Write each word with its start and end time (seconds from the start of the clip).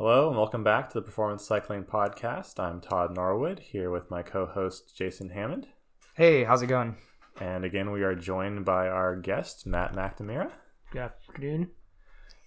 Hello 0.00 0.28
and 0.28 0.38
welcome 0.38 0.64
back 0.64 0.88
to 0.88 0.94
the 0.94 1.02
Performance 1.02 1.44
Cycling 1.44 1.84
Podcast. 1.84 2.58
I'm 2.58 2.80
Todd 2.80 3.14
Norwood 3.14 3.58
here 3.58 3.90
with 3.90 4.10
my 4.10 4.22
co 4.22 4.46
host 4.46 4.96
Jason 4.96 5.28
Hammond. 5.28 5.66
Hey, 6.14 6.42
how's 6.42 6.62
it 6.62 6.68
going? 6.68 6.96
And 7.38 7.66
again, 7.66 7.90
we 7.90 8.02
are 8.02 8.14
joined 8.14 8.64
by 8.64 8.88
our 8.88 9.14
guest, 9.14 9.66
Matt 9.66 9.94
McNamara. 9.94 10.52
Good 10.90 11.02
afternoon. 11.02 11.72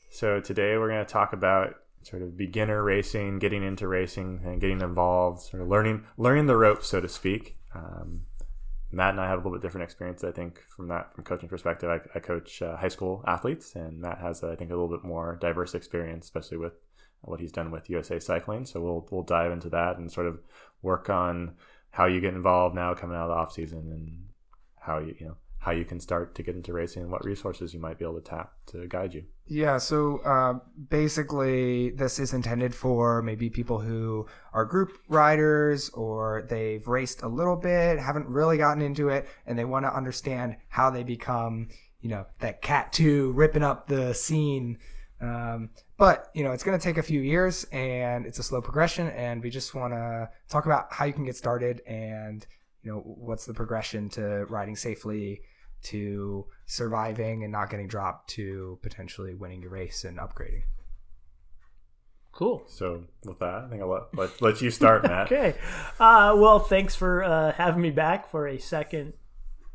So 0.10 0.40
today 0.40 0.80
we're 0.80 0.90
going 0.90 1.06
to 1.06 1.14
talk 1.14 1.34
about 1.34 1.76
sort 2.02 2.24
of 2.24 2.36
beginner 2.36 2.84
racing, 2.84 3.38
getting 3.38 3.64
into 3.64 3.88
racing, 3.88 4.42
and 4.44 4.60
getting 4.60 4.82
involved, 4.82 5.44
sort 5.44 5.62
of 5.62 5.70
learning 5.70 6.06
learning 6.18 6.48
the 6.48 6.58
ropes, 6.58 6.88
so 6.88 7.02
to 7.02 7.08
speak. 7.08 7.60
Um, 7.76 8.24
Matt 8.92 9.12
and 9.12 9.22
I 9.22 9.28
have 9.28 9.36
a 9.36 9.42
little 9.44 9.52
bit 9.52 9.62
different 9.62 9.84
experience, 9.84 10.24
I 10.24 10.32
think, 10.32 10.60
from 10.76 10.88
that 10.88 11.14
from 11.14 11.24
coaching 11.24 11.50
perspective. 11.50 11.88
I, 11.88 12.00
I 12.16 12.20
coach 12.20 12.64
uh, 12.64 12.78
high 12.78 12.88
school 12.88 13.24
athletes, 13.28 13.76
and 13.76 14.00
Matt 14.00 14.18
has, 14.18 14.44
I 14.44 14.56
think, 14.56 14.72
a 14.72 14.74
little 14.74 14.90
bit 14.90 15.04
more 15.04 15.38
diverse 15.40 15.76
experience, 15.76 16.26
especially 16.26 16.58
with 16.58 16.74
what 17.24 17.40
he's 17.40 17.52
done 17.52 17.72
with 17.72 17.90
USA 17.90 18.20
Cycling. 18.20 18.66
So 18.66 18.82
we'll 18.82 19.08
we'll 19.12 19.24
dive 19.24 19.52
into 19.52 19.70
that 19.70 19.98
and 19.98 20.12
sort 20.12 20.28
of 20.28 20.40
work 20.82 21.10
on 21.10 21.54
how 21.92 22.06
you 22.06 22.20
get 22.22 22.34
involved 22.34 22.76
now 22.76 22.94
coming 22.94 23.16
out 23.16 23.24
of 23.24 23.30
the 23.30 23.36
off 23.36 23.54
season 23.54 23.80
and 23.92 24.26
how 24.80 25.00
you 25.00 25.16
you 25.20 25.28
know 25.28 25.38
how 25.64 25.72
you 25.72 25.86
can 25.86 25.98
start 25.98 26.36
to 26.36 26.44
get 26.44 26.56
into 26.58 26.74
racing 26.74 27.04
and 27.04 27.10
what 27.10 27.24
resources 27.24 27.74
you 27.74 27.80
might 27.80 27.98
be 27.98 28.04
able 28.04 28.16
to 28.16 28.22
tap 28.22 28.52
to 28.66 28.86
guide 28.88 29.14
you. 29.14 29.24
Yeah, 29.48 29.78
so 29.78 30.18
uh, 30.18 30.56
basically, 30.90 31.92
this 31.92 32.20
is 32.20 32.34
intended 32.34 32.76
for 32.76 33.22
maybe 33.22 33.50
people 33.50 33.80
who 33.80 34.28
are 34.52 34.66
group 34.66 34.92
riders 35.08 35.90
or 35.92 36.46
they've 36.50 36.86
raced 36.86 37.22
a 37.22 37.30
little 37.30 37.56
bit, 37.56 37.98
haven't 37.98 38.28
really 38.28 38.58
gotten 38.58 38.84
into 38.84 39.08
it, 39.08 39.30
and 39.46 39.58
they 39.58 39.64
want 39.64 39.86
to 39.86 39.96
understand 39.96 40.58
how 40.68 40.90
they 40.90 41.04
become, 41.04 41.70
you 42.02 42.10
know, 42.10 42.26
that 42.40 42.62
cat 42.62 42.92
two 42.92 43.32
ripping 43.32 43.64
up 43.64 43.88
the 43.88 44.14
scene 44.14 44.78
um, 45.22 45.70
but 46.04 46.30
you 46.34 46.44
know, 46.44 46.52
it's 46.52 46.66
going 46.66 46.78
to 46.78 46.84
take 46.84 46.98
a 46.98 47.02
few 47.02 47.22
years, 47.22 47.64
and 47.72 48.26
it's 48.26 48.38
a 48.38 48.44
slow 48.44 48.62
progression. 48.62 49.08
And 49.08 49.42
we 49.42 49.50
just 49.50 49.74
want 49.74 49.94
to 49.94 50.30
talk 50.50 50.66
about 50.66 50.92
how 50.92 51.06
you 51.06 51.14
can 51.14 51.24
get 51.24 51.38
started, 51.38 51.82
and 51.88 52.46
you 52.82 52.92
know, 52.92 53.00
what's 53.00 53.46
the 53.46 53.54
progression 53.54 54.10
to 54.10 54.44
riding 54.50 54.76
safely, 54.76 55.44
to 55.84 56.46
surviving 56.66 57.44
and 57.44 57.54
not 57.54 57.70
getting 57.70 57.88
dropped, 57.88 58.32
to 58.32 58.80
potentially 58.82 59.34
winning 59.34 59.62
your 59.62 59.72
race 59.72 60.04
and 60.04 60.18
upgrading. 60.18 60.64
Cool. 62.34 62.66
So 62.68 63.06
with 63.24 63.40
that, 63.40 63.64
I 63.64 63.70
think 63.70 63.82
I'll 63.82 63.88
let 63.88 64.14
let, 64.14 64.42
let 64.42 64.62
you 64.62 64.72
start, 64.72 65.04
Matt. 65.08 65.28
okay. 65.32 65.56
Uh, 66.02 66.36
well, 66.36 66.60
thanks 66.60 66.96
for 66.96 67.24
uh, 67.24 67.54
having 67.54 67.82
me 67.82 67.92
back 67.92 68.30
for 68.30 68.46
a 68.46 68.60
second 68.60 69.14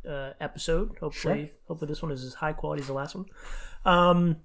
uh, 0.06 0.32
episode. 0.42 0.98
Hopefully, 1.00 1.46
sure. 1.46 1.50
hopefully 1.68 1.88
this 1.88 2.02
one 2.02 2.12
is 2.12 2.22
as 2.22 2.34
high 2.34 2.52
quality 2.52 2.82
as 2.82 2.88
the 2.88 2.92
last 2.92 3.14
one. 3.14 3.24
Um, 3.86 4.36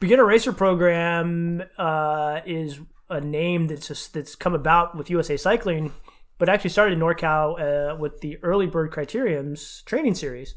beginner 0.00 0.24
racer 0.24 0.52
program 0.52 1.62
uh, 1.78 2.40
is 2.46 2.80
a 3.08 3.20
name 3.20 3.66
that's 3.66 3.88
just, 3.88 4.14
that's 4.14 4.34
come 4.34 4.54
about 4.54 4.96
with 4.96 5.10
USA 5.10 5.36
Cycling, 5.36 5.92
but 6.38 6.48
actually 6.48 6.70
started 6.70 6.94
in 6.94 7.00
NorCal 7.00 7.92
uh, 7.92 7.96
with 7.96 8.20
the 8.20 8.38
early 8.42 8.66
bird 8.66 8.90
criteriums 8.90 9.84
training 9.84 10.14
series 10.14 10.54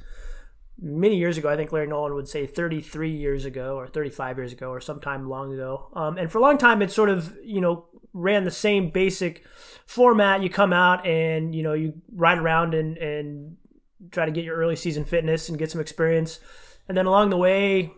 many 0.82 1.18
years 1.18 1.38
ago. 1.38 1.50
I 1.50 1.56
think 1.56 1.72
Larry 1.72 1.88
Nolan 1.88 2.14
would 2.14 2.28
say 2.28 2.46
33 2.46 3.12
years 3.12 3.46
ago 3.46 3.78
or 3.78 3.88
35 3.88 4.38
years 4.38 4.54
ago 4.54 4.70
or 4.70 4.80
sometime 4.80 5.30
long 5.30 5.54
ago. 5.54 5.90
Um, 5.94 6.18
and 6.18 6.32
for 6.32 6.38
a 6.38 6.42
long 6.42 6.58
time, 6.58 6.82
it 6.82 6.92
sort 6.92 7.10
of 7.10 7.38
you 7.44 7.62
know 7.62 7.86
ran 8.14 8.44
the 8.44 8.52
same 8.52 8.90
basic 8.90 9.46
format. 9.86 10.42
You 10.42 10.50
come 10.50 10.74
out 10.74 11.06
and 11.06 11.54
you 11.54 11.64
know 11.64 11.74
you 11.74 11.94
ride 12.14 12.38
around 12.38 12.74
and 12.74 12.98
and 12.98 13.58
try 14.12 14.26
to 14.26 14.32
get 14.32 14.46
your 14.46 14.56
early 14.56 14.76
season 14.76 15.06
fitness 15.06 15.50
and 15.50 15.58
get 15.58 15.72
some 15.72 15.82
experience. 15.82 16.40
And 16.88 16.98
then 16.98 17.06
along 17.06 17.30
the 17.30 17.38
way, 17.38 17.92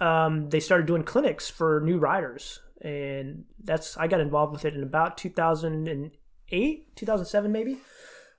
um, 0.00 0.48
they 0.50 0.60
started 0.60 0.86
doing 0.86 1.02
clinics 1.02 1.48
for 1.48 1.80
new 1.80 1.98
riders, 1.98 2.60
and 2.80 3.44
that's 3.62 3.96
I 3.96 4.06
got 4.06 4.20
involved 4.20 4.52
with 4.52 4.64
it 4.64 4.74
in 4.74 4.82
about 4.82 5.16
2008, 5.18 6.96
2007 6.96 7.52
maybe. 7.52 7.78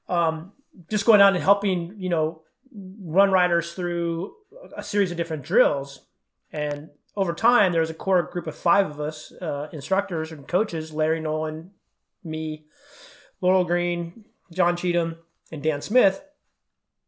Um, 0.10 0.54
just 0.90 1.06
going 1.06 1.22
out 1.22 1.34
and 1.34 1.44
helping 1.44 1.96
you 1.98 2.10
know 2.10 2.42
run 2.72 3.32
riders 3.32 3.74
through 3.74 4.34
a 4.76 4.84
series 4.84 5.12
of 5.12 5.18
different 5.18 5.44
drills, 5.44 6.06
and 6.52 6.90
over 7.16 7.34
time 7.34 7.72
there 7.72 7.82
was 7.82 7.90
a 7.90 7.96
core 7.96 8.22
group 8.24 8.48
of 8.48 8.56
five 8.56 8.90
of 8.90 9.00
us, 9.00 9.32
uh, 9.42 9.68
instructors 9.72 10.32
and 10.32 10.48
coaches: 10.48 10.94
Larry 10.94 11.20
Nolan, 11.20 11.72
me, 12.24 12.66
Laurel 13.42 13.64
Green, 13.64 14.26
John 14.52 14.76
Cheatham, 14.76 15.18
and 15.52 15.64
Dan 15.64 15.82
Smith 15.82 16.24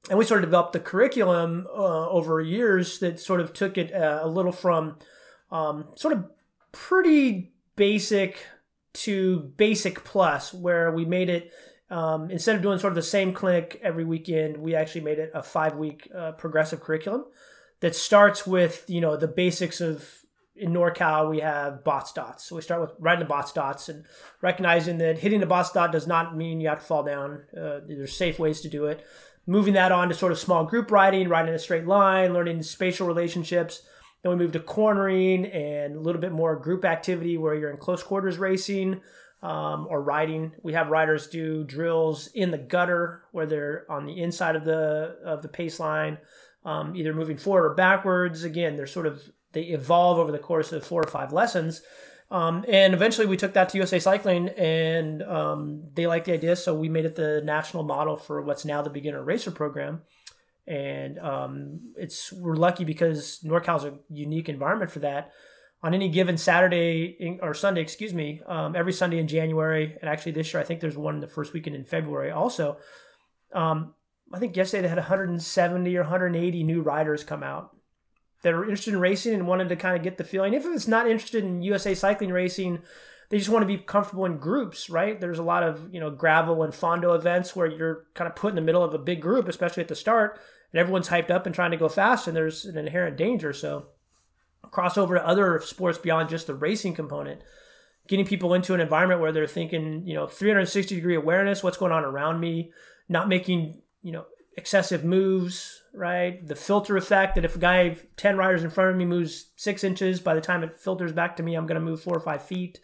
and 0.10 0.18
we 0.18 0.26
sort 0.26 0.44
of 0.44 0.50
developed 0.50 0.74
the 0.74 0.80
curriculum 0.80 1.68
uh, 1.70 2.10
over 2.10 2.42
years 2.42 3.00
that 3.00 3.20
sort 3.20 3.40
of 3.40 3.54
took 3.54 3.78
it 3.78 3.94
uh, 3.94 4.20
a 4.24 4.28
little 4.28 4.52
from 4.52 4.98
um, 5.52 5.86
sort 5.96 6.14
of 6.14 6.26
pretty 6.72 7.54
basic 7.76 8.46
to 8.92 9.40
basic 9.56 10.04
plus, 10.04 10.54
where 10.54 10.92
we 10.92 11.06
made 11.06 11.30
it 11.30 11.52
um, 11.92 12.30
instead 12.30 12.56
of 12.56 12.62
doing 12.62 12.80
sort 12.80 12.92
of 12.92 12.96
the 12.96 13.02
same 13.02 13.34
clinic 13.34 13.80
every 13.82 14.04
weekend, 14.04 14.58
we 14.58 14.76
actually 14.76 15.02
made 15.02 15.20
it 15.20 15.32
a 15.34 15.42
five 15.42 15.76
week 15.76 16.10
uh, 16.16 16.34
progressive 16.34 16.82
curriculum 16.82 17.26
that 17.80 17.96
starts 17.96 18.46
with 18.46 18.86
you 18.88 19.02
know 19.02 19.16
the 19.16 19.28
basics 19.28 19.80
of 19.80 20.08
in 20.56 20.74
NorCal 20.74 21.30
we 21.30 21.40
have 21.40 21.84
Botts 21.86 22.12
dots. 22.14 22.44
So 22.44 22.56
we 22.56 22.62
start 22.62 22.82
with 22.82 22.92
writing 23.00 23.26
the 23.26 23.34
Botts 23.34 23.54
dots 23.54 23.90
and 23.90 24.06
recognizing 24.42 24.98
that 24.98 25.20
hitting 25.20 25.40
the 25.40 25.46
Botts 25.46 25.72
dot 25.72 25.92
does 25.92 26.06
not 26.06 26.36
mean 26.36 26.60
you 26.60 26.68
have 26.68 26.80
to 26.80 26.86
fall 26.86 27.04
down. 27.04 27.44
Uh, 27.56 27.80
there's 27.88 28.16
safe 28.16 28.38
ways 28.40 28.60
to 28.62 28.70
do 28.70 28.86
it 28.86 29.06
moving 29.50 29.74
that 29.74 29.92
on 29.92 30.08
to 30.08 30.14
sort 30.14 30.32
of 30.32 30.38
small 30.38 30.64
group 30.64 30.92
riding, 30.92 31.28
riding 31.28 31.50
in 31.50 31.56
a 31.56 31.60
straight 31.60 31.88
line, 31.88 32.34
learning 32.34 32.62
spatial 32.62 33.08
relationships. 33.08 33.82
Then 34.22 34.32
we 34.32 34.38
moved 34.38 34.54
to 34.54 34.60
cornering 34.60 35.48
and 35.48 35.96
a 35.96 36.00
little 36.00 36.22
bit 36.22 36.32
more 36.32 36.56
group 36.56 36.86
activity 36.86 37.36
where 37.36 37.56
you're 37.56 37.72
in 37.72 37.78
close 37.78 38.04
quarters 38.04 38.38
racing 38.38 39.02
um, 39.42 39.88
or 39.90 40.04
riding. 40.04 40.52
We 40.62 40.74
have 40.74 40.90
riders 40.90 41.26
do 41.26 41.64
drills 41.64 42.28
in 42.28 42.52
the 42.52 42.60
gutter 42.60 43.24
where 43.32 43.48
they're 43.48 43.86
on 43.90 44.06
the 44.06 44.22
inside 44.22 44.56
of 44.56 44.66
the 44.66 45.18
of 45.26 45.42
the 45.42 45.48
pace 45.48 45.80
line, 45.80 46.20
um, 46.64 46.96
either 46.96 47.14
moving 47.14 47.38
forward 47.38 47.72
or 47.72 47.74
backwards. 47.74 48.44
Again, 48.44 48.76
they're 48.76 48.86
sort 48.86 49.08
of 49.08 49.32
they 49.54 49.64
evolve 49.64 50.20
over 50.20 50.32
the 50.32 50.38
course 50.38 50.72
of 50.72 50.86
four 50.86 51.02
or 51.02 51.10
five 51.10 51.34
lessons. 51.34 51.82
Um, 52.32 52.64
and 52.68 52.94
eventually 52.94 53.26
we 53.26 53.38
took 53.38 53.54
that 53.54 53.70
to 53.70 53.78
USA 53.78 54.00
Cycling 54.00 54.50
and 54.50 55.24
um, 55.24 55.84
they 55.96 56.06
liked 56.06 56.26
the 56.26 56.34
idea. 56.34 56.56
So 56.56 56.76
we 56.76 56.88
made 56.88 57.06
it 57.06 57.16
the 57.16 57.42
national 57.44 57.84
model 57.84 58.16
for 58.16 58.42
what's 58.42 58.66
now 58.66 58.82
the 58.82 58.90
beginner 58.90 59.24
racer 59.24 59.52
program. 59.52 60.02
And 60.68 61.18
um, 61.18 61.94
it's 61.98 62.32
we're 62.32 62.56
lucky 62.56 62.86
because 62.86 63.40
NorCal's 63.44 63.86
a 63.86 63.96
unique 64.10 64.50
environment 64.50 64.92
for 64.92 65.00
that. 65.00 65.32
On 65.82 65.94
any 65.94 66.10
given 66.10 66.38
Saturday 66.38 67.40
or 67.42 67.54
Sunday, 67.54 67.82
excuse 67.82 68.14
me, 68.14 68.42
um, 68.46 68.76
every 68.76 68.92
Sunday 68.92 69.18
in 69.18 69.28
January, 69.28 69.98
and 70.00 70.10
actually 70.10 70.34
this 70.34 70.54
year 70.54 70.62
I 70.62 70.66
think 70.66 70.82
there's 70.82 70.98
one 70.98 71.22
the 71.22 71.28
first 71.28 71.54
weekend 71.54 71.76
in 71.76 71.86
February 71.86 72.32
also. 72.32 72.78
Um, 73.54 73.96
I 74.32 74.38
think 74.38 74.56
yesterday 74.56 74.84
they 74.84 74.90
had 74.90 74.98
170 74.98 75.98
or 75.98 76.02
180 76.02 76.64
new 76.64 76.82
riders 76.82 77.24
come 77.24 77.42
out 77.42 77.76
that 78.42 78.54
are 78.54 78.64
interested 78.64 78.94
in 78.94 79.00
racing 79.00 79.34
and 79.34 79.48
wanted 79.48 79.70
to 79.70 79.76
kind 79.76 79.96
of 79.96 80.04
get 80.04 80.18
the 80.18 80.24
feeling. 80.24 80.54
If 80.54 80.66
it's 80.66 80.88
not 80.88 81.08
interested 81.08 81.44
in 81.44 81.62
USA 81.62 81.94
cycling 81.94 82.32
racing, 82.32 82.80
they 83.30 83.38
just 83.38 83.50
want 83.50 83.64
to 83.64 83.68
be 83.68 83.78
comfortable 83.78 84.26
in 84.26 84.38
groups, 84.38 84.90
right? 84.90 85.20
There's 85.20 85.40
a 85.40 85.44
lot 85.44 85.64
of 85.64 85.94
you 85.94 86.00
know 86.00 86.10
gravel 86.10 86.64
and 86.64 86.74
fondo 86.74 87.16
events 87.16 87.56
where 87.56 87.68
you're 87.68 88.06
kind 88.14 88.30
of 88.30 88.36
put 88.36 88.50
in 88.50 88.56
the 88.56 88.62
middle 88.62 88.84
of 88.84 88.94
a 88.94 89.00
big 89.00 89.22
group, 89.22 89.48
especially 89.48 89.82
at 89.82 89.90
the 89.90 89.96
start, 89.96 90.40
and 90.72 90.80
everyone's 90.80 91.10
hyped 91.10 91.32
up 91.32 91.46
and 91.46 91.54
trying 91.54 91.72
to 91.72 91.78
go 91.78 91.90
fast, 91.90 92.28
and 92.28 92.36
there's 92.36 92.66
an 92.66 92.78
inherent 92.78 93.18
danger. 93.18 93.54
So 93.54 93.88
cross 94.64 94.98
over 94.98 95.16
to 95.16 95.28
other 95.28 95.60
sports 95.64 95.98
beyond 95.98 96.30
just 96.30 96.48
the 96.48 96.54
racing 96.54 96.94
component 96.94 97.42
getting 98.10 98.26
people 98.26 98.56
into 98.56 98.74
an 98.74 98.82
environment 98.82 99.22
where 99.22 99.32
they're 99.32 99.48
thinking, 99.48 100.06
you 100.06 100.16
know, 100.16 100.28
360 100.28 100.96
degree 100.96 101.16
awareness, 101.16 101.64
what's 101.64 101.78
going 101.78 101.92
on 101.92 102.04
around 102.04 102.40
me, 102.40 102.72
not 103.08 103.30
making, 103.30 103.80
you 104.02 104.12
know, 104.12 104.26
excessive 104.58 105.06
moves, 105.06 105.79
right? 105.94 106.46
The 106.46 106.56
filter 106.56 106.98
effect 106.98 107.36
that 107.36 107.46
if 107.46 107.56
a 107.56 107.60
guy 107.60 107.98
10 108.18 108.38
riders 108.38 108.64
in 108.64 108.70
front 108.70 108.92
of 108.92 108.98
me 108.98 109.06
moves 109.06 109.52
six 109.56 109.84
inches, 109.84 110.20
by 110.20 110.34
the 110.34 110.42
time 110.42 110.64
it 110.64 110.76
filters 110.76 111.12
back 111.12 111.36
to 111.38 111.44
me, 111.44 111.56
I'm 111.56 111.66
going 111.66 111.80
to 111.80 111.86
move 111.86 112.02
four 112.02 112.16
or 112.16 112.22
five 112.22 112.44
feet. 112.44 112.80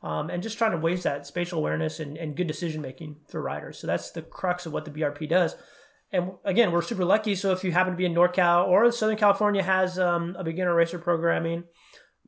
Um, 0.00 0.30
and 0.30 0.42
just 0.42 0.58
trying 0.58 0.70
to 0.70 0.78
waste 0.78 1.02
that 1.02 1.26
spatial 1.26 1.58
awareness 1.58 1.98
and, 1.98 2.16
and 2.16 2.36
good 2.36 2.46
decision 2.46 2.80
making 2.80 3.16
for 3.28 3.42
riders. 3.42 3.78
So 3.78 3.86
that's 3.86 4.12
the 4.12 4.22
crux 4.22 4.64
of 4.64 4.72
what 4.72 4.84
the 4.84 4.92
BRP 4.92 5.28
does. 5.28 5.56
And 6.12 6.32
again, 6.44 6.72
we're 6.72 6.82
super 6.82 7.04
lucky. 7.04 7.34
So 7.34 7.52
if 7.52 7.64
you 7.64 7.72
happen 7.72 7.92
to 7.92 7.96
be 7.96 8.04
in 8.04 8.14
NorCal 8.14 8.66
or 8.68 8.90
Southern 8.92 9.16
California 9.16 9.62
has 9.62 9.98
um, 9.98 10.36
a 10.38 10.44
beginner 10.44 10.74
racer 10.74 10.98
programming 10.98 11.64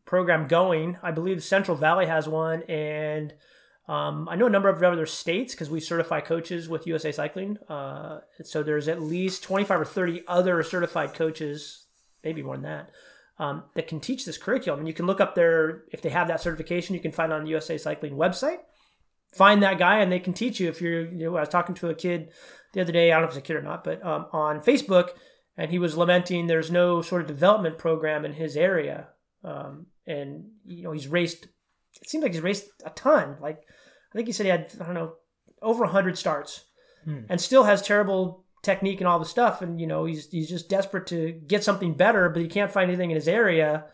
program 0.05 0.49
going, 0.49 0.99
I 1.03 1.13
believe 1.13 1.43
Central 1.43 1.77
Valley 1.77 2.07
has 2.07 2.29
one, 2.29 2.63
and 2.65 3.33
um, 3.91 4.29
I 4.29 4.37
know 4.37 4.47
a 4.47 4.51
number 4.51 4.69
of 4.69 4.81
other 4.81 5.05
states 5.05 5.53
because 5.53 5.69
we 5.69 5.81
certify 5.81 6.21
coaches 6.21 6.69
with 6.69 6.87
USA 6.87 7.11
Cycling. 7.11 7.59
Uh, 7.69 8.21
so 8.45 8.63
there's 8.63 8.87
at 8.87 9.03
least 9.03 9.43
25 9.43 9.81
or 9.81 9.85
30 9.85 10.23
other 10.29 10.63
certified 10.63 11.13
coaches, 11.13 11.87
maybe 12.23 12.41
more 12.41 12.55
than 12.55 12.63
that, 12.63 12.91
um, 13.41 13.65
that 13.75 13.89
can 13.89 13.99
teach 13.99 14.25
this 14.25 14.39
curriculum. 14.39 14.79
And 14.79 14.87
you 14.87 14.95
can 14.95 15.07
look 15.07 15.21
up 15.21 15.35
there 15.35 15.83
if 15.91 16.03
they 16.03 16.11
have 16.11 16.29
that 16.29 16.41
certification. 16.41 16.95
You 16.95 17.01
can 17.01 17.11
find 17.11 17.33
on 17.33 17.43
the 17.43 17.51
USA 17.51 17.77
Cycling 17.79 18.15
website. 18.15 18.59
Find 19.35 19.61
that 19.65 19.79
guy 19.79 19.99
and 19.99 20.13
they 20.13 20.21
can 20.21 20.35
teach 20.35 20.61
you. 20.61 20.69
If 20.69 20.81
you're, 20.81 21.09
you 21.11 21.25
know, 21.25 21.37
I 21.37 21.41
was 21.41 21.49
talking 21.49 21.75
to 21.75 21.89
a 21.89 21.95
kid 21.95 22.31
the 22.75 22.83
other 22.83 22.93
day. 22.93 23.11
I 23.11 23.15
don't 23.15 23.23
know 23.23 23.31
if 23.31 23.37
it's 23.37 23.39
a 23.39 23.43
kid 23.43 23.57
or 23.57 23.63
not, 23.63 23.83
but 23.83 24.07
um, 24.07 24.27
on 24.31 24.61
Facebook, 24.61 25.11
and 25.57 25.73
he 25.73 25.81
was 25.81 25.97
lamenting 25.97 26.47
there's 26.47 26.71
no 26.71 27.03
sort 27.03 27.23
of 27.23 27.27
development 27.27 27.77
program 27.77 28.25
in 28.25 28.35
his 28.35 28.57
area. 28.57 29.09
Um, 29.43 29.87
and 30.07 30.45
you 30.65 30.85
know 30.85 30.93
he's 30.93 31.09
raced 31.09 31.49
it 32.01 32.09
seems 32.09 32.23
like 32.23 32.33
he's 32.33 32.43
raced 32.43 32.69
a 32.85 32.91
ton. 32.91 33.37
Like 33.41 33.63
I 34.13 34.17
think 34.17 34.27
he 34.27 34.33
said 34.33 34.47
he 34.47 34.51
had 34.51 34.73
I 34.81 34.85
don't 34.85 34.95
know 34.95 35.15
over 35.63 35.87
hundred 35.87 36.19
starts, 36.19 36.65
and 37.29 37.41
still 37.41 37.65
has 37.65 37.83
terrible 37.83 38.45
technique 38.63 39.01
and 39.01 39.09
all 39.09 39.19
the 39.19 39.25
stuff. 39.25 39.63
And 39.63 39.81
you 39.81 39.87
know 39.87 40.05
he's 40.05 40.31
he's 40.31 40.49
just 40.49 40.69
desperate 40.69 41.07
to 41.09 41.33
get 41.33 41.65
something 41.65 41.95
better, 41.95 42.29
but 42.29 42.43
he 42.43 42.49
can't 42.49 42.73
find 42.73 42.91
anything 42.91 43.11
in 43.11 43.17
his 43.17 43.29
area. 43.29 43.87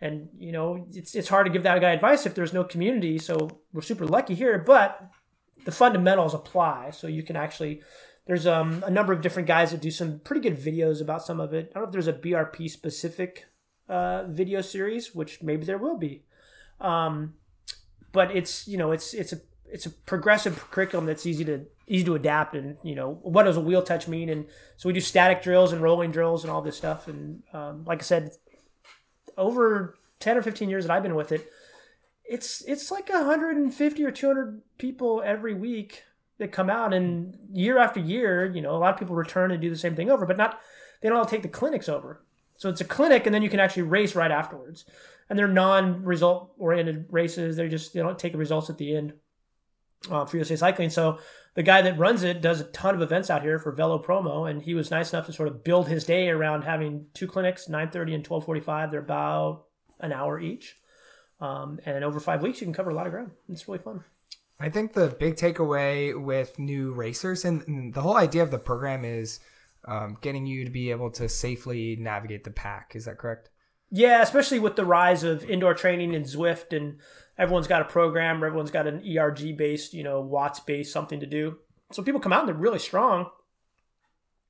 And 0.00 0.28
you 0.36 0.52
know 0.52 0.86
it's 0.92 1.14
it's 1.14 1.28
hard 1.28 1.46
to 1.46 1.52
give 1.52 1.62
that 1.62 1.80
guy 1.80 1.90
advice 1.90 2.26
if 2.26 2.34
there's 2.34 2.52
no 2.52 2.64
community. 2.64 3.18
So 3.18 3.60
we're 3.72 3.82
super 3.82 4.06
lucky 4.06 4.34
here, 4.34 4.58
but 4.58 5.10
the 5.64 5.72
fundamentals 5.72 6.34
apply. 6.34 6.90
So 6.90 7.06
you 7.06 7.22
can 7.22 7.36
actually 7.36 7.82
there's 8.26 8.46
um, 8.46 8.82
a 8.86 8.90
number 8.90 9.12
of 9.12 9.20
different 9.20 9.48
guys 9.48 9.70
that 9.70 9.82
do 9.82 9.90
some 9.90 10.20
pretty 10.20 10.40
good 10.40 10.58
videos 10.58 11.00
about 11.00 11.22
some 11.22 11.40
of 11.40 11.52
it. 11.52 11.70
I 11.70 11.74
don't 11.74 11.82
know 11.82 11.88
if 11.88 11.92
there's 11.92 12.08
a 12.08 12.12
BRP 12.12 12.70
specific 12.70 13.46
uh, 13.88 14.24
video 14.28 14.62
series, 14.62 15.14
which 15.14 15.42
maybe 15.42 15.64
there 15.64 15.78
will 15.78 15.98
be. 15.98 16.24
Um, 16.80 17.34
but 18.14 18.34
it's 18.34 18.66
you 18.66 18.78
know 18.78 18.92
it's 18.92 19.12
it's 19.12 19.34
a 19.34 19.40
it's 19.66 19.84
a 19.84 19.90
progressive 19.90 20.70
curriculum 20.70 21.04
that's 21.04 21.26
easy 21.26 21.44
to 21.44 21.66
easy 21.88 22.04
to 22.04 22.14
adapt 22.14 22.54
and 22.54 22.78
you 22.82 22.94
know 22.94 23.18
what 23.22 23.42
does 23.42 23.58
a 23.58 23.60
wheel 23.60 23.82
touch 23.82 24.08
mean? 24.08 24.30
And 24.30 24.46
so 24.78 24.88
we 24.88 24.94
do 24.94 25.00
static 25.00 25.42
drills 25.42 25.72
and 25.72 25.82
rolling 25.82 26.12
drills 26.12 26.44
and 26.44 26.50
all 26.50 26.62
this 26.62 26.76
stuff. 26.76 27.08
And 27.08 27.42
um, 27.52 27.84
like 27.84 28.00
I 28.00 28.04
said 28.04 28.30
over 29.36 29.96
10 30.20 30.38
or 30.38 30.42
15 30.42 30.70
years 30.70 30.86
that 30.86 30.94
I've 30.94 31.02
been 31.02 31.16
with 31.16 31.32
it 31.32 31.50
it's 32.24 32.62
it's 32.62 32.90
like 32.90 33.10
150 33.10 34.04
or 34.04 34.10
200 34.10 34.62
people 34.78 35.22
every 35.26 35.52
week 35.52 36.04
that 36.38 36.52
come 36.52 36.70
out. 36.70 36.94
And 36.94 37.36
year 37.52 37.78
after 37.78 38.00
year 38.00 38.46
you 38.46 38.62
know 38.62 38.76
a 38.76 38.78
lot 38.78 38.94
of 38.94 39.00
people 39.00 39.16
return 39.16 39.50
and 39.50 39.60
do 39.60 39.70
the 39.70 39.76
same 39.76 39.96
thing 39.96 40.08
over 40.08 40.24
but 40.24 40.38
not 40.38 40.60
they 41.02 41.08
don't 41.08 41.18
all 41.18 41.26
take 41.26 41.42
the 41.42 41.48
clinics 41.48 41.88
over. 41.88 42.24
So 42.56 42.68
it's 42.68 42.80
a 42.80 42.84
clinic 42.84 43.26
and 43.26 43.34
then 43.34 43.42
you 43.42 43.50
can 43.50 43.60
actually 43.60 43.82
race 43.82 44.14
right 44.14 44.30
afterwards 44.30 44.84
and 45.28 45.38
they're 45.38 45.48
non-result 45.48 46.52
oriented 46.58 47.06
races. 47.10 47.56
They 47.56 47.68
just 47.68 47.94
they 47.94 48.00
don't 48.00 48.18
take 48.18 48.32
the 48.32 48.38
results 48.38 48.70
at 48.70 48.78
the 48.78 48.96
end 48.96 49.14
uh, 50.10 50.24
for 50.24 50.36
USA 50.36 50.56
Cycling. 50.56 50.90
So 50.90 51.18
the 51.54 51.62
guy 51.62 51.82
that 51.82 51.98
runs 51.98 52.22
it 52.22 52.40
does 52.40 52.60
a 52.60 52.64
ton 52.64 52.94
of 52.94 53.02
events 53.02 53.30
out 53.30 53.42
here 53.42 53.58
for 53.58 53.72
Velo 53.72 54.02
Promo 54.02 54.48
and 54.48 54.62
he 54.62 54.74
was 54.74 54.90
nice 54.90 55.12
enough 55.12 55.26
to 55.26 55.32
sort 55.32 55.48
of 55.48 55.64
build 55.64 55.88
his 55.88 56.04
day 56.04 56.28
around 56.28 56.62
having 56.62 57.06
two 57.14 57.26
clinics 57.26 57.68
9.30 57.68 58.14
and 58.14 58.28
12.45 58.28 58.90
they're 58.90 59.00
about 59.00 59.64
an 60.00 60.12
hour 60.12 60.40
each. 60.40 60.76
Um, 61.40 61.78
and 61.84 62.04
over 62.04 62.20
five 62.20 62.42
weeks 62.42 62.60
you 62.60 62.66
can 62.66 62.74
cover 62.74 62.90
a 62.90 62.94
lot 62.94 63.06
of 63.06 63.12
ground. 63.12 63.30
It's 63.48 63.66
really 63.68 63.78
fun. 63.78 64.04
I 64.60 64.68
think 64.68 64.92
the 64.92 65.08
big 65.18 65.34
takeaway 65.36 66.18
with 66.20 66.58
new 66.58 66.92
racers 66.92 67.44
and, 67.44 67.92
the 67.92 68.00
whole 68.00 68.16
idea 68.16 68.42
of 68.42 68.50
the 68.50 68.58
program 68.58 69.04
is 69.04 69.40
um, 69.86 70.16
getting 70.20 70.46
you 70.46 70.64
to 70.64 70.70
be 70.70 70.90
able 70.90 71.10
to 71.12 71.28
safely 71.28 71.96
navigate 71.96 72.44
the 72.44 72.50
pack. 72.50 72.92
Is 72.94 73.04
that 73.06 73.18
correct? 73.18 73.50
Yeah, 73.90 74.22
especially 74.22 74.58
with 74.58 74.76
the 74.76 74.84
rise 74.84 75.22
of 75.22 75.48
indoor 75.48 75.74
training 75.74 76.14
and 76.14 76.24
Zwift, 76.24 76.76
and 76.76 76.98
everyone's 77.38 77.68
got 77.68 77.82
a 77.82 77.86
program, 77.86 78.36
everyone's 78.36 78.70
got 78.70 78.86
an 78.86 79.02
ERG 79.06 79.56
based, 79.56 79.94
you 79.94 80.02
know, 80.02 80.20
watts 80.20 80.60
based 80.60 80.92
something 80.92 81.20
to 81.20 81.26
do. 81.26 81.58
So 81.92 82.02
people 82.02 82.20
come 82.20 82.32
out 82.32 82.40
and 82.40 82.48
they're 82.48 82.54
really 82.54 82.78
strong, 82.78 83.30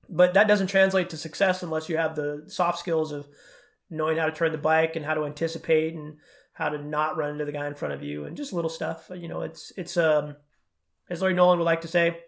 but 0.08 0.34
that 0.34 0.48
doesn't 0.48 0.68
translate 0.68 1.10
to 1.10 1.16
success 1.16 1.62
unless 1.62 1.88
you 1.88 1.96
have 1.96 2.14
the 2.14 2.44
soft 2.46 2.78
skills 2.78 3.12
of 3.12 3.28
knowing 3.90 4.16
how 4.16 4.26
to 4.26 4.32
turn 4.32 4.52
the 4.52 4.58
bike 4.58 4.96
and 4.96 5.04
how 5.04 5.14
to 5.14 5.26
anticipate 5.26 5.94
and 5.94 6.16
how 6.54 6.68
to 6.68 6.78
not 6.78 7.16
run 7.16 7.30
into 7.30 7.44
the 7.44 7.52
guy 7.52 7.66
in 7.66 7.74
front 7.74 7.94
of 7.94 8.02
you 8.02 8.24
and 8.24 8.36
just 8.36 8.52
little 8.52 8.70
stuff. 8.70 9.10
You 9.14 9.28
know, 9.28 9.42
it's 9.42 9.72
it's 9.76 9.96
um 9.96 10.36
as 11.10 11.20
Larry 11.20 11.34
Nolan 11.34 11.58
would 11.58 11.64
like 11.64 11.82
to 11.82 11.88
say, 11.88 12.18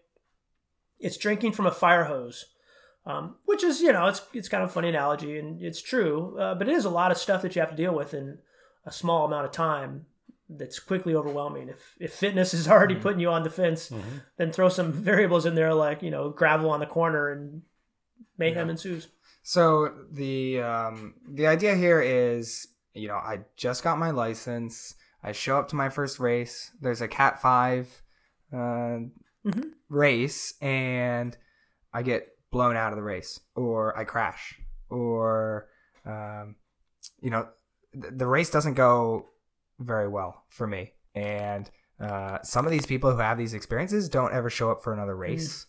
it's 0.99 1.17
drinking 1.17 1.53
from 1.53 1.67
a 1.67 1.73
fire 1.73 2.05
hose. 2.05 2.47
Um, 3.07 3.37
which 3.45 3.63
is, 3.63 3.81
you 3.81 3.93
know, 3.93 4.07
it's 4.07 4.23
it's 4.33 4.49
kind 4.49 4.65
of 4.65 4.71
a 4.71 4.73
funny 4.73 4.89
analogy 4.89 5.39
and 5.39 5.63
it's 5.63 5.81
true, 5.81 6.37
uh, 6.39 6.55
but 6.57 6.69
it 6.69 6.75
is 6.75 6.85
a 6.85 6.91
lot 6.91 7.13
of 7.13 7.17
stuff 7.17 7.43
that 7.43 7.55
you 7.55 7.61
have 7.61 7.71
to 7.71 7.77
deal 7.77 7.95
with 7.95 8.13
in 8.13 8.39
a 8.85 8.91
small 8.91 9.25
amount 9.25 9.47
of 9.47 9.53
time. 9.53 10.07
That's 10.49 10.79
quickly 10.79 11.15
overwhelming. 11.15 11.69
If 11.69 11.95
if 12.01 12.13
fitness 12.15 12.53
is 12.53 12.69
already 12.69 12.95
mm-hmm. 12.95 13.03
putting 13.03 13.21
you 13.21 13.31
on 13.31 13.45
the 13.45 13.51
fence, 13.51 13.91
mm-hmm. 13.91 14.19
then 14.39 14.51
throw 14.51 14.69
some 14.69 14.93
variables 15.11 15.47
in 15.47 15.55
there 15.55 15.73
like 15.73 16.03
you 16.03 16.11
know 16.11 16.31
gravel 16.31 16.71
on 16.71 16.81
the 16.81 16.87
corner 16.87 17.31
and 17.31 17.63
mayhem 18.39 18.67
yeah. 18.67 18.73
ensues. 18.73 19.09
So 19.43 19.95
the 20.11 20.61
um, 20.63 21.15
the 21.29 21.47
idea 21.47 21.77
here 21.77 22.01
is 22.01 22.67
you 22.97 23.09
know, 23.09 23.17
I 23.17 23.41
just 23.57 23.85
got 23.85 23.99
my 23.99 24.11
license. 24.11 24.95
I 25.23 25.33
show 25.33 25.59
up 25.59 25.69
to 25.69 25.77
my 25.77 25.91
first 25.91 26.19
race. 26.19 26.73
There's 26.81 27.03
a 27.03 27.09
Cat 27.09 27.41
5 27.43 28.03
uh, 28.53 28.57
mm-hmm. 28.57 29.61
race, 29.89 30.55
and 30.61 31.37
I 31.93 32.03
get 32.03 32.29
blown 32.51 32.77
out 32.77 32.93
of 32.93 32.97
the 32.97 33.03
race, 33.03 33.41
or 33.55 33.97
I 33.99 34.05
crash, 34.05 34.59
or, 34.89 35.69
um, 36.05 36.57
you 37.21 37.31
know, 37.31 37.49
th- 37.93 38.15
the 38.17 38.27
race 38.27 38.51
doesn't 38.51 38.75
go 38.75 39.27
very 39.79 40.09
well 40.09 40.45
for 40.49 40.67
me. 40.67 40.93
And 41.15 41.71
uh, 42.01 42.39
some 42.43 42.67
of 42.67 42.71
these 42.71 42.87
people 42.87 43.11
who 43.11 43.19
have 43.19 43.39
these 43.39 43.55
experiences 43.55 44.09
don't 44.09 44.33
ever 44.33 44.51
show 44.51 44.71
up 44.71 44.83
for 44.83 44.93
another 44.93 45.15
mm. 45.15 45.21
race. 45.21 45.65
Mm 45.65 45.67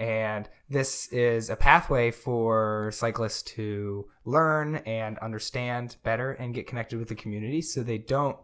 and 0.00 0.48
this 0.70 1.08
is 1.08 1.50
a 1.50 1.56
pathway 1.56 2.10
for 2.10 2.90
cyclists 2.92 3.42
to 3.42 4.06
learn 4.24 4.76
and 4.86 5.18
understand 5.18 5.96
better 6.02 6.32
and 6.32 6.54
get 6.54 6.66
connected 6.66 6.98
with 6.98 7.08
the 7.08 7.14
community 7.14 7.60
so 7.60 7.82
they 7.82 7.98
don't 7.98 8.38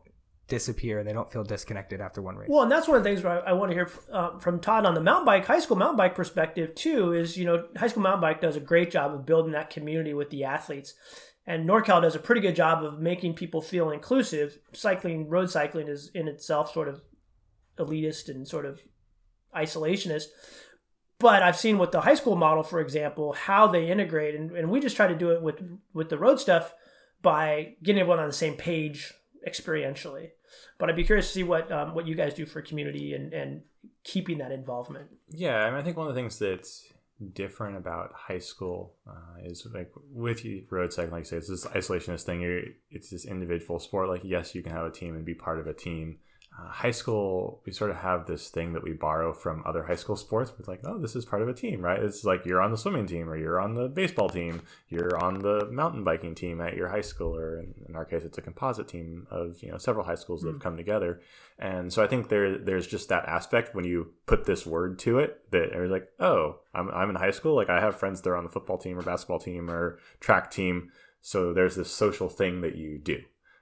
disappear. 0.48 0.98
And 0.98 1.08
they 1.08 1.12
don't 1.12 1.30
feel 1.30 1.44
disconnected 1.44 2.00
after 2.00 2.22
one 2.22 2.36
race. 2.36 2.48
Well 2.50 2.62
and 2.62 2.70
that's 2.70 2.88
one 2.88 2.96
of 2.96 3.04
the 3.04 3.10
things 3.10 3.22
where 3.22 3.44
i, 3.46 3.50
I 3.50 3.52
want 3.52 3.70
to 3.70 3.74
hear 3.74 3.90
uh, 4.12 4.38
from 4.38 4.60
todd 4.60 4.86
on 4.86 4.94
the 4.94 5.00
mountain 5.00 5.26
bike 5.26 5.46
high 5.46 5.58
school 5.58 5.76
mountain 5.76 5.96
bike 5.96 6.14
perspective 6.14 6.74
too 6.74 7.12
is 7.12 7.36
you 7.36 7.44
know 7.44 7.66
high 7.76 7.88
school 7.88 8.02
mountain 8.02 8.20
bike 8.20 8.40
does 8.40 8.56
a 8.56 8.60
great 8.60 8.90
job 8.90 9.12
of 9.14 9.26
building 9.26 9.52
that 9.52 9.70
community 9.70 10.14
with 10.14 10.30
the 10.30 10.44
athletes. 10.44 10.94
And 11.48 11.68
norcal 11.68 12.02
does 12.02 12.16
a 12.16 12.20
pretty 12.20 12.40
good 12.40 12.56
job 12.56 12.84
of 12.84 12.98
making 12.98 13.34
people 13.34 13.62
feel 13.62 13.90
inclusive. 13.90 14.58
Cycling 14.72 15.28
road 15.28 15.50
cycling 15.50 15.86
is 15.86 16.10
in 16.12 16.26
itself 16.26 16.72
sort 16.72 16.88
of 16.88 17.02
elitist 17.78 18.28
and 18.28 18.48
sort 18.48 18.66
of 18.66 18.80
isolationist. 19.54 20.24
But 21.18 21.42
I've 21.42 21.56
seen 21.56 21.78
with 21.78 21.92
the 21.92 22.02
high 22.02 22.14
school 22.14 22.36
model, 22.36 22.62
for 22.62 22.80
example, 22.80 23.32
how 23.32 23.66
they 23.68 23.88
integrate, 23.88 24.34
and, 24.34 24.50
and 24.50 24.70
we 24.70 24.80
just 24.80 24.96
try 24.96 25.06
to 25.06 25.14
do 25.14 25.30
it 25.30 25.40
with 25.40 25.62
with 25.94 26.10
the 26.10 26.18
road 26.18 26.40
stuff 26.40 26.74
by 27.22 27.74
getting 27.82 28.00
everyone 28.00 28.18
on 28.18 28.26
the 28.26 28.34
same 28.34 28.54
page 28.54 29.14
experientially. 29.46 30.30
But 30.78 30.90
I'd 30.90 30.96
be 30.96 31.04
curious 31.04 31.26
to 31.28 31.32
see 31.32 31.42
what 31.42 31.70
um, 31.72 31.94
what 31.94 32.06
you 32.06 32.14
guys 32.14 32.34
do 32.34 32.46
for 32.46 32.62
community 32.62 33.14
and 33.14 33.32
and 33.32 33.62
keeping 34.04 34.38
that 34.38 34.52
involvement. 34.52 35.08
Yeah, 35.28 35.64
I 35.64 35.70
mean, 35.70 35.80
I 35.80 35.82
think 35.82 35.96
one 35.96 36.08
of 36.08 36.14
the 36.14 36.20
things 36.20 36.38
that's 36.38 36.92
different 37.32 37.76
about 37.76 38.12
high 38.14 38.38
school 38.38 38.94
uh, 39.08 39.42
is 39.42 39.66
like 39.72 39.90
with 40.12 40.42
road 40.70 40.92
cycling, 40.92 41.12
like 41.12 41.20
I 41.22 41.24
say, 41.24 41.36
it's 41.38 41.48
this 41.48 41.64
isolationist 41.64 42.24
thing. 42.24 42.42
You're, 42.42 42.62
it's 42.90 43.10
this 43.10 43.24
individual 43.24 43.80
sport. 43.80 44.08
Like, 44.08 44.22
yes, 44.24 44.54
you 44.54 44.62
can 44.62 44.72
have 44.72 44.84
a 44.84 44.90
team 44.90 45.14
and 45.14 45.24
be 45.24 45.34
part 45.34 45.58
of 45.58 45.66
a 45.66 45.72
team, 45.72 46.18
uh, 46.58 46.68
high 46.68 46.90
school, 46.90 47.60
we 47.66 47.72
sort 47.72 47.90
of 47.90 47.96
have 47.96 48.26
this 48.26 48.48
thing 48.48 48.72
that 48.72 48.82
we 48.82 48.92
borrow 48.92 49.32
from 49.34 49.62
other 49.66 49.82
high 49.82 49.96
school 49.96 50.16
sports. 50.16 50.52
It's 50.58 50.68
like, 50.68 50.80
oh, 50.84 50.98
this 50.98 51.14
is 51.14 51.24
part 51.26 51.42
of 51.42 51.48
a 51.48 51.54
team, 51.54 51.82
right? 51.82 52.02
It's 52.02 52.24
like 52.24 52.46
you're 52.46 52.62
on 52.62 52.70
the 52.70 52.78
swimming 52.78 53.06
team, 53.06 53.28
or 53.28 53.36
you're 53.36 53.60
on 53.60 53.74
the 53.74 53.88
baseball 53.88 54.30
team, 54.30 54.62
you're 54.88 55.22
on 55.22 55.40
the 55.40 55.68
mountain 55.70 56.02
biking 56.02 56.34
team 56.34 56.62
at 56.62 56.74
your 56.74 56.88
high 56.88 57.02
school, 57.02 57.36
or 57.36 57.58
in, 57.58 57.74
in 57.88 57.96
our 57.96 58.06
case, 58.06 58.22
it's 58.22 58.38
a 58.38 58.42
composite 58.42 58.88
team 58.88 59.26
of 59.30 59.62
you 59.62 59.70
know 59.70 59.76
several 59.76 60.06
high 60.06 60.14
schools 60.14 60.42
that 60.42 60.48
have 60.48 60.56
hmm. 60.56 60.62
come 60.62 60.76
together. 60.76 61.20
And 61.58 61.92
so 61.92 62.02
I 62.02 62.06
think 62.06 62.28
there 62.28 62.56
there's 62.56 62.86
just 62.86 63.10
that 63.10 63.26
aspect 63.26 63.74
when 63.74 63.84
you 63.84 64.12
put 64.26 64.46
this 64.46 64.64
word 64.64 64.98
to 65.00 65.18
it 65.18 65.50
that 65.50 65.72
it's 65.72 65.90
like, 65.90 66.08
oh, 66.20 66.60
I'm 66.74 66.88
I'm 66.90 67.10
in 67.10 67.16
high 67.16 67.32
school, 67.32 67.54
like 67.54 67.68
I 67.68 67.80
have 67.80 67.96
friends 67.96 68.22
that 68.22 68.30
are 68.30 68.36
on 68.36 68.44
the 68.44 68.50
football 68.50 68.78
team 68.78 68.98
or 68.98 69.02
basketball 69.02 69.40
team 69.40 69.68
or 69.68 69.98
track 70.20 70.50
team. 70.50 70.90
So 71.20 71.52
there's 71.52 71.76
this 71.76 71.90
social 71.90 72.28
thing 72.28 72.62
that 72.62 72.76
you 72.76 72.98
do 72.98 73.18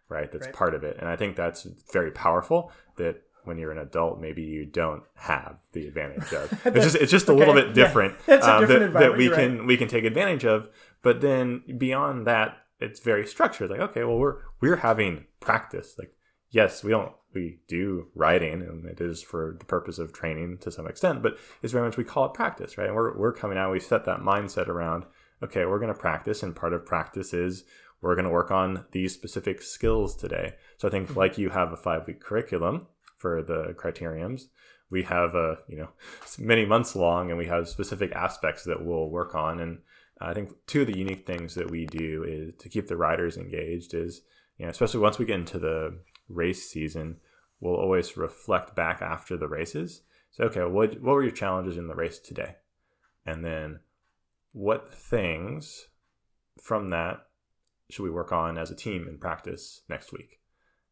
right? 0.08 0.30
That's 0.30 0.46
right. 0.46 0.54
part 0.54 0.74
of 0.74 0.84
it. 0.84 0.96
And 1.00 1.08
I 1.08 1.16
think 1.16 1.36
that's 1.36 1.66
very 1.92 2.10
powerful 2.10 2.70
that 2.96 3.22
when 3.44 3.58
you're 3.58 3.72
an 3.72 3.78
adult, 3.78 4.20
maybe 4.20 4.42
you 4.42 4.64
don't 4.64 5.02
have 5.14 5.56
the 5.72 5.86
advantage 5.86 6.32
of. 6.32 6.66
It's 6.66 6.84
just 6.84 6.96
it's 6.96 7.10
just 7.10 7.28
a 7.28 7.32
okay. 7.32 7.38
little 7.38 7.54
bit 7.54 7.74
different, 7.74 8.16
yeah. 8.28 8.36
um, 8.36 8.60
different 8.60 8.92
that, 8.94 9.00
that, 9.00 9.16
we 9.16 9.28
can 9.28 9.58
right. 9.58 9.66
we 9.66 9.76
can 9.76 9.88
take 9.88 10.04
advantage 10.04 10.44
of. 10.44 10.68
But 11.02 11.20
then 11.20 11.62
beyond 11.78 12.26
that, 12.26 12.56
it's 12.80 13.00
very 13.00 13.26
structured. 13.26 13.70
Like 13.70 13.80
okay, 13.80 14.04
well 14.04 14.18
we're 14.18 14.38
we're 14.60 14.76
having 14.76 15.26
practice. 15.40 15.94
Like 15.98 16.14
yes, 16.50 16.82
we 16.82 16.90
don't 16.90 17.12
we 17.34 17.58
do 17.68 18.08
riding, 18.14 18.62
and 18.62 18.86
it 18.86 19.00
is 19.00 19.22
for 19.22 19.56
the 19.58 19.64
purpose 19.64 19.98
of 19.98 20.12
training 20.12 20.58
to 20.58 20.70
some 20.70 20.86
extent. 20.86 21.22
But 21.22 21.36
it's 21.62 21.72
very 21.72 21.86
much 21.86 21.96
we 21.96 22.04
call 22.04 22.26
it 22.26 22.34
practice, 22.34 22.78
right? 22.78 22.86
And 22.86 22.96
we're 22.96 23.16
we're 23.16 23.32
coming 23.32 23.58
out. 23.58 23.72
We 23.72 23.80
set 23.80 24.04
that 24.06 24.20
mindset 24.20 24.68
around. 24.68 25.04
Okay, 25.42 25.66
we're 25.66 25.80
going 25.80 25.92
to 25.92 25.98
practice, 25.98 26.42
and 26.42 26.56
part 26.56 26.72
of 26.72 26.86
practice 26.86 27.34
is 27.34 27.64
we're 28.00 28.14
going 28.14 28.26
to 28.26 28.30
work 28.30 28.50
on 28.50 28.84
these 28.92 29.14
specific 29.14 29.62
skills 29.62 30.16
today. 30.16 30.54
So 30.78 30.88
I 30.88 30.90
think 30.90 31.08
mm-hmm. 31.08 31.18
like 31.18 31.38
you 31.38 31.50
have 31.50 31.72
a 31.72 31.76
five 31.76 32.06
week 32.06 32.20
curriculum 32.20 32.86
for 33.16 33.42
the 33.42 33.74
criteriums, 33.78 34.42
we 34.90 35.02
have 35.04 35.34
a, 35.34 35.58
you 35.68 35.78
know, 35.78 35.88
many 36.38 36.66
months 36.66 36.94
long 36.94 37.30
and 37.30 37.38
we 37.38 37.46
have 37.46 37.68
specific 37.68 38.12
aspects 38.12 38.64
that 38.64 38.84
we'll 38.84 39.08
work 39.08 39.34
on. 39.34 39.60
And 39.60 39.78
I 40.20 40.34
think 40.34 40.50
two 40.66 40.82
of 40.82 40.86
the 40.86 40.98
unique 40.98 41.26
things 41.26 41.54
that 41.54 41.70
we 41.70 41.86
do 41.86 42.24
is 42.24 42.54
to 42.58 42.68
keep 42.68 42.86
the 42.86 42.96
riders 42.96 43.36
engaged 43.36 43.94
is, 43.94 44.22
you 44.58 44.66
know, 44.66 44.70
especially 44.70 45.00
once 45.00 45.18
we 45.18 45.24
get 45.24 45.40
into 45.40 45.58
the 45.58 45.98
race 46.28 46.70
season, 46.70 47.16
we'll 47.60 47.74
always 47.74 48.16
reflect 48.16 48.76
back 48.76 49.02
after 49.02 49.36
the 49.36 49.48
races. 49.48 50.02
So, 50.30 50.44
okay, 50.44 50.64
what, 50.64 51.00
what 51.00 51.14
were 51.14 51.22
your 51.22 51.32
challenges 51.32 51.76
in 51.76 51.88
the 51.88 51.94
race 51.94 52.18
today? 52.18 52.56
And 53.26 53.44
then 53.44 53.80
what 54.52 54.92
things 54.92 55.88
from 56.60 56.90
that 56.90 57.26
should 57.90 58.02
we 58.02 58.10
work 58.10 58.32
on 58.32 58.58
as 58.58 58.70
a 58.70 58.76
team 58.76 59.06
in 59.08 59.18
practice 59.18 59.82
next 59.88 60.12
week? 60.12 60.40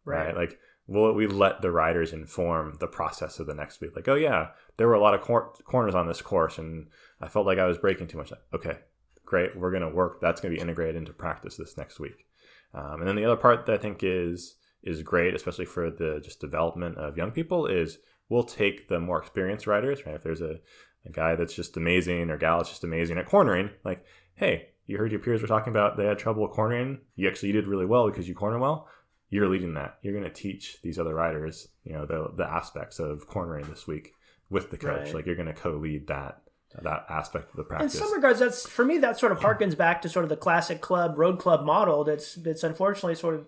Right. 0.05 0.27
right? 0.27 0.37
Like 0.37 0.59
will 0.87 1.13
we 1.15 1.27
let 1.27 1.63
the 1.63 1.71
riders 1.71 2.13
inform 2.13 2.77
the 2.81 2.87
process 2.87 3.39
of 3.39 3.47
the 3.47 3.55
next 3.55 3.81
week? 3.81 3.95
Like, 3.95 4.09
oh 4.09 4.15
yeah, 4.15 4.49
there 4.77 4.89
were 4.89 4.95
a 4.95 5.01
lot 5.01 5.15
of 5.15 5.21
cor- 5.21 5.53
corners 5.65 5.95
on 5.95 6.07
this 6.07 6.23
course, 6.23 6.59
and 6.59 6.89
I 7.21 7.29
felt 7.29 7.47
like 7.47 7.59
I 7.59 7.67
was 7.67 7.79
braking 7.79 8.09
too 8.09 8.19
much. 8.19 8.33
Okay, 8.55 8.79
great, 9.25 9.57
we're 9.57 9.73
gonna 9.73 9.93
work. 9.93 10.21
That's 10.21 10.41
gonna 10.41 10.55
be 10.55 10.61
integrated 10.61 10.97
into 10.97 11.13
practice 11.13 11.57
this 11.57 11.77
next 11.77 12.01
week. 12.01 12.27
Um, 12.75 13.01
and 13.01 13.09
then 13.09 13.17
the 13.17 13.25
other 13.25 13.37
part 13.37 13.67
that 13.67 13.75
I 13.75 13.79
think 13.79 14.01
is 14.03 14.57
is 14.83 15.03
great, 15.03 15.35
especially 15.35 15.67
for 15.67 15.91
the 15.91 16.21
just 16.23 16.41
development 16.41 16.99
of 16.99 17.17
young 17.17 17.31
people, 17.31 17.67
is 17.67 17.99
we'll 18.29 18.43
take 18.43 18.89
the 18.89 18.99
more 18.99 19.21
experienced 19.21 19.67
riders. 19.67 20.05
Right, 20.05 20.17
if 20.17 20.23
there's 20.23 20.43
a, 20.43 20.59
a 21.07 21.11
guy 21.11 21.37
that's 21.37 21.55
just 21.55 21.77
amazing 21.77 22.31
or 22.31 22.37
gal 22.37 22.59
that's 22.59 22.71
just 22.71 22.85
amazing 22.85 23.19
at 23.19 23.27
cornering, 23.27 23.71
like, 23.85 24.05
hey, 24.35 24.71
you 24.87 24.99
heard 24.99 25.13
your 25.13 25.21
peers 25.21 25.43
were 25.43 25.49
talking 25.49 25.73
about 25.73 25.97
they 25.97 26.07
had 26.07 26.19
trouble 26.19 26.49
cornering. 26.49 27.01
You 27.17 27.29
actually 27.29 27.53
did 27.53 27.67
really 27.67 27.87
well 27.87 28.09
because 28.09 28.29
you 28.29 28.35
corner 28.35 28.59
well 28.59 28.89
you're 29.33 29.49
leading 29.49 29.73
that. 29.75 29.97
You're 30.03 30.13
going 30.13 30.25
to 30.25 30.31
teach 30.31 30.77
these 30.83 30.99
other 30.99 31.15
riders, 31.15 31.69
you 31.85 31.95
know, 31.95 32.05
the 32.05 32.31
the 32.37 32.45
aspects 32.45 32.99
of 32.99 33.27
cornering 33.27 33.65
this 33.65 33.87
week 33.87 34.13
with 34.51 34.71
the 34.71 34.77
coach. 34.77 35.07
Right. 35.07 35.15
Like 35.15 35.27
you're 35.27 35.35
going 35.37 35.49
to 35.49 35.55
co-lead 35.55 36.07
that 36.09 36.43
that 36.83 37.07
aspect 37.09 37.51
of 37.51 37.57
the 37.57 37.65
practice. 37.65 37.95
In 37.95 38.01
some 38.01 38.13
regards, 38.13 38.39
that's 38.39 38.69
for 38.69 38.85
me. 38.85 38.99
That 38.99 39.19
sort 39.19 39.33
of 39.33 39.41
harkens 39.41 39.77
back 39.77 40.03
to 40.03 40.11
sort 40.11 40.27
of 40.27 40.29
the 40.29 40.37
classic 40.37 40.83
club 40.83 41.15
road 41.17 41.39
club 41.39 41.65
model. 41.65 42.05
That's 42.05 42.35
that's 42.35 42.63
unfortunately 42.63 43.15
sort 43.15 43.37
of 43.37 43.47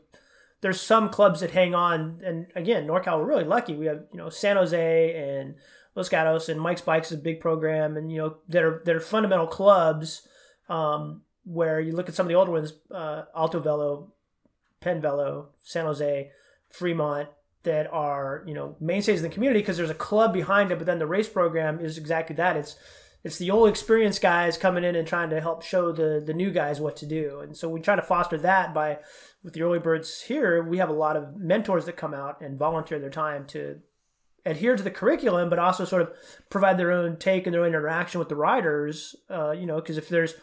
there's 0.63 0.81
some 0.81 1.11
clubs 1.11 1.41
that 1.41 1.51
hang 1.51 1.75
on. 1.75 2.23
And 2.25 2.47
again, 2.57 2.87
NorCal, 2.87 3.19
we're 3.19 3.27
really 3.27 3.45
lucky. 3.45 3.75
We 3.75 3.85
have 3.85 4.05
you 4.11 4.19
know 4.19 4.31
San 4.31 4.57
Jose 4.57 5.15
and 5.15 5.57
Los 5.95 6.09
Gatos 6.09 6.49
and 6.49 6.59
Mike's 6.59 6.81
Bikes 6.81 7.13
is 7.13 7.19
a 7.19 7.23
big 7.23 7.41
program, 7.41 7.99
and 7.99 8.11
you 8.11 8.17
know 8.17 8.37
that 8.49 8.63
are 8.63 8.81
that 8.87 8.97
are 8.97 9.01
fundamental 9.01 9.47
clubs. 9.47 10.27
Um, 10.69 11.23
where 11.45 11.79
you 11.79 11.93
look 11.93 12.09
at 12.09 12.15
some 12.15 12.27
of 12.27 12.29
the 12.29 12.37
older 12.37 12.53
ones, 12.53 12.73
uh, 12.91 13.25
Alto 13.37 13.61
Velo, 13.61 14.13
Pen 14.81 15.01
Velo, 15.01 15.49
San 15.63 15.85
Jose, 15.85 16.31
Fremont, 16.71 17.29
that 17.65 17.91
are 17.93 18.45
you 18.47 18.55
know 18.55 18.77
mainstays 18.81 19.23
in 19.23 19.29
the 19.29 19.35
community 19.35 19.61
because 19.61 19.77
there's 19.77 19.91
a 19.91 19.95
club 19.95 20.33
behind 20.33 20.71
it. 20.71 20.79
But 20.79 20.87
then 20.87 20.99
the 20.99 21.07
race 21.07 21.29
program 21.29 21.81
is 21.81 21.99
exactly 21.99 22.37
that. 22.37 22.57
It's 22.57 22.77
it's 23.25 23.39
the 23.39 23.51
old 23.51 23.71
experienced 23.71 24.21
guys 24.21 24.59
coming 24.59 24.85
in 24.85 24.95
and 24.95 25.09
trying 25.09 25.31
to 25.31 25.41
help 25.41 25.63
show 25.63 25.91
the 25.91 26.23
the 26.25 26.35
new 26.35 26.51
guys 26.51 26.81
what 26.81 26.97
to 26.99 27.07
do. 27.07 27.41
And 27.41 27.57
so 27.57 27.69
we 27.69 27.81
try 27.81 27.97
to 27.97 28.03
foster 28.03 28.37
that 28.39 28.75
by 28.75 28.99
with 29.43 29.55
the 29.55 29.63
early 29.63 29.79
birds 29.79 30.23
here. 30.23 30.63
We 30.63 30.79
have 30.79 30.91
a 30.91 30.95
lot 30.95 31.17
of 31.17 31.37
mentors 31.37 31.87
that 31.87 31.97
come 31.97 32.15
out 32.15 32.41
and 32.41 32.59
volunteer 32.59 32.99
their 32.99 33.11
time 33.11 33.47
to 33.49 33.81
adhere 34.47 34.77
to 34.77 34.83
the 34.83 34.91
curriculum, 34.91 35.49
but 35.49 35.59
also 35.59 35.87
sort 35.87 36.03
of 36.03 36.13
provide 36.51 36.77
their 36.77 36.93
own 36.93 37.17
take 37.17 37.47
and 37.47 37.55
their 37.55 37.63
own 37.63 37.69
interaction 37.69 38.19
with 38.19 38.29
the 38.29 38.37
riders. 38.37 39.17
Uh, 39.31 39.53
you 39.53 39.65
know, 39.65 39.77
because 39.77 39.97
if 39.97 40.11
there's 40.11 40.35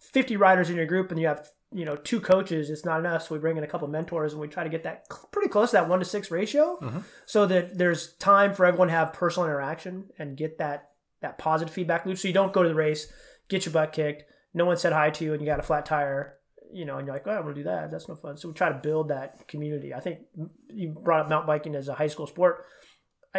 50 0.00 0.36
riders 0.36 0.70
in 0.70 0.76
your 0.76 0.86
group 0.86 1.10
and 1.10 1.20
you 1.20 1.26
have 1.26 1.48
you 1.70 1.84
know 1.84 1.96
two 1.96 2.20
coaches 2.20 2.70
it's 2.70 2.84
not 2.84 3.00
enough. 3.00 3.26
So 3.26 3.34
we 3.34 3.40
bring 3.40 3.56
in 3.56 3.64
a 3.64 3.66
couple 3.66 3.88
mentors 3.88 4.32
and 4.32 4.40
we 4.40 4.48
try 4.48 4.64
to 4.64 4.70
get 4.70 4.84
that 4.84 5.06
pretty 5.32 5.48
close 5.48 5.70
to 5.70 5.76
that 5.76 5.88
one 5.88 5.98
to 5.98 6.04
six 6.04 6.30
ratio 6.30 6.78
mm-hmm. 6.80 7.00
so 7.26 7.46
that 7.46 7.76
there's 7.76 8.14
time 8.14 8.54
for 8.54 8.64
everyone 8.64 8.88
to 8.88 8.94
have 8.94 9.12
personal 9.12 9.48
interaction 9.48 10.10
and 10.18 10.36
get 10.36 10.58
that 10.58 10.90
that 11.20 11.38
positive 11.38 11.72
feedback 11.72 12.06
loop. 12.06 12.18
So 12.18 12.28
you 12.28 12.34
don't 12.34 12.52
go 12.52 12.62
to 12.62 12.68
the 12.68 12.74
race 12.74 13.12
get 13.48 13.64
your 13.64 13.72
butt 13.72 13.92
kicked 13.92 14.24
no 14.54 14.64
one 14.64 14.76
said 14.76 14.92
hi 14.92 15.10
to 15.10 15.24
you 15.24 15.32
and 15.32 15.40
you 15.40 15.46
got 15.46 15.58
a 15.58 15.62
flat 15.62 15.86
tire 15.86 16.34
you 16.70 16.84
know 16.84 16.98
and 16.98 17.06
you're 17.06 17.14
like 17.14 17.26
oh, 17.26 17.30
i'm 17.30 17.42
gonna 17.42 17.54
do 17.54 17.62
that. 17.64 17.90
That's 17.90 18.08
no 18.08 18.14
fun. 18.14 18.36
So 18.36 18.48
we 18.48 18.54
try 18.54 18.68
to 18.68 18.78
build 18.78 19.08
that 19.08 19.48
community. 19.48 19.94
I 19.94 20.00
think 20.00 20.20
you 20.68 20.90
brought 20.90 21.20
up 21.20 21.28
mountain 21.28 21.46
biking 21.46 21.74
as 21.74 21.88
a 21.88 21.94
high 21.94 22.08
school 22.08 22.26
sport 22.26 22.64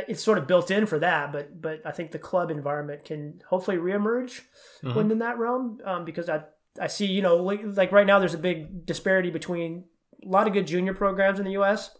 it's 0.07 0.23
sort 0.23 0.37
of 0.37 0.47
built 0.47 0.71
in 0.71 0.85
for 0.85 0.99
that, 0.99 1.31
but 1.31 1.61
but 1.61 1.81
I 1.85 1.91
think 1.91 2.11
the 2.11 2.19
club 2.19 2.51
environment 2.51 3.05
can 3.05 3.41
hopefully 3.49 3.77
reemerge 3.77 4.41
mm-hmm. 4.83 4.95
within 4.95 5.19
that 5.19 5.37
realm 5.37 5.79
um, 5.85 6.05
because 6.05 6.29
I 6.29 6.43
I 6.79 6.87
see, 6.87 7.05
you 7.05 7.21
know, 7.21 7.37
like, 7.37 7.61
like 7.63 7.91
right 7.91 8.07
now 8.07 8.19
there's 8.19 8.33
a 8.33 8.39
big 8.39 8.85
disparity 8.85 9.31
between 9.31 9.85
a 10.23 10.27
lot 10.27 10.47
of 10.47 10.53
good 10.53 10.67
junior 10.67 10.93
programs 10.93 11.39
in 11.39 11.45
the 11.45 11.53
U.S. 11.53 11.91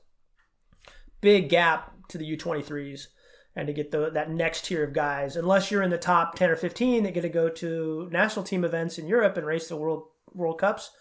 Big 1.22 1.50
gap 1.50 1.94
to 2.10 2.18
the 2.18 2.38
U23s 2.38 3.08
and 3.56 3.68
to 3.68 3.74
get 3.74 3.91
the 3.91 4.10
that 4.12 4.29
next 4.29 4.65
tier 4.65 4.84
of 4.84 4.94
guys. 4.94 5.36
Unless 5.36 5.72
you're 5.72 5.84
in 5.84 5.89
the 5.89 5.98
top 5.98 6.36
10 6.36 6.50
or 6.50 6.56
15 6.56 7.03
that 7.03 7.13
get 7.13 7.22
to 7.22 7.29
go 7.29 7.50
to 7.50 8.10
national 8.12 8.46
team 8.46 8.63
events 8.63 8.98
in 8.98 9.08
Europe 9.08 9.38
and 9.38 9.46
race 9.46 9.68
the 9.68 9.75
world 9.75 10.03
World 10.34 10.60
Cups, 10.60 10.91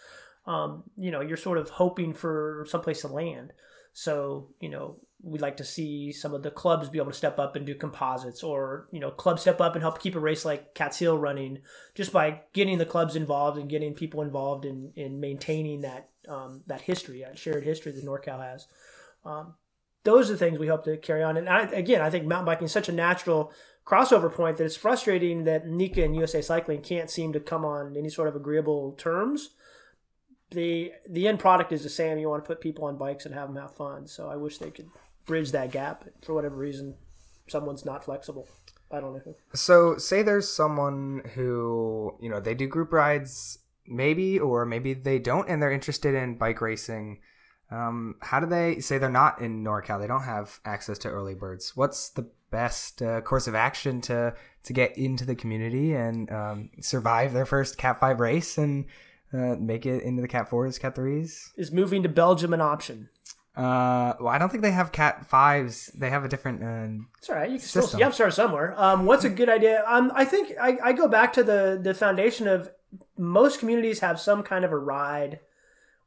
um, 0.46 0.84
you 0.96 1.10
know, 1.10 1.20
you're 1.20 1.36
sort 1.36 1.58
of 1.58 1.68
hoping 1.70 2.14
for 2.14 2.66
someplace 2.68 3.02
to 3.02 3.08
land. 3.08 3.52
So, 3.92 4.48
you 4.60 4.70
know, 4.70 4.96
we'd 5.22 5.40
like 5.40 5.56
to 5.56 5.64
see 5.64 6.12
some 6.12 6.32
of 6.32 6.42
the 6.42 6.50
clubs 6.50 6.88
be 6.88 6.98
able 6.98 7.10
to 7.10 7.16
step 7.16 7.38
up 7.38 7.56
and 7.56 7.66
do 7.66 7.74
composites 7.74 8.42
or 8.42 8.88
you 8.92 9.00
know 9.00 9.10
clubs 9.10 9.42
step 9.42 9.60
up 9.60 9.74
and 9.74 9.82
help 9.82 10.00
keep 10.00 10.14
a 10.14 10.20
race 10.20 10.44
like 10.44 10.74
Cat's 10.74 10.98
Hill 10.98 11.18
running 11.18 11.58
just 11.94 12.12
by 12.12 12.42
getting 12.52 12.78
the 12.78 12.86
clubs 12.86 13.16
involved 13.16 13.58
and 13.58 13.68
getting 13.68 13.94
people 13.94 14.22
involved 14.22 14.64
in 14.64 14.92
in 14.94 15.18
maintaining 15.18 15.80
that 15.80 16.10
um, 16.28 16.62
that 16.66 16.82
history 16.82 17.22
that 17.22 17.38
shared 17.38 17.64
history 17.64 17.92
that 17.92 18.04
NorCal 18.04 18.40
has 18.40 18.66
um, 19.24 19.54
those 20.04 20.30
are 20.30 20.34
the 20.34 20.38
things 20.38 20.58
we 20.58 20.68
hope 20.68 20.84
to 20.84 20.96
carry 20.96 21.22
on 21.22 21.36
and 21.36 21.48
I, 21.48 21.62
again 21.62 22.00
I 22.00 22.10
think 22.10 22.26
mountain 22.26 22.46
biking 22.46 22.66
is 22.66 22.72
such 22.72 22.88
a 22.88 22.92
natural 22.92 23.52
crossover 23.84 24.32
point 24.32 24.58
that 24.58 24.64
it's 24.64 24.76
frustrating 24.76 25.44
that 25.44 25.66
NICA 25.66 26.04
and 26.04 26.14
USA 26.14 26.42
Cycling 26.42 26.82
can't 26.82 27.10
seem 27.10 27.32
to 27.32 27.40
come 27.40 27.64
on 27.64 27.96
any 27.96 28.10
sort 28.10 28.28
of 28.28 28.36
agreeable 28.36 28.92
terms 28.92 29.50
the 30.50 30.92
the 31.08 31.28
end 31.28 31.38
product 31.38 31.72
is 31.72 31.82
the 31.82 31.90
same. 31.90 32.18
You 32.18 32.30
want 32.30 32.42
to 32.42 32.48
put 32.48 32.60
people 32.60 32.86
on 32.86 32.96
bikes 32.96 33.26
and 33.26 33.34
have 33.34 33.48
them 33.48 33.60
have 33.60 33.74
fun. 33.74 34.06
So 34.06 34.28
I 34.28 34.36
wish 34.36 34.58
they 34.58 34.70
could 34.70 34.88
bridge 35.28 35.52
that 35.52 35.70
gap. 35.70 36.04
For 36.22 36.34
whatever 36.34 36.56
reason, 36.56 36.96
someone's 37.46 37.84
not 37.84 38.02
flexible. 38.04 38.48
I 38.90 39.00
don't 39.00 39.12
know 39.12 39.20
who. 39.20 39.36
So 39.54 39.96
say 39.98 40.22
there's 40.22 40.50
someone 40.50 41.22
who, 41.34 42.16
you 42.20 42.28
know, 42.28 42.40
they 42.40 42.54
do 42.54 42.66
group 42.66 42.92
rides 42.92 43.58
maybe 43.86 44.38
or 44.38 44.66
maybe 44.66 44.92
they 44.92 45.18
don't 45.18 45.48
and 45.48 45.62
they're 45.62 45.70
interested 45.70 46.14
in 46.14 46.36
bike 46.36 46.60
racing. 46.60 47.20
Um, 47.70 48.16
how 48.22 48.40
do 48.40 48.46
they 48.46 48.80
say 48.80 48.98
they're 48.98 49.10
not 49.10 49.40
in 49.40 49.62
NorCal? 49.62 50.00
They 50.00 50.06
don't 50.06 50.22
have 50.22 50.58
access 50.64 50.98
to 50.98 51.08
early 51.08 51.34
birds. 51.34 51.76
What's 51.76 52.08
the 52.08 52.30
best 52.50 53.02
uh, 53.02 53.20
course 53.20 53.46
of 53.46 53.54
action 53.54 54.00
to 54.00 54.34
to 54.62 54.72
get 54.72 54.96
into 54.96 55.24
the 55.24 55.34
community 55.34 55.94
and 55.94 56.30
um, 56.32 56.70
survive 56.80 57.32
their 57.32 57.46
first 57.46 57.76
Cat 57.76 58.00
Five 58.00 58.20
race 58.20 58.56
and 58.56 58.86
uh, 59.32 59.56
make 59.58 59.84
it 59.84 60.02
into 60.02 60.22
the 60.22 60.28
Cat 60.28 60.48
Fours, 60.48 60.78
Cat 60.78 60.94
Threes? 60.94 61.52
Is 61.56 61.70
moving 61.70 62.02
to 62.02 62.08
Belgium 62.08 62.54
an 62.54 62.62
option? 62.62 63.10
Uh, 63.58 64.14
well, 64.20 64.28
I 64.28 64.38
don't 64.38 64.50
think 64.50 64.62
they 64.62 64.70
have 64.70 64.92
Cat 64.92 65.26
Fives. 65.26 65.86
They 65.86 66.10
have 66.10 66.24
a 66.24 66.28
different. 66.28 66.62
Uh, 66.62 67.04
it's 67.18 67.28
all 67.28 67.34
right. 67.34 67.50
You 67.50 67.58
can 67.58 67.66
system. 67.66 67.88
still, 67.88 68.00
yeah, 68.00 68.10
start 68.12 68.32
somewhere. 68.32 68.72
Um, 68.76 69.04
what's 69.04 69.24
a 69.24 69.28
good 69.28 69.48
idea? 69.48 69.82
Um, 69.84 70.12
I 70.14 70.24
think 70.24 70.52
I, 70.60 70.78
I 70.82 70.92
go 70.92 71.08
back 71.08 71.32
to 71.32 71.42
the 71.42 71.76
the 71.82 71.92
foundation 71.92 72.46
of 72.46 72.70
most 73.16 73.58
communities 73.58 73.98
have 73.98 74.20
some 74.20 74.44
kind 74.44 74.64
of 74.64 74.70
a 74.70 74.78
ride 74.78 75.40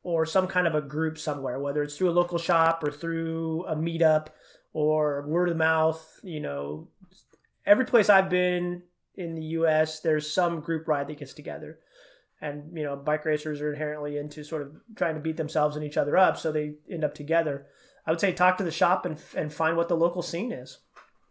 or 0.02 0.26
some 0.26 0.48
kind 0.48 0.66
of 0.66 0.76
a 0.76 0.82
group 0.82 1.18
somewhere, 1.18 1.60
whether 1.60 1.84
it's 1.84 1.98
through 1.98 2.10
a 2.10 2.12
local 2.12 2.38
shop 2.38 2.86
or 2.86 2.90
through 2.90 3.66
a 3.66 3.76
meetup 3.76 4.28
or 4.72 5.28
word 5.28 5.50
of 5.50 5.58
mouth. 5.58 6.22
You 6.24 6.40
know, 6.40 6.88
every 7.66 7.84
place 7.84 8.10
I've 8.10 8.30
been 8.30 8.84
in 9.16 9.36
the 9.36 9.44
U.S., 9.44 10.00
there's 10.00 10.34
some 10.34 10.62
group 10.62 10.88
ride 10.88 11.10
that 11.10 11.20
gets 11.20 11.34
together 11.34 11.80
and 12.42 12.76
you 12.76 12.84
know 12.84 12.96
bike 12.96 13.26
racers 13.26 13.62
are 13.62 13.72
inherently 13.72 14.18
into 14.18 14.44
sort 14.44 14.64
of 14.64 14.76
trying 14.96 15.16
to 15.16 15.22
beat 15.22 15.38
themselves 15.38 15.76
and 15.76 15.86
each 15.86 15.98
other 15.98 16.18
up 16.18 16.38
so 16.38 16.52
they 16.52 16.74
end 16.90 17.04
up 17.04 17.14
together. 17.14 17.68
I 18.06 18.12
would 18.12 18.20
say 18.20 18.34
talk 18.34 18.58
to 18.58 18.64
the 18.64 18.72
shop 18.72 19.06
and, 19.06 19.22
and 19.36 19.54
find 19.54 19.78
what 19.78 19.88
the 19.88 19.96
local 19.96 20.22
scene 20.22 20.52
is. 20.52 20.80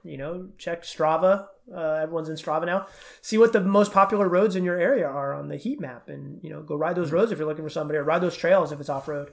You 0.03 0.17
know 0.17 0.49
check 0.57 0.83
strava 0.83 1.47
uh, 1.75 1.99
everyone's 2.03 2.29
in 2.29 2.37
strava 2.37 2.67
now. 2.67 2.87
See 3.23 3.39
what 3.39 3.53
the 3.53 3.61
most 3.61 3.93
popular 3.93 4.29
roads 4.29 4.57
in 4.57 4.65
your 4.65 4.79
area 4.79 5.07
are 5.07 5.35
on 5.35 5.49
the 5.49 5.57
heat 5.57 5.81
map 5.81 6.09
and 6.09 6.43
you 6.43 6.51
know 6.51 6.63
go 6.63 6.77
ride 6.77 6.97
those 6.97 7.13
roads 7.13 7.33
if 7.33 7.39
you're 7.39 7.49
looking 7.49 7.65
for 7.65 7.71
somebody 7.71 7.99
or 7.99 8.05
ride 8.05 8.23
those 8.23 8.37
trails 8.37 8.73
if 8.73 8.81
it's 8.81 8.89
off-road. 8.89 9.33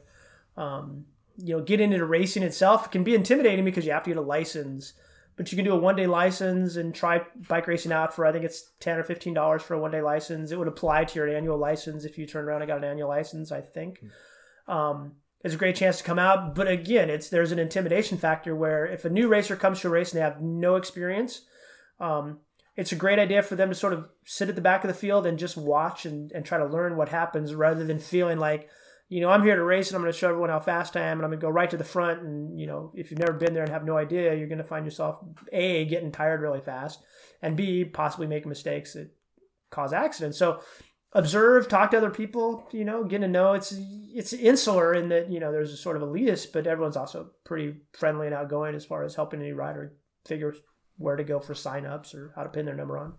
Um, 0.55 1.05
you 1.37 1.55
know 1.55 1.63
get 1.63 1.79
into 1.79 2.03
racing 2.05 2.43
itself. 2.43 2.87
It 2.87 2.91
can 2.91 3.03
be 3.03 3.15
intimidating 3.15 3.65
because 3.65 3.85
you 3.85 3.91
have 3.91 4.03
to 4.03 4.09
get 4.09 4.17
a 4.17 4.21
license 4.21 4.93
but 5.37 5.51
you 5.51 5.55
can 5.55 5.63
do 5.63 5.73
a 5.73 5.77
one 5.77 5.95
day 5.95 6.07
license 6.07 6.75
and 6.75 6.93
try 6.93 7.21
bike 7.47 7.67
racing 7.67 7.91
out 7.91 8.13
for 8.13 8.25
I 8.25 8.31
think 8.31 8.43
it's 8.43 8.71
ten 8.79 8.97
or 8.97 9.03
fifteen 9.03 9.35
dollars 9.35 9.61
for 9.61 9.75
a 9.75 9.79
one 9.79 9.91
day 9.91 10.01
license. 10.01 10.51
It 10.51 10.59
would 10.59 10.67
apply 10.67 11.05
to 11.05 11.15
your 11.15 11.29
annual 11.29 11.57
license 11.57 12.03
if 12.03 12.17
you 12.17 12.25
turn 12.25 12.45
around 12.45 12.63
and 12.63 12.67
got 12.67 12.79
an 12.79 12.83
annual 12.83 13.07
license. 13.07 13.51
I 13.51 13.61
think 13.61 13.99
mm-hmm. 13.99 14.71
um, 14.71 15.13
it's 15.43 15.53
a 15.53 15.57
great 15.57 15.75
chance 15.75 15.99
to 15.99 16.03
come 16.03 16.19
out. 16.19 16.55
But 16.55 16.67
again, 16.67 17.11
it's 17.11 17.29
there's 17.29 17.51
an 17.51 17.59
intimidation 17.59 18.17
factor 18.17 18.55
where 18.55 18.85
if 18.85 19.05
a 19.05 19.09
new 19.09 19.27
racer 19.27 19.55
comes 19.55 19.79
to 19.81 19.87
a 19.87 19.91
race 19.91 20.11
and 20.11 20.19
they 20.19 20.23
have 20.23 20.41
no 20.41 20.75
experience, 20.75 21.41
um, 21.99 22.39
it's 22.75 22.91
a 22.91 22.95
great 22.95 23.19
idea 23.19 23.43
for 23.43 23.55
them 23.55 23.69
to 23.69 23.75
sort 23.75 23.93
of 23.93 24.09
sit 24.25 24.49
at 24.49 24.55
the 24.55 24.61
back 24.61 24.83
of 24.83 24.87
the 24.87 24.93
field 24.93 25.27
and 25.27 25.37
just 25.37 25.55
watch 25.55 26.05
and, 26.05 26.31
and 26.31 26.45
try 26.45 26.57
to 26.57 26.65
learn 26.65 26.97
what 26.97 27.09
happens 27.09 27.53
rather 27.53 27.85
than 27.85 27.99
feeling 27.99 28.39
like 28.39 28.69
you 29.09 29.21
know, 29.21 29.29
I'm 29.29 29.43
here 29.43 29.55
to 29.55 29.63
race 29.63 29.89
and 29.89 29.95
I'm 29.95 30.01
going 30.01 30.11
to 30.11 30.17
show 30.17 30.29
everyone 30.29 30.49
how 30.49 30.59
fast 30.59 30.97
I 30.97 31.01
am 31.01 31.17
and 31.17 31.23
I'm 31.23 31.29
going 31.29 31.39
to 31.39 31.45
go 31.45 31.49
right 31.49 31.69
to 31.69 31.77
the 31.77 31.83
front. 31.83 32.23
And, 32.23 32.59
you 32.59 32.67
know, 32.67 32.91
if 32.93 33.09
you've 33.09 33.19
never 33.19 33.33
been 33.33 33.53
there 33.53 33.63
and 33.63 33.71
have 33.71 33.85
no 33.85 33.97
idea, 33.97 34.35
you're 34.35 34.47
going 34.47 34.57
to 34.57 34.63
find 34.63 34.85
yourself 34.85 35.19
A, 35.53 35.85
getting 35.85 36.11
tired 36.11 36.41
really 36.41 36.59
fast, 36.59 37.01
and 37.41 37.55
B, 37.55 37.85
possibly 37.85 38.27
making 38.27 38.49
mistakes 38.49 38.93
that 38.93 39.09
cause 39.69 39.93
accidents. 39.93 40.37
So 40.37 40.59
observe, 41.13 41.69
talk 41.69 41.91
to 41.91 41.97
other 41.97 42.09
people, 42.09 42.67
you 42.71 42.83
know, 42.83 43.05
get 43.05 43.19
to 43.19 43.27
know. 43.29 43.53
It's, 43.53 43.73
it's 43.77 44.33
insular 44.33 44.93
in 44.93 45.07
that, 45.09 45.31
you 45.31 45.39
know, 45.39 45.53
there's 45.53 45.71
a 45.71 45.77
sort 45.77 45.95
of 45.95 46.03
elitist, 46.03 46.51
but 46.51 46.67
everyone's 46.67 46.97
also 46.97 47.31
pretty 47.45 47.77
friendly 47.93 48.27
and 48.27 48.35
outgoing 48.35 48.75
as 48.75 48.85
far 48.85 49.03
as 49.03 49.15
helping 49.15 49.39
any 49.39 49.53
rider 49.53 49.93
figure 50.25 50.53
where 50.97 51.15
to 51.15 51.23
go 51.23 51.39
for 51.39 51.53
signups 51.53 52.13
or 52.13 52.33
how 52.35 52.43
to 52.43 52.49
pin 52.49 52.65
their 52.65 52.75
number 52.75 52.97
on. 52.97 53.13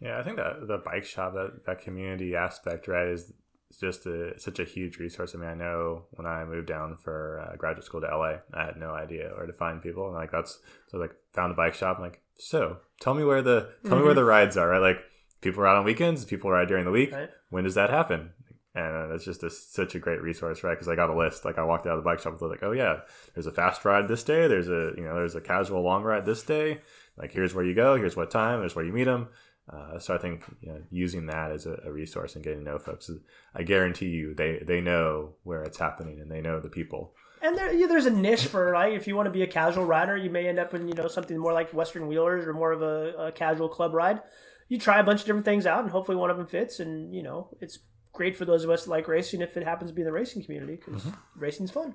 Yeah, 0.00 0.18
I 0.18 0.24
think 0.24 0.36
that 0.38 0.66
the 0.66 0.78
bike 0.84 1.04
shop, 1.04 1.34
that, 1.34 1.64
that 1.66 1.80
community 1.80 2.34
aspect, 2.34 2.88
right, 2.88 3.06
is 3.06 3.32
just 3.78 4.06
a, 4.06 4.38
such 4.38 4.58
a 4.58 4.64
huge 4.64 4.98
resource. 4.98 5.34
I 5.34 5.38
mean, 5.38 5.50
I 5.50 5.54
know 5.54 6.04
when 6.12 6.26
I 6.26 6.44
moved 6.44 6.68
down 6.68 6.96
for 6.96 7.40
uh, 7.40 7.56
graduate 7.56 7.84
school 7.84 8.00
to 8.00 8.06
LA, 8.06 8.36
I 8.52 8.66
had 8.66 8.76
no 8.76 8.90
idea 8.90 9.30
where 9.34 9.46
to 9.46 9.52
find 9.52 9.82
people, 9.82 10.06
and 10.06 10.14
like 10.14 10.30
that's 10.30 10.58
so 10.88 10.98
like 10.98 11.14
found 11.32 11.52
a 11.52 11.54
bike 11.54 11.74
shop. 11.74 11.96
I'm 11.96 12.04
like, 12.04 12.20
so 12.38 12.78
tell 13.00 13.14
me 13.14 13.24
where 13.24 13.42
the 13.42 13.70
tell 13.86 13.98
me 13.98 14.04
where 14.04 14.14
the 14.14 14.24
rides 14.36 14.56
are. 14.56 14.68
Right, 14.68 14.78
like 14.78 14.98
people 15.40 15.62
ride 15.62 15.76
on 15.76 15.84
weekends, 15.84 16.24
people 16.24 16.50
ride 16.50 16.68
during 16.68 16.84
the 16.84 16.90
week. 16.90 17.12
Right. 17.12 17.30
When 17.50 17.64
does 17.64 17.74
that 17.74 17.90
happen? 17.90 18.30
And 18.74 19.12
it's 19.12 19.26
just 19.26 19.42
a, 19.42 19.50
such 19.50 19.94
a 19.94 19.98
great 19.98 20.22
resource, 20.22 20.64
right? 20.64 20.72
Because 20.72 20.88
I 20.88 20.94
got 20.94 21.10
a 21.10 21.16
list. 21.16 21.44
Like 21.44 21.58
I 21.58 21.64
walked 21.64 21.86
out 21.86 21.98
of 21.98 22.02
the 22.02 22.08
bike 22.08 22.20
shop 22.20 22.32
with 22.32 22.50
like, 22.50 22.62
oh 22.62 22.72
yeah, 22.72 23.00
there's 23.34 23.46
a 23.46 23.52
fast 23.52 23.84
ride 23.84 24.08
this 24.08 24.24
day. 24.24 24.46
There's 24.48 24.68
a 24.68 24.92
you 24.96 25.04
know 25.04 25.14
there's 25.14 25.34
a 25.34 25.42
casual 25.42 25.82
long 25.82 26.02
ride 26.02 26.24
this 26.24 26.42
day. 26.42 26.80
Like 27.16 27.32
here's 27.32 27.54
where 27.54 27.64
you 27.64 27.74
go. 27.74 27.96
Here's 27.96 28.16
what 28.16 28.30
time. 28.30 28.60
Here's 28.60 28.74
where 28.74 28.84
you 28.84 28.92
meet 28.92 29.04
them. 29.04 29.28
Uh, 29.70 29.98
so 29.98 30.14
I 30.14 30.18
think 30.18 30.42
you 30.60 30.68
know, 30.68 30.82
using 30.90 31.26
that 31.26 31.52
as 31.52 31.66
a, 31.66 31.80
a, 31.84 31.92
resource 31.92 32.34
and 32.34 32.42
getting 32.42 32.64
to 32.64 32.64
know 32.64 32.78
folks, 32.78 33.10
I 33.54 33.62
guarantee 33.62 34.08
you 34.08 34.34
they 34.34 34.60
they 34.66 34.80
know 34.80 35.34
where 35.44 35.62
it's 35.62 35.78
happening 35.78 36.20
and 36.20 36.30
they 36.30 36.40
know 36.40 36.58
the 36.60 36.68
people. 36.68 37.14
And 37.40 37.56
there, 37.56 37.72
yeah, 37.72 37.86
there's 37.86 38.06
a 38.06 38.10
niche 38.10 38.46
for 38.46 38.72
like 38.72 38.92
if 38.92 39.06
you 39.06 39.14
want 39.14 39.26
to 39.26 39.30
be 39.30 39.42
a 39.42 39.46
casual 39.46 39.84
rider, 39.84 40.16
you 40.16 40.30
may 40.30 40.48
end 40.48 40.58
up 40.58 40.74
in 40.74 40.88
you 40.88 40.94
know 40.94 41.06
something 41.06 41.38
more 41.38 41.52
like 41.52 41.72
Western 41.72 42.08
Wheelers 42.08 42.46
or 42.46 42.52
more 42.52 42.72
of 42.72 42.82
a, 42.82 43.26
a 43.26 43.32
casual 43.32 43.68
club 43.68 43.94
ride. 43.94 44.20
You 44.68 44.78
try 44.78 44.98
a 44.98 45.04
bunch 45.04 45.20
of 45.20 45.26
different 45.26 45.44
things 45.44 45.64
out, 45.64 45.82
and 45.82 45.90
hopefully 45.90 46.16
one 46.16 46.30
of 46.30 46.36
them 46.36 46.46
fits. 46.46 46.80
And 46.80 47.14
you 47.14 47.22
know 47.22 47.56
it's 47.60 47.78
great 48.12 48.36
for 48.36 48.44
those 48.44 48.64
of 48.64 48.70
us 48.70 48.84
that 48.84 48.90
like 48.90 49.06
racing 49.06 49.42
if 49.42 49.56
it 49.56 49.64
happens 49.64 49.90
to 49.90 49.94
be 49.94 50.02
in 50.02 50.06
the 50.06 50.12
racing 50.12 50.42
community 50.42 50.76
because 50.84 51.02
mm-hmm. 51.02 51.40
racing's 51.40 51.70
fun. 51.70 51.94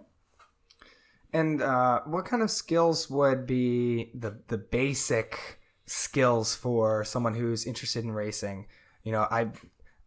And 1.34 1.62
uh, 1.62 2.02
what 2.06 2.24
kind 2.24 2.42
of 2.42 2.50
skills 2.50 3.10
would 3.10 3.46
be 3.46 4.12
the 4.16 4.40
the 4.48 4.58
basic 4.58 5.57
skills 5.88 6.53
for 6.53 7.03
someone 7.03 7.34
who's 7.34 7.65
interested 7.65 8.03
in 8.03 8.12
racing. 8.12 8.67
You 9.03 9.13
know, 9.13 9.27
I 9.32 9.48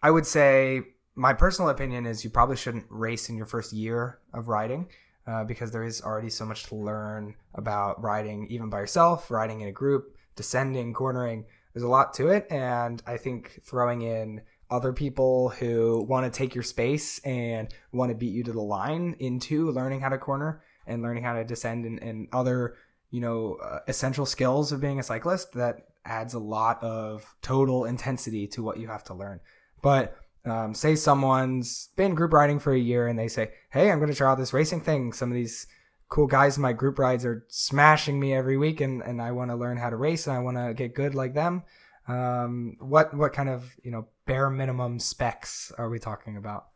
I 0.02 0.10
would 0.10 0.26
say 0.26 0.82
my 1.16 1.32
personal 1.32 1.70
opinion 1.70 2.06
is 2.06 2.22
you 2.22 2.30
probably 2.30 2.56
shouldn't 2.56 2.86
race 2.88 3.28
in 3.28 3.36
your 3.36 3.46
first 3.46 3.72
year 3.72 4.20
of 4.32 4.48
riding 4.48 4.88
uh, 5.26 5.44
because 5.44 5.72
there 5.72 5.82
is 5.82 6.00
already 6.00 6.30
so 6.30 6.44
much 6.44 6.64
to 6.64 6.74
learn 6.74 7.34
about 7.54 8.02
riding 8.02 8.46
even 8.48 8.70
by 8.70 8.78
yourself, 8.78 9.30
riding 9.30 9.60
in 9.60 9.68
a 9.68 9.72
group, 9.72 10.16
descending, 10.36 10.94
cornering. 10.94 11.44
There's 11.74 11.84
a 11.84 11.88
lot 11.88 12.14
to 12.14 12.28
it, 12.28 12.46
and 12.50 13.02
I 13.06 13.16
think 13.16 13.60
throwing 13.64 14.02
in 14.02 14.42
other 14.70 14.92
people 14.92 15.50
who 15.50 16.04
want 16.08 16.32
to 16.32 16.36
take 16.36 16.54
your 16.54 16.64
space 16.64 17.18
and 17.20 17.68
want 17.92 18.10
to 18.10 18.16
beat 18.16 18.32
you 18.32 18.44
to 18.44 18.52
the 18.52 18.60
line 18.60 19.16
into 19.18 19.70
learning 19.72 20.00
how 20.00 20.08
to 20.08 20.18
corner 20.18 20.62
and 20.86 21.02
learning 21.02 21.24
how 21.24 21.34
to 21.34 21.44
descend 21.44 21.84
and, 21.84 22.02
and 22.02 22.28
other 22.32 22.76
you 23.10 23.20
know 23.20 23.56
uh, 23.62 23.80
essential 23.88 24.26
skills 24.26 24.72
of 24.72 24.80
being 24.80 24.98
a 24.98 25.02
cyclist 25.02 25.52
that 25.52 25.86
adds 26.04 26.34
a 26.34 26.38
lot 26.38 26.82
of 26.82 27.34
total 27.42 27.84
intensity 27.84 28.46
to 28.46 28.62
what 28.62 28.78
you 28.78 28.88
have 28.88 29.04
to 29.04 29.14
learn. 29.14 29.40
But 29.82 30.16
um, 30.44 30.74
say 30.74 30.96
someone's 30.96 31.90
been 31.96 32.14
group 32.14 32.32
riding 32.32 32.58
for 32.58 32.72
a 32.72 32.78
year 32.78 33.06
and 33.06 33.18
they 33.18 33.28
say 33.28 33.50
hey 33.70 33.90
i'm 33.90 33.98
going 33.98 34.10
to 34.10 34.16
try 34.16 34.30
out 34.30 34.38
this 34.38 34.52
racing 34.52 34.80
thing. 34.80 35.12
Some 35.12 35.30
of 35.30 35.34
these 35.34 35.66
cool 36.08 36.26
guys 36.26 36.56
in 36.56 36.62
my 36.62 36.72
group 36.72 36.98
rides 36.98 37.24
are 37.24 37.44
smashing 37.48 38.18
me 38.18 38.34
every 38.34 38.56
week 38.56 38.80
and, 38.80 39.00
and 39.02 39.22
i 39.22 39.30
want 39.30 39.50
to 39.50 39.56
learn 39.56 39.76
how 39.76 39.90
to 39.90 39.96
race 39.96 40.26
and 40.26 40.34
i 40.34 40.40
want 40.40 40.56
to 40.56 40.74
get 40.74 40.94
good 40.94 41.14
like 41.14 41.34
them. 41.34 41.62
Um, 42.08 42.76
what 42.80 43.14
what 43.14 43.32
kind 43.32 43.48
of 43.48 43.74
you 43.82 43.90
know 43.90 44.08
bare 44.26 44.50
minimum 44.50 44.98
specs 44.98 45.72
are 45.76 45.88
we 45.88 45.98
talking 45.98 46.36
about? 46.36 46.66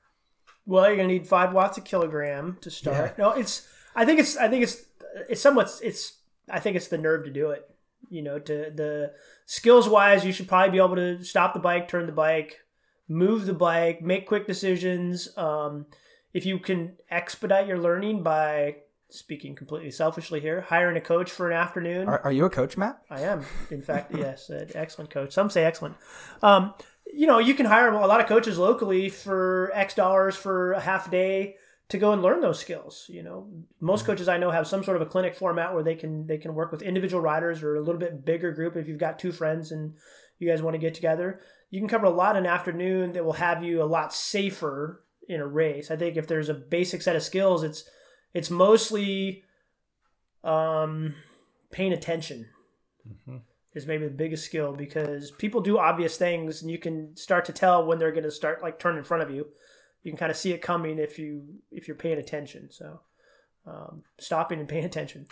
Well 0.67 0.87
you're 0.87 0.97
going 0.97 1.09
to 1.09 1.15
need 1.15 1.27
five 1.27 1.53
watts 1.53 1.79
a 1.79 1.81
kilogram 1.81 2.59
to 2.61 2.71
start. 2.71 3.15
Yeah. 3.19 3.25
no 3.25 3.31
it's 3.31 3.67
i 3.97 4.05
think 4.05 4.21
it's 4.21 4.37
i 4.37 4.49
think 4.49 4.63
it's 4.63 4.85
it's 5.29 5.41
somewhat 5.41 5.71
it's 5.83 6.19
I 6.51 6.61
think 6.61 6.77
it's 6.77 6.89
the 6.89 6.99
nerve 6.99 7.25
to 7.25 7.31
do 7.31 7.51
it. 7.51 7.69
You 8.11 8.23
know, 8.23 8.39
to 8.39 8.71
the 8.75 9.13
skills 9.47 9.89
wise, 9.89 10.25
you 10.25 10.33
should 10.33 10.49
probably 10.49 10.71
be 10.71 10.79
able 10.79 10.97
to 10.97 11.23
stop 11.25 11.55
the 11.55 11.61
bike, 11.61 11.89
turn 11.89 12.07
the 12.07 12.13
bike, 12.13 12.61
move 13.09 13.47
the 13.47 13.55
bike, 13.55 14.03
make 14.03 14.27
quick 14.27 14.47
decisions. 14.47 15.37
Um, 15.37 15.87
if 16.33 16.45
you 16.45 16.59
can 16.59 16.97
expedite 17.11 17.67
your 17.67 17.79
learning 17.79 18.23
by 18.23 18.77
speaking 19.09 19.55
completely 19.55 19.91
selfishly 19.91 20.41
here, 20.41 20.63
hiring 20.63 20.97
a 20.97 21.01
coach 21.01 21.31
for 21.31 21.51
an 21.51 21.57
afternoon. 21.57 22.09
Are, 22.09 22.21
are 22.21 22.33
you 22.33 22.45
a 22.45 22.51
coach, 22.51 22.77
Matt? 22.77 23.01
I 23.09 23.21
am. 23.21 23.45
In 23.71 23.81
fact, 23.81 24.15
yes, 24.17 24.51
an 24.51 24.71
excellent 24.75 25.11
coach. 25.11 25.33
Some 25.33 25.51
say 25.51 25.65
excellent. 25.65 25.97
Um, 26.43 26.75
you 27.13 27.27
know, 27.27 27.39
you 27.39 27.55
can 27.55 27.67
hire 27.67 27.89
a 27.89 28.07
lot 28.07 28.21
of 28.21 28.27
coaches 28.27 28.59
locally 28.59 29.09
for 29.09 29.71
X 29.75 29.95
dollars 29.95 30.37
for 30.37 30.73
a 30.73 30.81
half 30.81 31.11
day 31.11 31.57
to 31.89 31.99
go 31.99 32.13
and 32.13 32.23
learn 32.23 32.41
those 32.41 32.59
skills. 32.59 33.07
You 33.09 33.23
know, 33.23 33.49
most 33.81 34.01
mm-hmm. 34.01 34.13
coaches 34.13 34.29
I 34.29 34.39
know 34.39 34.51
have 34.51 34.67
some 34.67 34.85
sort 34.85 34.97
of 34.97 35.03
a 35.03 35.11
clinic 35.11 35.35
format 35.35 35.75
where 35.75 35.83
they 35.83 35.95
can 35.95 36.27
they 36.27 36.39
can 36.39 36.55
work 36.55 36.73
with 36.73 36.83
individual 36.83 37.23
riders 37.23 37.63
or 37.63 37.77
a 37.77 37.81
little 37.81 38.01
bit 38.01 38.25
bigger 38.25 38.53
group. 38.53 38.77
If 38.77 38.89
you've 38.89 38.99
got 38.99 39.19
two 39.19 39.33
friends 39.33 39.73
and 39.73 39.95
you 40.39 40.49
guys 40.49 40.63
want 40.63 40.75
to 40.75 40.79
get 40.79 40.95
together, 40.95 41.41
you 41.71 41.81
can 41.81 41.89
cover 41.89 42.07
a 42.07 42.11
lot 42.11 42.37
in 42.37 42.45
an 42.45 42.51
afternoon 42.51 43.13
that 43.13 43.25
will 43.25 43.35
have 43.35 43.63
you 43.63 43.83
a 43.83 43.85
lot 43.85 44.15
safer 44.15 45.05
in 45.29 45.41
a 45.41 45.47
race. 45.47 45.91
I 45.91 45.97
think 45.97 46.17
if 46.17 46.27
there's 46.27 46.49
a 46.49 46.55
basic 46.55 47.03
set 47.03 47.17
of 47.17 47.23
skills, 47.23 47.63
it's 47.63 47.85
it's 48.33 48.51
mostly 48.51 49.45
um, 50.43 51.15
paying 51.71 51.93
attention. 51.93 52.47
Mm-hmm. 53.07 53.37
Is 53.75 53.89
maybe 53.89 54.07
the 54.07 54.15
biggest 54.15 54.45
skill 54.45 54.73
because 54.73 55.33
people 55.33 55.61
do 55.61 55.79
obvious 55.79 56.17
things 56.17 56.63
and 56.63 56.71
you 56.71 56.79
can 56.79 57.17
start 57.17 57.45
to 57.47 57.53
tell 57.53 57.85
when 57.85 57.99
they're 57.99 58.13
going 58.13 58.23
to 58.23 58.31
start 58.31 58.63
like 58.63 58.79
turn 58.79 58.97
in 58.97 59.03
front 59.03 59.25
of 59.25 59.33
you 59.33 59.49
you 60.05 60.13
can 60.13 60.19
kind 60.19 60.31
of 60.31 60.37
see 60.37 60.53
it 60.53 60.63
coming 60.63 60.99
if 60.99 61.19
you 61.19 61.43
if 61.73 61.89
you're 61.89 61.97
paying 61.97 62.19
attention. 62.19 62.71
So 62.71 63.01
um, 63.67 64.03
stopping 64.19 64.61
and 64.61 64.69
paying 64.69 64.85
attention. 64.85 65.27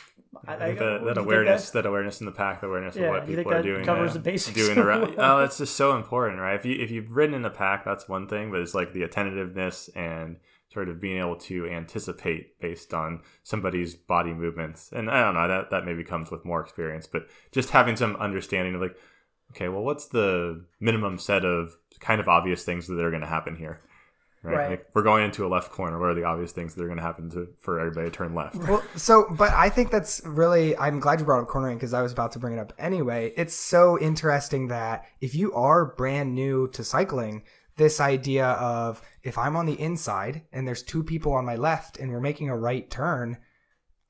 I, 0.46 0.54
I, 0.54 0.56
that, 0.72 1.04
that 1.04 1.18
awareness, 1.18 1.70
that? 1.70 1.82
that? 1.82 1.88
awareness 1.88 2.20
in 2.20 2.26
the 2.26 2.32
pack, 2.32 2.62
the 2.62 2.66
awareness 2.66 2.96
yeah, 2.96 3.02
of 3.02 3.10
what 3.10 3.26
people 3.26 3.52
are 3.52 3.62
doing, 3.62 3.84
covers 3.84 4.12
uh, 4.12 4.14
the 4.14 4.20
basics. 4.20 4.56
Doing 4.56 4.78
around, 4.78 5.14
oh, 5.18 5.40
it's 5.40 5.58
just 5.58 5.76
so 5.76 5.94
important, 5.94 6.40
right? 6.40 6.54
If 6.54 6.64
you 6.64 6.74
if 6.80 6.90
you've 6.90 7.14
ridden 7.14 7.34
in 7.34 7.42
the 7.42 7.50
pack, 7.50 7.84
that's 7.84 8.08
one 8.08 8.26
thing, 8.26 8.50
but 8.50 8.60
it's 8.60 8.74
like 8.74 8.94
the 8.94 9.02
attentiveness 9.02 9.88
and 9.94 10.36
sort 10.72 10.88
of 10.88 10.98
being 10.98 11.18
able 11.18 11.36
to 11.36 11.68
anticipate 11.68 12.58
based 12.58 12.94
on 12.94 13.20
somebody's 13.42 13.94
body 13.94 14.32
movements. 14.32 14.90
And 14.90 15.10
I 15.10 15.22
don't 15.22 15.34
know 15.34 15.48
that 15.48 15.70
that 15.70 15.84
maybe 15.84 16.02
comes 16.02 16.30
with 16.30 16.46
more 16.46 16.62
experience, 16.62 17.06
but 17.06 17.26
just 17.52 17.70
having 17.70 17.96
some 17.96 18.16
understanding 18.16 18.74
of 18.74 18.80
like, 18.80 18.96
okay, 19.50 19.68
well, 19.68 19.82
what's 19.82 20.06
the 20.06 20.64
minimum 20.80 21.18
set 21.18 21.44
of 21.44 21.76
kind 22.00 22.22
of 22.22 22.28
obvious 22.28 22.64
things 22.64 22.86
that 22.86 22.98
are 22.98 23.10
going 23.10 23.20
to 23.20 23.28
happen 23.28 23.56
here? 23.56 23.82
Right. 24.42 24.56
right. 24.56 24.70
Like 24.70 24.86
we're 24.92 25.02
going 25.02 25.24
into 25.24 25.46
a 25.46 25.48
left 25.48 25.70
corner. 25.70 26.00
What 26.00 26.10
are 26.10 26.14
the 26.14 26.24
obvious 26.24 26.50
things 26.50 26.74
that 26.74 26.82
are 26.82 26.86
going 26.86 26.98
to 26.98 27.04
happen 27.04 27.30
to 27.30 27.48
for 27.60 27.78
everybody 27.78 28.10
to 28.10 28.16
turn 28.16 28.34
left? 28.34 28.56
Well, 28.56 28.82
so, 28.96 29.26
but 29.30 29.52
I 29.52 29.68
think 29.68 29.90
that's 29.92 30.20
really. 30.24 30.76
I'm 30.76 30.98
glad 30.98 31.20
you 31.20 31.26
brought 31.26 31.42
up 31.42 31.48
cornering 31.48 31.76
because 31.76 31.94
I 31.94 32.02
was 32.02 32.12
about 32.12 32.32
to 32.32 32.40
bring 32.40 32.54
it 32.54 32.58
up 32.58 32.72
anyway. 32.76 33.32
It's 33.36 33.54
so 33.54 33.98
interesting 34.00 34.68
that 34.68 35.04
if 35.20 35.34
you 35.34 35.52
are 35.54 35.94
brand 35.94 36.34
new 36.34 36.68
to 36.72 36.82
cycling, 36.82 37.44
this 37.76 38.00
idea 38.00 38.46
of 38.46 39.00
if 39.22 39.38
I'm 39.38 39.56
on 39.56 39.66
the 39.66 39.80
inside 39.80 40.42
and 40.52 40.66
there's 40.66 40.82
two 40.82 41.04
people 41.04 41.32
on 41.32 41.44
my 41.44 41.56
left 41.56 41.98
and 41.98 42.10
we're 42.10 42.20
making 42.20 42.48
a 42.48 42.56
right 42.56 42.90
turn, 42.90 43.38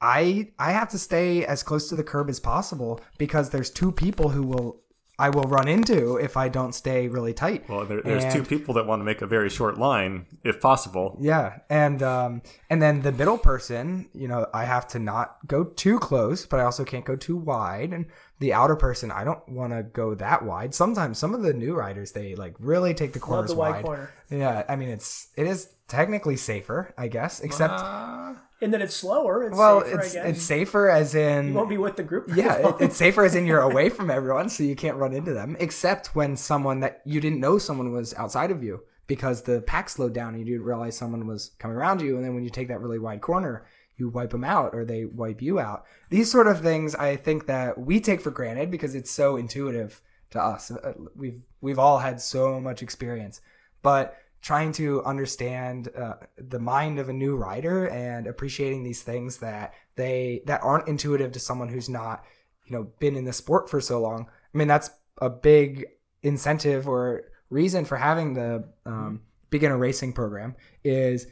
I 0.01 0.53
I 0.59 0.73
have 0.73 0.89
to 0.91 0.99
stay 0.99 1.45
as 1.45 1.63
close 1.63 1.89
to 1.89 1.97
the 1.97 2.05
curb 2.05 2.29
as 2.29 2.41
possible 2.41 3.01
because 3.19 3.51
there's 3.51 3.71
two 3.71 3.93
people 3.93 4.31
who 4.31 4.43
will 4.43 4.82
I 5.23 5.29
will 5.29 5.45
run 5.45 5.69
into 5.69 6.17
if 6.17 6.37
I 6.37 6.49
don't 6.49 6.73
stay 6.73 7.07
really 7.07 7.33
tight. 7.33 7.69
Well, 7.69 7.85
there, 7.85 8.03
there's 8.03 8.25
and, 8.25 8.33
two 8.33 8.43
people 8.43 8.75
that 8.75 8.87
want 8.89 8.99
to 8.99 9.05
make 9.05 9.23
a 9.23 9.27
very 9.27 9.49
short 9.49 9.79
line, 9.79 10.27
if 10.43 10.61
possible. 10.61 11.17
Yeah, 11.21 11.61
and 11.71 12.03
um, 12.03 12.43
and 12.69 12.83
then 12.83 13.03
the 13.03 13.13
middle 13.13 13.39
person, 13.39 14.09
you 14.15 14.27
know, 14.27 14.49
I 14.53 14.65
have 14.65 14.89
to 14.89 14.99
not 14.99 15.37
go 15.47 15.63
too 15.63 16.01
close, 16.01 16.45
but 16.45 16.59
I 16.59 16.65
also 16.65 16.85
can't 16.85 17.05
go 17.05 17.15
too 17.15 17.37
wide. 17.37 17.93
And 17.93 18.07
the 18.41 18.53
outer 18.53 18.75
person, 18.75 19.13
I 19.13 19.23
don't 19.23 19.49
want 19.49 19.73
to 19.73 19.85
go 19.85 20.17
that 20.17 20.45
wide. 20.45 20.75
Sometimes 20.75 21.19
some 21.19 21.35
of 21.35 21.43
the 21.43 21.53
new 21.53 21.77
riders, 21.77 22.11
they 22.11 22.35
like 22.35 22.57
really 22.59 22.93
take 22.93 23.13
the 23.13 23.21
corners 23.21 23.53
the 23.53 23.57
wide. 23.57 23.75
wide. 23.75 23.85
Corner. 23.85 24.11
Yeah, 24.29 24.65
I 24.69 24.75
mean, 24.75 24.89
it's 24.89 25.29
it 25.37 25.47
is 25.47 25.73
technically 25.93 26.37
safer, 26.37 26.93
I 26.99 27.09
guess, 27.09 27.41
except. 27.41 27.75
Uh 27.75 28.35
and 28.63 28.73
then 28.73 28.81
it's 28.81 28.95
slower. 28.95 29.43
It's 29.45 29.57
well, 29.57 29.83
safer, 29.83 30.01
it's 30.01 30.15
it's 30.15 30.43
safer 30.43 30.89
as 30.89 31.15
in 31.17 31.49
you 31.49 31.55
won't 31.55 31.69
be 31.69 31.79
with 31.79 31.97
the 31.97 32.05
group. 32.05 32.31
Yeah, 32.35 32.69
it, 32.69 32.77
it's 32.81 32.97
safer 32.97 33.25
as 33.25 33.35
in 33.35 33.45
you're 33.45 33.61
away 33.61 33.89
from 33.97 34.09
everyone, 34.09 34.49
so 34.49 34.63
you 34.63 34.77
can't 34.77 34.97
run 34.97 35.13
into 35.13 35.35
them. 35.35 35.57
Except 35.59 36.15
when 36.15 36.37
someone 36.37 36.81
that 36.81 37.03
you 37.05 37.21
didn't 37.21 37.41
know 37.41 37.59
someone 37.59 37.91
was 37.91 38.15
outside 38.15 38.53
of 38.53 38.63
you 38.63 38.83
because 39.09 39.43
the 39.43 39.63
pack 39.63 39.89
slowed 39.89 40.15
down 40.15 40.35
and 40.35 40.39
you 40.39 40.55
didn't 40.55 40.67
realize 40.67 40.97
someone 40.97 41.27
was 41.27 41.51
coming 41.59 41.77
around 41.77 42.01
you, 42.01 42.17
and 42.17 42.25
then 42.25 42.35
when 42.35 42.45
you 42.45 42.51
take 42.51 42.69
that 42.69 42.81
really 42.81 43.01
wide 43.01 43.21
corner, 43.21 43.67
you 43.97 44.09
wipe 44.09 44.31
them 44.31 44.45
out 44.45 44.75
or 44.75 44.85
they 44.85 45.05
wipe 45.05 45.43
you 45.43 45.59
out. 45.59 45.85
These 46.11 46.31
sort 46.31 46.47
of 46.47 46.61
things, 46.61 46.95
I 46.95 47.17
think 47.17 47.47
that 47.47 47.79
we 47.79 48.01
take 48.01 48.21
for 48.21 48.31
granted 48.31 48.71
because 48.71 48.95
it's 48.95 49.11
so 49.11 49.37
intuitive 49.37 50.01
to 50.31 50.41
us. 50.41 50.71
Uh, 50.71 50.93
we've 51.17 51.43
we've 51.61 51.81
all 51.81 51.99
had 51.99 52.21
so 52.21 52.61
much 52.61 52.81
experience, 52.81 53.41
but 53.83 54.17
trying 54.43 54.73
to 54.73 55.03
understand 55.05 55.89
uh, 55.97 56.15
the 56.37 56.59
mind 56.59 56.99
of 56.99 57.09
a 57.09 57.13
new 57.13 57.37
rider 57.37 57.87
and 57.87 58.27
appreciating 58.27 58.83
these 58.83 59.03
things 59.03 59.39
that 59.39 59.73
they 59.95 60.43
that 60.47 60.63
aren't 60.63 60.89
intuitive 60.89 61.33
to 61.33 61.39
someone 61.39 61.69
who's 61.69 61.89
not 61.89 62.25
you 62.67 62.77
know 62.77 62.85
been 62.99 63.17
in 63.17 63.25
the 63.25 63.33
sport 63.33 63.71
for 63.71 63.81
so 63.81 64.01
long. 64.01 64.27
I 64.53 64.59
mean 64.59 64.69
that's 64.69 64.91
a 65.19 65.31
big 65.31 65.87
incentive 66.23 66.89
or 66.89 67.25
reason 67.51 67.85
for 67.85 67.97
having 67.97 68.35
the 68.35 68.69
um, 68.85 69.21
beginner 69.51 69.79
racing 69.79 70.13
program 70.13 70.57
is 70.83 71.27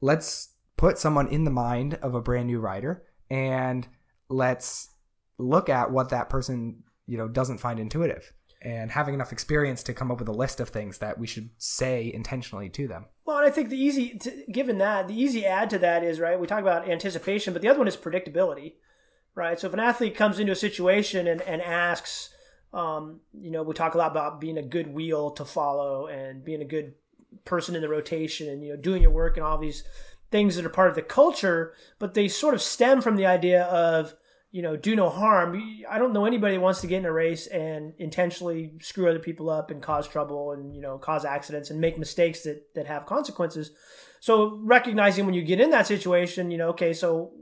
let's 0.00 0.50
put 0.76 0.98
someone 0.98 1.28
in 1.28 1.44
the 1.44 1.50
mind 1.50 1.94
of 2.02 2.14
a 2.14 2.20
brand 2.20 2.48
new 2.48 2.58
rider 2.58 3.04
and 3.30 3.86
let's 4.28 4.90
look 5.38 5.68
at 5.68 5.90
what 5.90 6.08
that 6.08 6.28
person 6.28 6.82
you 7.06 7.16
know 7.16 7.28
doesn't 7.28 7.58
find 7.58 7.78
intuitive 7.78 8.32
and 8.66 8.90
having 8.90 9.14
enough 9.14 9.30
experience 9.30 9.84
to 9.84 9.94
come 9.94 10.10
up 10.10 10.18
with 10.18 10.28
a 10.28 10.32
list 10.32 10.58
of 10.58 10.70
things 10.70 10.98
that 10.98 11.18
we 11.18 11.26
should 11.26 11.50
say 11.56 12.10
intentionally 12.12 12.68
to 12.68 12.88
them. 12.88 13.06
Well, 13.24 13.38
and 13.38 13.46
I 13.46 13.50
think 13.50 13.68
the 13.68 13.80
easy, 13.80 14.18
to, 14.18 14.44
given 14.50 14.78
that, 14.78 15.06
the 15.06 15.14
easy 15.14 15.46
add 15.46 15.70
to 15.70 15.78
that 15.78 16.02
is 16.02 16.18
right. 16.18 16.38
We 16.38 16.48
talk 16.48 16.62
about 16.62 16.88
anticipation, 16.88 17.52
but 17.52 17.62
the 17.62 17.68
other 17.68 17.78
one 17.78 17.86
is 17.86 17.96
predictability, 17.96 18.74
right? 19.36 19.58
So 19.58 19.68
if 19.68 19.72
an 19.72 19.78
athlete 19.78 20.16
comes 20.16 20.40
into 20.40 20.52
a 20.52 20.56
situation 20.56 21.28
and, 21.28 21.40
and 21.42 21.62
asks, 21.62 22.30
um, 22.74 23.20
you 23.32 23.52
know, 23.52 23.62
we 23.62 23.72
talk 23.72 23.94
a 23.94 23.98
lot 23.98 24.10
about 24.10 24.40
being 24.40 24.58
a 24.58 24.62
good 24.62 24.88
wheel 24.88 25.30
to 25.30 25.44
follow 25.44 26.08
and 26.08 26.44
being 26.44 26.60
a 26.60 26.66
good 26.66 26.94
person 27.44 27.76
in 27.76 27.82
the 27.82 27.88
rotation 27.88 28.48
and 28.48 28.64
you 28.64 28.70
know 28.70 28.80
doing 28.80 29.02
your 29.02 29.10
work 29.10 29.36
and 29.36 29.44
all 29.44 29.58
these 29.58 29.84
things 30.30 30.56
that 30.56 30.64
are 30.64 30.70
part 30.70 30.88
of 30.88 30.96
the 30.96 31.02
culture, 31.02 31.72
but 32.00 32.14
they 32.14 32.26
sort 32.26 32.54
of 32.54 32.60
stem 32.60 33.00
from 33.00 33.14
the 33.14 33.26
idea 33.26 33.62
of 33.64 34.14
you 34.56 34.62
know 34.62 34.74
do 34.74 34.96
no 34.96 35.10
harm. 35.10 35.62
I 35.86 35.98
don't 35.98 36.14
know 36.14 36.24
anybody 36.24 36.54
that 36.54 36.62
wants 36.62 36.80
to 36.80 36.86
get 36.86 37.00
in 37.00 37.04
a 37.04 37.12
race 37.12 37.46
and 37.46 37.92
intentionally 37.98 38.72
screw 38.80 39.06
other 39.06 39.18
people 39.18 39.50
up 39.50 39.70
and 39.70 39.82
cause 39.82 40.08
trouble 40.08 40.52
and 40.52 40.74
you 40.74 40.80
know 40.80 40.96
cause 40.96 41.26
accidents 41.26 41.68
and 41.68 41.78
make 41.78 41.98
mistakes 41.98 42.44
that 42.44 42.74
that 42.74 42.86
have 42.86 43.04
consequences. 43.04 43.70
So 44.20 44.58
recognizing 44.62 45.26
when 45.26 45.34
you 45.34 45.42
get 45.42 45.60
in 45.60 45.68
that 45.72 45.86
situation, 45.86 46.50
you 46.50 46.56
know, 46.56 46.70
okay, 46.70 46.94
so 46.94 47.32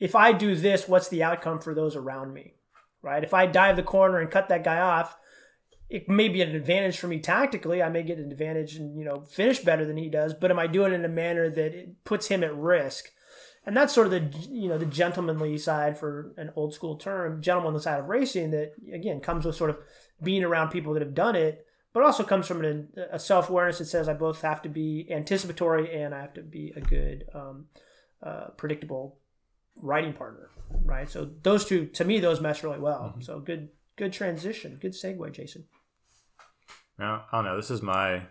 if 0.00 0.16
I 0.16 0.32
do 0.32 0.56
this, 0.56 0.88
what's 0.88 1.06
the 1.06 1.22
outcome 1.22 1.60
for 1.60 1.76
those 1.76 1.94
around 1.94 2.34
me? 2.34 2.54
Right? 3.02 3.22
If 3.22 3.34
I 3.34 3.46
dive 3.46 3.76
the 3.76 3.84
corner 3.84 4.18
and 4.18 4.28
cut 4.28 4.48
that 4.48 4.64
guy 4.64 4.80
off, 4.80 5.16
it 5.88 6.08
may 6.08 6.28
be 6.28 6.42
an 6.42 6.56
advantage 6.56 6.98
for 6.98 7.06
me 7.06 7.20
tactically. 7.20 7.80
I 7.80 7.88
may 7.88 8.02
get 8.02 8.18
an 8.18 8.32
advantage 8.32 8.74
and 8.74 8.98
you 8.98 9.04
know 9.04 9.20
finish 9.20 9.60
better 9.60 9.84
than 9.84 9.96
he 9.96 10.08
does. 10.08 10.34
But 10.34 10.50
am 10.50 10.58
I 10.58 10.66
doing 10.66 10.90
it 10.90 10.96
in 10.96 11.04
a 11.04 11.08
manner 11.08 11.48
that 11.50 12.02
puts 12.02 12.26
him 12.26 12.42
at 12.42 12.52
risk? 12.52 13.10
And 13.64 13.76
that's 13.76 13.94
sort 13.94 14.08
of 14.08 14.10
the 14.10 14.38
you 14.50 14.68
know 14.68 14.78
the 14.78 14.86
gentlemanly 14.86 15.56
side 15.56 15.96
for 15.96 16.32
an 16.36 16.50
old 16.56 16.74
school 16.74 16.96
term, 16.96 17.40
gentlemanly 17.40 17.80
side 17.80 18.00
of 18.00 18.08
racing 18.08 18.50
that 18.50 18.74
again 18.92 19.20
comes 19.20 19.44
with 19.44 19.54
sort 19.54 19.70
of 19.70 19.78
being 20.22 20.42
around 20.42 20.70
people 20.70 20.92
that 20.94 21.02
have 21.02 21.14
done 21.14 21.36
it, 21.36 21.66
but 21.92 22.02
also 22.02 22.24
comes 22.24 22.46
from 22.46 22.64
an, 22.64 22.88
a 23.10 23.18
self 23.18 23.48
awareness 23.48 23.78
that 23.78 23.84
says 23.84 24.08
I 24.08 24.14
both 24.14 24.42
have 24.42 24.62
to 24.62 24.68
be 24.68 25.06
anticipatory 25.10 25.94
and 25.94 26.14
I 26.14 26.20
have 26.22 26.34
to 26.34 26.42
be 26.42 26.72
a 26.74 26.80
good, 26.80 27.28
um, 27.34 27.66
uh, 28.22 28.48
predictable 28.56 29.18
riding 29.76 30.12
partner, 30.12 30.50
right? 30.84 31.08
So 31.08 31.30
those 31.42 31.64
two, 31.64 31.86
to 31.86 32.04
me, 32.04 32.18
those 32.18 32.40
mesh 32.40 32.62
really 32.62 32.78
well. 32.78 33.00
Mm-hmm. 33.00 33.20
So 33.20 33.40
good, 33.40 33.68
good 33.96 34.12
transition, 34.12 34.78
good 34.80 34.92
segue, 34.92 35.32
Jason. 35.32 35.64
Now, 36.98 37.24
I 37.30 37.38
don't 37.38 37.44
know. 37.44 37.56
This 37.56 37.70
is 37.70 37.82
my 37.82 38.22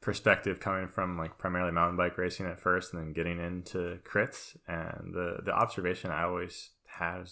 perspective 0.00 0.60
coming 0.60 0.88
from 0.88 1.18
like 1.18 1.38
primarily 1.38 1.72
mountain 1.72 1.96
bike 1.96 2.16
racing 2.16 2.46
at 2.46 2.60
first 2.60 2.92
and 2.92 3.02
then 3.02 3.12
getting 3.12 3.40
into 3.40 3.98
crits. 4.04 4.56
And 4.66 5.12
the, 5.12 5.38
the 5.44 5.52
observation 5.52 6.10
I 6.10 6.24
always 6.24 6.70
have 6.86 7.30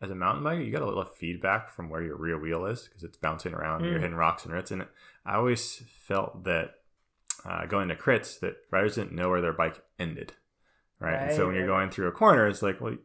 as 0.00 0.10
a 0.10 0.14
mountain 0.14 0.44
biker, 0.44 0.64
you 0.64 0.72
got 0.72 0.82
a 0.82 0.86
little 0.86 1.04
feedback 1.04 1.70
from 1.70 1.88
where 1.88 2.02
your 2.02 2.16
rear 2.16 2.38
wheel 2.38 2.66
is 2.66 2.84
because 2.84 3.02
it's 3.04 3.16
bouncing 3.16 3.54
around, 3.54 3.82
mm. 3.82 3.90
you're 3.90 4.00
hitting 4.00 4.16
rocks 4.16 4.44
and 4.44 4.52
roots. 4.52 4.70
And 4.70 4.86
I 5.24 5.36
always 5.36 5.82
felt 6.06 6.44
that 6.44 6.74
uh, 7.44 7.66
going 7.66 7.88
to 7.88 7.96
crits, 7.96 8.38
that 8.40 8.56
riders 8.70 8.96
didn't 8.96 9.12
know 9.14 9.28
where 9.28 9.40
their 9.40 9.52
bike 9.52 9.82
ended. 9.98 10.34
Right. 11.00 11.12
right 11.12 11.22
and 11.28 11.36
so 11.36 11.46
when 11.46 11.54
you're 11.54 11.66
going 11.66 11.90
through 11.90 12.08
a 12.08 12.12
corner, 12.12 12.46
it's 12.48 12.62
like, 12.62 12.80
well, 12.80 12.96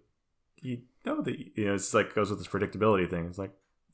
you 0.62 0.82
know 1.06 1.22
that, 1.22 1.38
you 1.56 1.66
know, 1.66 1.76
it's 1.76 1.94
like 1.94 2.16
goes 2.16 2.30
with 2.30 2.40
this 2.40 2.48
predictability 2.48 3.10
thing. 3.10 3.26
It's 3.26 3.38
like, 3.38 3.52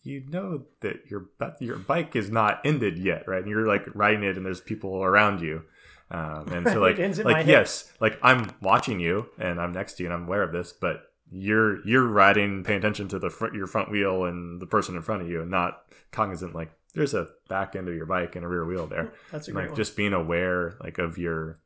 you 0.10 0.24
know 0.28 0.64
that 0.82 1.02
your 1.10 1.30
your 1.60 1.78
bike 1.78 2.16
is 2.16 2.30
not 2.30 2.60
ended 2.66 2.98
yet, 2.98 3.28
right? 3.28 3.42
And 3.42 3.50
you're 3.50 3.68
like 3.68 3.86
riding 3.94 4.24
it, 4.24 4.38
and 4.38 4.46
there's 4.46 4.62
people 4.62 5.04
around 5.04 5.42
you, 5.42 5.64
um, 6.12 6.48
and 6.52 6.68
so 6.68 6.80
like 6.82 6.98
like 7.24 7.46
yes, 7.46 7.92
like 8.00 8.20
I'm 8.22 8.52
watching 8.62 9.00
you, 9.00 9.28
and 9.38 9.62
I'm 9.62 9.72
next 9.72 9.94
to 9.94 10.04
you, 10.04 10.10
and 10.10 10.14
I'm 10.14 10.28
aware 10.28 10.44
of 10.44 10.52
this, 10.52 10.74
but 10.74 11.04
you're 11.32 11.86
you're 11.88 12.08
riding, 12.08 12.64
paying 12.64 12.80
attention 12.80 13.08
to 13.10 13.20
the 13.20 13.30
front, 13.30 13.54
your 13.54 13.68
front 13.68 13.92
wheel 13.92 14.26
and 14.26 14.60
the 14.60 14.66
person 14.66 14.96
in 14.96 15.02
front 15.02 15.22
of 15.22 15.30
you, 15.30 15.42
and 15.42 15.52
not 15.52 15.84
cognizant 16.12 16.56
like 16.56 16.72
there's 16.96 17.14
a 17.14 17.28
back 17.48 17.76
end 17.76 17.88
of 17.88 17.96
your 17.96 18.08
bike 18.08 18.36
and 18.36 18.44
a 18.44 18.48
rear 18.48 18.66
wheel 18.66 18.88
there. 18.88 19.14
That's 19.32 19.48
a 19.48 19.52
great 19.52 19.64
like 19.64 19.70
one. 19.72 19.78
just 19.78 19.96
being 19.96 20.14
aware 20.14 20.76
like 20.82 20.98
of 20.98 21.18
your 21.18 21.60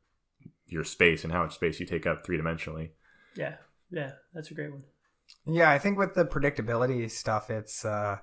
your 0.66 0.84
space 0.84 1.24
and 1.24 1.32
how 1.32 1.42
much 1.42 1.54
space 1.54 1.80
you 1.80 1.86
take 1.86 2.06
up 2.06 2.24
three 2.24 2.38
dimensionally. 2.38 2.90
Yeah, 3.34 3.56
yeah, 3.90 4.12
that's 4.32 4.50
a 4.50 4.54
great 4.54 4.70
one. 4.70 4.84
Yeah, 5.46 5.70
I 5.70 5.78
think 5.78 5.98
with 5.98 6.14
the 6.14 6.24
predictability 6.24 7.10
stuff, 7.10 7.50
it's 7.50 7.84
uh, 7.84 8.18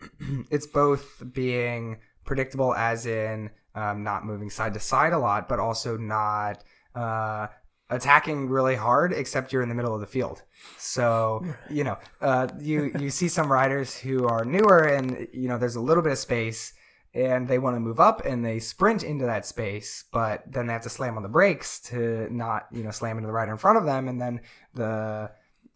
it's 0.50 0.66
both 0.66 1.22
being 1.32 1.98
predictable, 2.24 2.74
as 2.74 3.06
in 3.06 3.50
um, 3.74 4.02
not 4.02 4.24
moving 4.24 4.50
side 4.50 4.74
to 4.74 4.80
side 4.80 5.12
a 5.12 5.18
lot, 5.18 5.48
but 5.48 5.58
also 5.58 5.96
not 5.96 6.62
uh, 6.94 7.48
attacking 7.90 8.48
really 8.48 8.76
hard, 8.76 9.12
except 9.12 9.52
you're 9.52 9.62
in 9.62 9.68
the 9.68 9.74
middle 9.74 9.94
of 9.94 10.00
the 10.00 10.06
field. 10.06 10.42
So 10.76 11.44
you 11.70 11.84
know, 11.84 11.98
uh, 12.20 12.48
you 12.58 12.92
you 12.98 13.10
see 13.10 13.28
some 13.28 13.50
riders 13.50 13.96
who 13.96 14.26
are 14.26 14.44
newer, 14.44 14.84
and 14.84 15.28
you 15.32 15.48
know, 15.48 15.58
there's 15.58 15.76
a 15.76 15.80
little 15.80 16.02
bit 16.02 16.12
of 16.12 16.18
space. 16.18 16.72
And 17.14 17.48
they 17.48 17.58
want 17.58 17.74
to 17.74 17.80
move 17.80 17.98
up 17.98 18.24
and 18.26 18.44
they 18.44 18.60
sprint 18.60 19.02
into 19.02 19.24
that 19.24 19.46
space, 19.46 20.04
but 20.12 20.44
then 20.46 20.66
they 20.66 20.74
have 20.74 20.82
to 20.82 20.90
slam 20.90 21.16
on 21.16 21.22
the 21.22 21.28
brakes 21.28 21.80
to 21.80 22.28
not, 22.30 22.66
you 22.70 22.82
know, 22.82 22.90
slam 22.90 23.16
into 23.16 23.26
the 23.26 23.32
rider 23.32 23.50
in 23.50 23.56
front 23.56 23.78
of 23.78 23.86
them. 23.86 24.08
And 24.08 24.20
then 24.20 24.42
the 24.74 25.30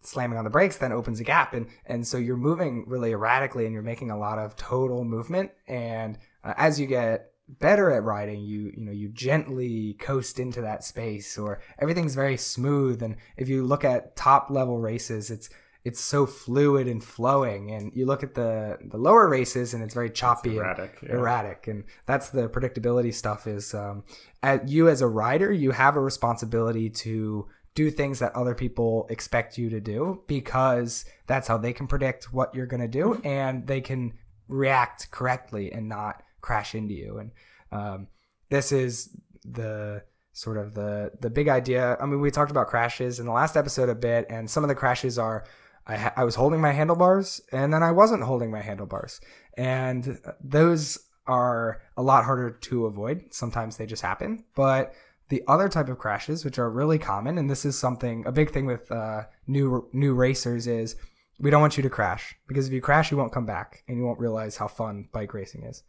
slamming 0.05 0.37
on 0.37 0.43
the 0.43 0.49
brakes 0.49 0.77
then 0.77 0.91
opens 0.91 1.19
a 1.19 1.23
gap. 1.23 1.53
And 1.53 1.67
and 1.85 2.05
so 2.05 2.17
you're 2.17 2.37
moving 2.37 2.85
really 2.87 3.11
erratically 3.11 3.65
and 3.65 3.73
you're 3.73 3.83
making 3.83 4.11
a 4.11 4.17
lot 4.17 4.39
of 4.39 4.55
total 4.55 5.03
movement. 5.03 5.51
And 5.67 6.17
uh, 6.43 6.53
as 6.57 6.79
you 6.79 6.87
get 6.87 7.31
better 7.59 7.91
at 7.91 8.03
riding 8.03 8.41
you 8.41 8.71
you 8.75 8.85
know 8.85 8.91
you 8.91 9.09
gently 9.09 9.95
coast 9.99 10.39
into 10.39 10.61
that 10.61 10.81
space 10.81 11.37
or 11.37 11.59
everything's 11.79 12.15
very 12.15 12.37
smooth. 12.37 13.01
And 13.03 13.15
if 13.37 13.49
you 13.49 13.63
look 13.63 13.83
at 13.83 14.15
top 14.15 14.49
level 14.49 14.79
races 14.79 15.29
it's 15.29 15.49
it's 15.83 15.99
so 15.99 16.25
fluid 16.25 16.87
and 16.87 17.03
flowing. 17.03 17.71
And 17.71 17.91
you 17.93 18.05
look 18.05 18.23
at 18.23 18.35
the 18.35 18.77
the 18.81 18.97
lower 18.97 19.27
races 19.27 19.73
and 19.73 19.83
it's 19.83 19.93
very 19.93 20.09
choppy 20.09 20.51
it's 20.51 20.59
erratic, 20.59 20.97
and 21.01 21.09
yeah. 21.09 21.15
erratic. 21.15 21.67
And 21.67 21.83
that's 22.05 22.29
the 22.29 22.49
predictability 22.49 23.13
stuff 23.13 23.47
is 23.47 23.73
um, 23.73 24.03
at 24.41 24.69
you 24.69 24.87
as 24.87 25.01
a 25.01 25.07
rider 25.07 25.51
you 25.51 25.71
have 25.71 25.95
a 25.95 26.01
responsibility 26.01 26.89
to 26.89 27.47
do 27.75 27.89
things 27.89 28.19
that 28.19 28.35
other 28.35 28.53
people 28.53 29.07
expect 29.09 29.57
you 29.57 29.69
to 29.69 29.81
do 29.81 30.21
because 30.27 31.05
that's 31.27 31.47
how 31.47 31.57
they 31.57 31.73
can 31.73 31.87
predict 31.87 32.33
what 32.33 32.53
you're 32.53 32.67
going 32.67 32.81
to 32.81 32.87
do 32.87 33.05
mm-hmm. 33.15 33.27
and 33.27 33.67
they 33.67 33.81
can 33.81 34.13
react 34.47 35.09
correctly 35.11 35.71
and 35.71 35.89
not 35.89 36.21
crash 36.41 36.75
into 36.75 36.93
you. 36.93 37.17
And 37.17 37.31
um, 37.71 38.07
this 38.49 38.71
is 38.71 39.09
the 39.43 40.03
sort 40.33 40.57
of 40.57 40.73
the 40.73 41.11
the 41.19 41.29
big 41.29 41.47
idea. 41.47 41.97
I 41.99 42.05
mean 42.05 42.21
we 42.21 42.31
talked 42.31 42.51
about 42.51 42.67
crashes 42.67 43.19
in 43.19 43.25
the 43.25 43.31
last 43.31 43.55
episode 43.55 43.89
a 43.89 43.95
bit 43.95 44.25
and 44.29 44.49
some 44.49 44.63
of 44.63 44.67
the 44.67 44.75
crashes 44.75 45.17
are 45.17 45.45
I, 45.85 45.97
ha- 45.97 46.13
I 46.15 46.23
was 46.23 46.35
holding 46.35 46.61
my 46.61 46.71
handlebars 46.71 47.41
and 47.51 47.73
then 47.73 47.83
i 47.83 47.91
wasn't 47.91 48.23
holding 48.23 48.51
my 48.51 48.61
handlebars. 48.61 49.19
And 49.57 50.19
those 50.43 50.97
are 51.27 51.81
a 51.95 52.01
lot 52.01 52.25
harder 52.25 52.51
to 52.51 52.85
avoid. 52.85 53.25
Sometimes 53.31 53.77
they 53.77 53.85
just 53.85 54.01
happen 54.01 54.43
but 54.55 54.93
the 55.29 55.43
other 55.47 55.69
type 55.69 55.89
of 55.89 55.97
crashes, 55.97 56.45
which 56.45 56.59
are 56.59 56.69
really 56.69 56.99
common, 56.99 57.37
and 57.37 57.49
this 57.49 57.65
is 57.65 57.77
something 57.77 58.25
a 58.25 58.31
big 58.31 58.51
thing 58.51 58.65
with 58.65 58.91
uh, 58.91 59.23
new 59.47 59.87
new 59.93 60.13
racers 60.13 60.67
is 60.67 60.95
we 61.39 61.49
don't 61.49 61.61
want 61.61 61.77
you 61.77 61.83
to 61.83 61.89
crash 61.89 62.35
because 62.47 62.67
if 62.67 62.73
you 62.73 62.81
crash, 62.81 63.11
you 63.11 63.17
won't 63.17 63.31
come 63.31 63.45
back 63.45 63.83
and 63.87 63.97
you 63.97 64.05
won't 64.05 64.19
realize 64.19 64.57
how 64.57 64.67
fun 64.67 65.09
bike 65.11 65.33
racing 65.33 65.63
is. 65.63 65.83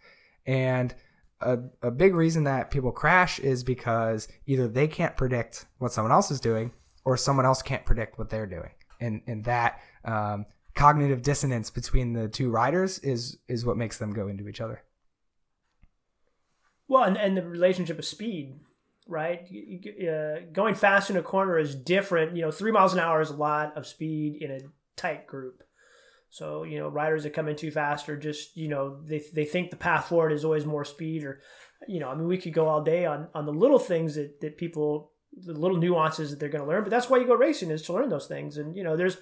And 0.46 0.94
a, 1.40 1.58
a 1.82 1.90
big 1.90 2.14
reason 2.14 2.44
that 2.44 2.70
people 2.70 2.92
crash 2.92 3.38
is 3.38 3.62
because 3.62 4.28
either 4.46 4.66
they 4.66 4.88
can't 4.88 5.16
predict 5.16 5.66
what 5.78 5.92
someone 5.92 6.12
else 6.12 6.30
is 6.30 6.40
doing 6.40 6.72
or 7.04 7.16
someone 7.16 7.46
else 7.46 7.62
can't 7.62 7.84
predict 7.84 8.18
what 8.18 8.30
they're 8.30 8.46
doing. 8.46 8.70
And, 9.00 9.22
and 9.26 9.44
that 9.44 9.80
um, 10.04 10.46
cognitive 10.74 11.22
dissonance 11.22 11.70
between 11.70 12.14
the 12.14 12.28
two 12.28 12.50
riders 12.50 12.98
is, 13.00 13.38
is 13.48 13.66
what 13.66 13.76
makes 13.76 13.98
them 13.98 14.12
go 14.12 14.28
into 14.28 14.48
each 14.48 14.60
other. 14.60 14.82
Well, 16.88 17.04
and, 17.04 17.16
and 17.16 17.36
the 17.36 17.42
relationship 17.42 17.98
of 17.98 18.04
speed 18.04 18.60
right? 19.06 19.40
Uh, 20.00 20.46
going 20.52 20.74
fast 20.74 21.10
in 21.10 21.16
a 21.16 21.22
corner 21.22 21.58
is 21.58 21.74
different. 21.74 22.36
You 22.36 22.42
know, 22.42 22.50
three 22.50 22.72
miles 22.72 22.94
an 22.94 23.00
hour 23.00 23.20
is 23.20 23.30
a 23.30 23.36
lot 23.36 23.76
of 23.76 23.86
speed 23.86 24.42
in 24.42 24.50
a 24.50 24.60
tight 24.96 25.26
group. 25.26 25.62
So, 26.30 26.64
you 26.64 26.78
know, 26.78 26.88
riders 26.88 27.22
that 27.22 27.32
come 27.32 27.48
in 27.48 27.54
too 27.54 27.70
fast 27.70 28.08
or 28.08 28.16
just, 28.16 28.56
you 28.56 28.68
know, 28.68 29.00
they, 29.04 29.22
they 29.32 29.44
think 29.44 29.70
the 29.70 29.76
path 29.76 30.08
forward 30.08 30.32
is 30.32 30.44
always 30.44 30.66
more 30.66 30.84
speed 30.84 31.22
or, 31.22 31.40
you 31.86 32.00
know, 32.00 32.08
I 32.08 32.14
mean, 32.16 32.26
we 32.26 32.38
could 32.38 32.52
go 32.52 32.66
all 32.66 32.82
day 32.82 33.06
on, 33.06 33.28
on 33.34 33.46
the 33.46 33.52
little 33.52 33.78
things 33.78 34.16
that, 34.16 34.40
that 34.40 34.58
people, 34.58 35.12
the 35.32 35.52
little 35.52 35.76
nuances 35.76 36.30
that 36.30 36.40
they're 36.40 36.48
going 36.48 36.64
to 36.64 36.68
learn, 36.68 36.82
but 36.82 36.90
that's 36.90 37.08
why 37.08 37.18
you 37.18 37.26
go 37.26 37.36
racing 37.36 37.70
is 37.70 37.82
to 37.82 37.92
learn 37.92 38.08
those 38.08 38.26
things. 38.26 38.56
And, 38.56 38.76
you 38.76 38.82
know, 38.82 38.96
there's, 38.96 39.16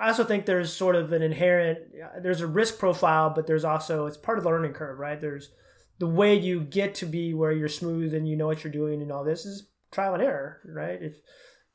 I 0.00 0.08
also 0.08 0.22
think 0.22 0.46
there's 0.46 0.72
sort 0.72 0.94
of 0.94 1.12
an 1.12 1.22
inherent, 1.22 1.80
there's 2.22 2.42
a 2.42 2.46
risk 2.46 2.78
profile, 2.78 3.30
but 3.30 3.48
there's 3.48 3.64
also, 3.64 4.06
it's 4.06 4.16
part 4.16 4.38
of 4.38 4.44
the 4.44 4.50
learning 4.50 4.74
curve, 4.74 5.00
right? 5.00 5.20
There's, 5.20 5.50
the 6.00 6.06
way 6.06 6.34
you 6.34 6.62
get 6.62 6.94
to 6.96 7.06
be 7.06 7.34
where 7.34 7.52
you're 7.52 7.68
smooth 7.68 8.14
and 8.14 8.26
you 8.26 8.34
know 8.34 8.46
what 8.46 8.64
you're 8.64 8.72
doing 8.72 9.02
and 9.02 9.12
all 9.12 9.22
this 9.22 9.44
is 9.44 9.68
trial 9.92 10.14
and 10.14 10.22
error, 10.22 10.60
right? 10.64 11.00
If 11.00 11.20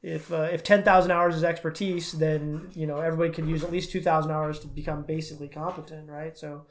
if 0.02 0.32
uh, 0.34 0.50
if 0.52 0.64
ten 0.64 0.84
thousand 0.84 1.12
hours 1.12 1.36
is 1.36 1.44
expertise, 1.44 2.12
then 2.12 2.72
you 2.74 2.88
know 2.88 2.98
everybody 2.98 3.32
can 3.32 3.48
use 3.48 3.64
at 3.64 3.72
least 3.72 3.92
two 3.92 4.02
thousand 4.02 4.32
hours 4.32 4.60
to 4.60 4.68
become 4.68 5.04
basically 5.04 5.48
competent, 5.48 6.10
right? 6.10 6.36
So 6.38 6.66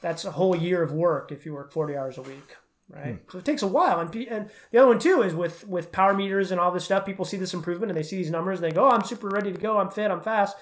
that's 0.00 0.24
a 0.24 0.30
whole 0.30 0.56
year 0.56 0.82
of 0.82 0.92
work 0.92 1.30
if 1.30 1.44
you 1.44 1.52
work 1.52 1.70
forty 1.70 1.94
hours 1.96 2.16
a 2.16 2.22
week, 2.22 2.56
right? 2.88 3.16
Hmm. 3.16 3.30
So 3.30 3.38
it 3.38 3.44
takes 3.44 3.62
a 3.62 3.66
while, 3.66 4.00
and 4.00 4.14
and 4.14 4.50
the 4.70 4.78
other 4.78 4.88
one 4.88 4.98
too 4.98 5.20
is 5.22 5.34
with 5.34 5.68
with 5.68 5.92
power 5.92 6.14
meters 6.14 6.50
and 6.50 6.58
all 6.58 6.72
this 6.72 6.86
stuff. 6.86 7.04
People 7.04 7.26
see 7.26 7.36
this 7.36 7.54
improvement 7.54 7.90
and 7.90 7.98
they 7.98 8.02
see 8.02 8.16
these 8.16 8.30
numbers 8.30 8.58
and 8.58 8.70
they 8.70 8.74
go, 8.74 8.86
"Oh, 8.86 8.90
I'm 8.90 9.04
super 9.04 9.28
ready 9.28 9.52
to 9.52 9.60
go. 9.60 9.78
I'm 9.78 9.90
fit. 9.90 10.10
I'm 10.10 10.22
fast." 10.22 10.56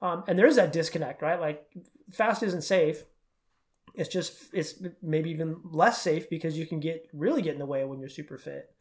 Um, 0.00 0.22
and 0.28 0.38
there 0.38 0.46
is 0.46 0.56
that 0.56 0.72
disconnect, 0.72 1.20
right? 1.20 1.40
Like 1.40 1.66
fast 2.12 2.44
isn't 2.44 2.62
safe 2.62 3.04
It's 3.94 4.08
just 4.08 4.34
it's 4.52 4.82
maybe 5.02 5.30
even 5.30 5.60
less 5.64 6.00
safe 6.00 6.30
because 6.30 6.56
you 6.56 6.66
can 6.66 6.80
get 6.80 7.08
really 7.12 7.42
get 7.42 7.54
in 7.54 7.58
the 7.58 7.66
way 7.66 7.84
when 7.84 8.00
you're 8.00 8.08
super 8.08 8.38
fit. 8.38 8.72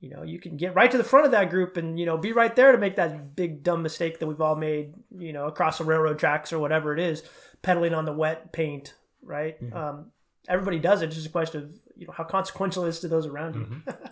You 0.00 0.10
know, 0.10 0.22
you 0.22 0.38
can 0.38 0.56
get 0.56 0.74
right 0.74 0.90
to 0.90 0.98
the 0.98 1.04
front 1.04 1.24
of 1.24 1.32
that 1.32 1.50
group 1.50 1.76
and 1.76 1.98
you 1.98 2.06
know 2.06 2.18
be 2.18 2.32
right 2.32 2.54
there 2.54 2.72
to 2.72 2.78
make 2.78 2.96
that 2.96 3.34
big 3.34 3.62
dumb 3.62 3.82
mistake 3.82 4.18
that 4.18 4.26
we've 4.26 4.40
all 4.40 4.56
made. 4.56 4.94
You 5.16 5.32
know, 5.32 5.46
across 5.46 5.78
the 5.78 5.84
railroad 5.84 6.18
tracks 6.18 6.52
or 6.52 6.58
whatever 6.58 6.92
it 6.92 7.00
is, 7.00 7.22
pedaling 7.62 7.94
on 7.94 8.04
the 8.04 8.12
wet 8.12 8.52
paint. 8.52 8.94
Right. 9.22 9.62
Mm-hmm. 9.62 9.76
Um, 9.76 10.12
everybody 10.48 10.78
does 10.78 11.02
it. 11.02 11.06
It's 11.06 11.16
just 11.16 11.28
a 11.28 11.30
question 11.30 11.62
of 11.62 11.70
you 11.96 12.06
know 12.06 12.12
how 12.12 12.24
consequential 12.24 12.84
it 12.84 12.90
is 12.90 13.00
to 13.00 13.08
those 13.08 13.26
around 13.26 13.54
you. 13.54 13.60
Mm-hmm. 13.60 14.06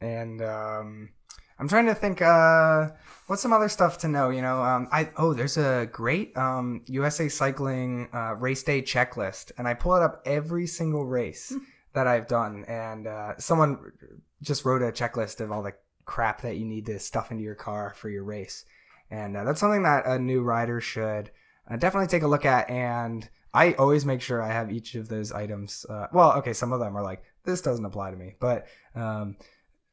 and 0.00 0.42
um, 0.42 1.10
I'm 1.58 1.68
trying 1.68 1.86
to 1.86 1.94
think. 1.94 2.22
Uh, 2.22 2.90
what's 3.26 3.42
some 3.42 3.52
other 3.52 3.68
stuff 3.68 3.98
to 3.98 4.08
know? 4.08 4.30
You 4.30 4.42
know, 4.42 4.62
um, 4.62 4.88
I 4.92 5.10
oh, 5.16 5.34
there's 5.34 5.56
a 5.56 5.88
great 5.90 6.36
um, 6.36 6.82
USA 6.86 7.28
Cycling 7.28 8.08
uh, 8.12 8.34
race 8.36 8.62
day 8.62 8.80
checklist, 8.80 9.52
and 9.58 9.66
I 9.66 9.74
pull 9.74 9.96
it 9.96 10.02
up 10.02 10.22
every 10.24 10.66
single 10.66 11.04
race 11.04 11.52
that 11.94 12.06
I've 12.06 12.28
done. 12.28 12.64
And 12.66 13.06
uh, 13.06 13.36
someone 13.38 13.92
just 14.40 14.64
wrote 14.64 14.82
a 14.82 14.92
checklist 14.92 15.40
of 15.40 15.50
all 15.50 15.62
the 15.62 15.74
crap 16.04 16.42
that 16.42 16.56
you 16.56 16.64
need 16.64 16.86
to 16.86 16.98
stuff 16.98 17.30
into 17.30 17.42
your 17.42 17.56
car 17.56 17.92
for 17.96 18.08
your 18.08 18.24
race, 18.24 18.64
and 19.10 19.36
uh, 19.36 19.44
that's 19.44 19.60
something 19.60 19.82
that 19.82 20.06
a 20.06 20.18
new 20.18 20.42
rider 20.42 20.80
should 20.80 21.30
uh, 21.68 21.76
definitely 21.76 22.08
take 22.08 22.22
a 22.22 22.28
look 22.28 22.44
at. 22.44 22.70
And 22.70 23.28
I 23.52 23.72
always 23.72 24.06
make 24.06 24.20
sure 24.20 24.40
I 24.40 24.52
have 24.52 24.70
each 24.70 24.94
of 24.94 25.08
those 25.08 25.32
items. 25.32 25.84
Uh, 25.88 26.06
well, 26.12 26.34
okay, 26.38 26.52
some 26.52 26.72
of 26.72 26.78
them 26.78 26.96
are 26.96 27.02
like 27.02 27.24
this 27.44 27.62
doesn't 27.62 27.84
apply 27.84 28.12
to 28.12 28.16
me, 28.16 28.36
but 28.38 28.66
um, 28.94 29.36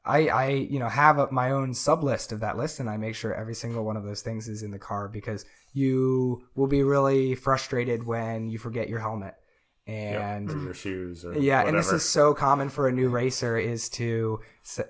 I, 0.06 0.28
I, 0.28 0.50
you 0.50 0.80
know, 0.80 0.90
have 0.90 1.18
a, 1.18 1.32
my 1.32 1.52
own 1.52 1.74
sub 1.74 2.04
list 2.04 2.32
of 2.32 2.40
that 2.42 2.58
list, 2.58 2.80
and 2.80 2.90
I 2.90 2.98
make 2.98 3.16
sure 3.16 3.34
every 3.34 3.56
single 3.56 3.84
one 3.84 3.98
of 3.98 4.04
those 4.04 4.22
things 4.22 4.48
is 4.48 4.62
in 4.62 4.72
the 4.72 4.80
car 4.80 5.08
because 5.08 5.46
you 5.74 6.44
will 6.56 6.68
be 6.68 6.84
really 6.84 7.36
frustrated 7.36 8.06
when 8.06 8.50
you 8.50 8.58
forget 8.58 8.88
your 8.88 9.00
helmet. 9.00 9.36
And 9.88 10.50
or 10.50 10.58
your 10.58 10.74
shoes 10.74 11.24
or 11.24 11.38
yeah, 11.38 11.62
and 11.68 11.78
this 11.78 11.92
is 11.92 12.04
so 12.04 12.34
common 12.34 12.70
for 12.70 12.88
a 12.88 12.92
new 12.92 13.08
racer 13.08 13.56
is 13.56 13.88
to, 13.90 14.40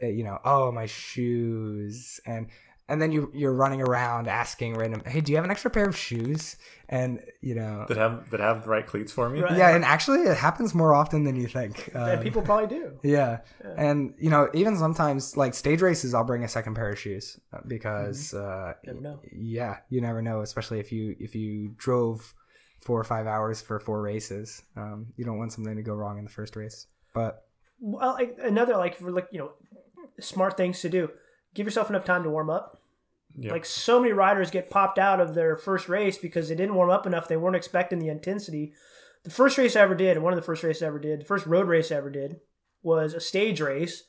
you 0.02 0.24
know, 0.24 0.40
oh 0.46 0.72
my 0.72 0.86
shoes, 0.86 2.22
and 2.26 2.48
and 2.88 3.02
then 3.02 3.12
you 3.12 3.32
you're 3.34 3.54
running 3.54 3.82
around 3.82 4.28
asking 4.28 4.76
random, 4.76 5.02
hey, 5.06 5.22
do 5.22 5.32
you 5.32 5.38
have 5.38 5.46
an 5.46 5.52
extra 5.52 5.72
pair 5.72 5.86
of 5.88 5.98
shoes? 5.98 6.56
And 6.88 7.20
you 7.42 7.56
know, 7.56 7.86
that 7.88 7.98
have 7.98 8.30
that 8.30 8.40
have 8.40 8.64
the 8.64 8.70
right 8.70 8.86
cleats 8.86 9.12
for 9.12 9.28
me. 9.30 9.42
Right. 9.42 9.58
yeah, 9.58 9.76
and 9.76 9.84
actually 9.84 10.20
it 10.20 10.38
happens 10.38 10.76
more 10.76 10.94
often 10.94 11.24
than 11.24 11.36
you 11.36 11.48
think. 11.48 11.90
And 11.96 12.20
Um, 12.20 12.24
people 12.24 12.44
probably 12.44 12.68
do. 12.68 13.00
yeah. 13.04 13.40
And 13.76 14.14
you 14.20 14.30
know, 14.30 14.50
even 14.54 14.78
sometimes 14.78 15.36
like 15.36 15.56
stage 15.56 15.82
races, 15.82 16.14
I'll 16.14 16.24
bring 16.24 16.44
a 16.44 16.48
second 16.48 16.76
pair 16.76 16.92
of 16.92 17.00
shoes 17.00 17.40
uh, 17.52 17.60
because 17.68 18.34
uh, 18.36 18.74
Never 18.86 19.02
know. 19.02 19.20
yeah, 19.32 19.78
you 19.90 20.00
never 20.02 20.22
know, 20.22 20.42
especially 20.42 20.80
if 20.80 20.92
you 20.92 21.16
if 21.20 21.34
you 21.34 21.74
drove 21.78 22.34
four 22.82 23.00
or 23.00 23.04
five 23.04 23.26
hours 23.26 23.62
for 23.62 23.80
four 23.80 24.00
races. 24.04 24.62
Um, 24.76 25.08
you 25.18 25.26
don't 25.26 25.40
want 25.40 25.52
something 25.54 25.76
to 25.76 25.82
go 25.82 25.96
wrong 25.96 26.20
in 26.20 26.24
the 26.24 26.30
first 26.30 26.56
race. 26.56 26.86
But 27.16 27.46
Well, 27.80 28.14
like, 28.14 28.38
another 28.44 28.78
like 28.78 28.98
for 28.98 29.12
like 29.12 29.28
you 29.32 29.40
know, 29.40 29.52
smart 30.20 30.56
things 30.56 30.82
to 30.82 30.90
do. 30.90 31.10
Give 31.56 31.66
yourself 31.66 31.90
enough 31.90 32.06
time 32.06 32.24
to 32.24 32.30
warm 32.30 32.52
up. 32.52 32.82
Yeah. 33.38 33.52
Like 33.52 33.66
so 33.66 34.00
many 34.00 34.14
riders 34.14 34.52
get 34.52 34.70
popped 34.70 35.00
out 35.00 35.20
of 35.20 35.34
their 35.34 35.58
first 35.58 35.90
race 35.90 36.18
because 36.18 36.48
they 36.48 36.56
didn't 36.56 36.76
warm 36.76 36.90
up 36.90 37.08
enough. 37.08 37.28
They 37.28 37.38
weren't 37.38 37.56
expecting 37.56 38.00
the 38.00 38.10
intensity. 38.10 38.74
The 39.24 39.32
first 39.32 39.58
race 39.58 39.76
I 39.76 39.82
ever 39.82 39.96
did, 39.96 40.16
and 40.16 40.24
one 40.24 40.34
of 40.34 40.38
the 40.38 40.46
first 40.46 40.64
races 40.64 40.84
I 40.84 40.88
ever 40.88 41.00
did, 41.00 41.22
the 41.22 41.26
first 41.26 41.48
road 41.48 41.68
race 41.68 41.92
I 41.92 41.96
ever 41.96 42.12
did, 42.12 42.40
was 42.84 43.14
a 43.14 43.20
stage 43.20 43.60
race, 43.60 44.04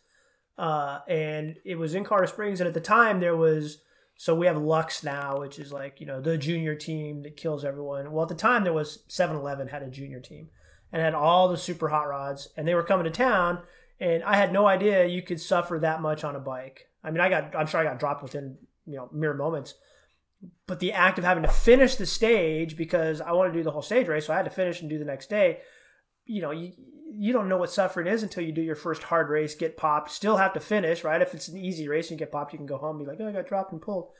uh, 0.59 0.99
and 1.09 1.57
it 1.65 1.77
was 1.77 1.95
in 1.95 2.05
Colorado 2.05 2.31
Springs. 2.31 2.61
And 2.61 2.69
at 2.69 2.75
the 2.75 2.81
time, 2.81 3.21
there 3.21 3.37
was 3.37 3.79
so 4.17 4.35
we 4.35 4.47
have 4.47 4.57
Lux 4.57 5.03
now, 5.03 5.41
which 5.41 5.59
is 5.59 5.73
like 5.73 6.01
you 6.01 6.07
know 6.07 6.21
the 6.21 6.39
junior 6.39 6.75
team 6.75 7.23
that 7.23 7.37
kills 7.37 7.65
everyone. 7.65 8.13
Well, 8.13 8.25
at 8.25 8.29
the 8.29 8.35
time, 8.35 8.65
there 8.65 8.73
was 8.73 9.01
7-Eleven 9.09 9.69
had 9.69 9.83
a 9.83 9.89
junior 9.89 10.21
team 10.21 10.51
and 10.93 11.03
had 11.03 11.15
all 11.15 11.49
the 11.49 11.59
super 11.59 11.89
hot 11.89 12.09
rods, 12.09 12.49
and 12.57 12.67
they 12.67 12.75
were 12.75 12.83
coming 12.83 13.05
to 13.05 13.11
town. 13.11 13.63
And 13.99 14.23
I 14.25 14.37
had 14.37 14.53
no 14.53 14.67
idea 14.67 15.07
you 15.07 15.23
could 15.23 15.41
suffer 15.41 15.79
that 15.81 16.03
much 16.03 16.25
on 16.25 16.37
a 16.37 16.41
bike. 16.41 16.89
I 17.03 17.11
mean, 17.11 17.21
I 17.21 17.29
got 17.29 17.57
I'm 17.57 17.67
sure 17.67 17.81
I 17.81 17.85
got 17.85 17.99
dropped 17.99 18.23
within 18.23 18.59
you 18.87 18.97
know 18.97 19.09
mere 19.13 19.35
moments 19.35 19.75
but 20.67 20.81
the 20.81 20.93
act 20.93 21.19
of 21.19 21.25
having 21.25 21.43
to 21.43 21.49
finish 21.49 21.97
the 21.97 22.07
stage 22.07 22.77
because 22.77 23.21
I 23.21 23.33
want 23.33 23.53
to 23.53 23.59
do 23.59 23.65
the 23.65 23.71
whole 23.71 23.83
stage 23.83 24.09
race, 24.09 24.27
so 24.27 24.33
I 24.33 24.37
had 24.37 24.45
to 24.45 24.51
finish 24.51 24.81
and 24.81 24.91
do 24.91 24.99
the 24.99 25.05
next 25.05 25.31
day. 25.31 25.61
You 26.25 26.43
know, 26.43 26.51
you 26.51 26.73
you 27.09 27.33
don't 27.33 27.49
know 27.49 27.57
what 27.57 27.71
suffering 27.71 28.09
is 28.09 28.23
until 28.23 28.43
you 28.43 28.53
do 28.53 28.61
your 28.61 28.75
first 28.75 29.05
hard 29.05 29.31
race, 29.31 29.55
get 29.55 29.77
popped, 29.77 30.11
still 30.11 30.37
have 30.37 30.53
to 30.55 30.61
finish, 30.61 31.05
right? 31.05 31.23
If 31.23 31.35
it's 31.35 31.49
an 31.49 31.57
easy 31.57 31.89
race 31.89 32.11
and 32.11 32.19
you 32.19 32.25
get 32.27 32.33
popped, 32.33 32.53
you 32.53 32.59
can 32.59 32.67
go 32.67 32.79
home 32.79 32.97
and 32.97 33.07
be 33.07 33.11
like, 33.11 33.21
oh, 33.21 33.29
I 33.29 33.33
got 33.33 33.49
dropped 33.49 33.73
and 33.73 33.81
pulled. 33.81 34.11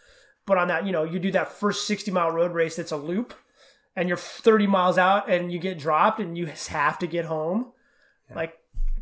But 0.47 0.57
on 0.57 0.69
that, 0.69 0.87
you 0.87 0.93
know, 0.93 1.03
you 1.03 1.19
do 1.19 1.33
that 1.33 1.53
first 1.53 1.87
60 1.87 2.11
mile 2.12 2.31
road 2.31 2.53
race 2.53 2.77
that's 2.77 2.93
a 2.93 2.97
loop 2.97 3.35
and 3.97 4.09
you're 4.09 4.17
30 4.17 4.69
miles 4.69 4.97
out 4.97 5.29
and 5.29 5.53
you 5.53 5.59
get 5.59 5.79
dropped 5.79 6.21
and 6.21 6.39
you 6.39 6.47
have 6.69 6.99
to 7.01 7.07
get 7.07 7.27
home. 7.27 7.73
Like, 8.35 8.55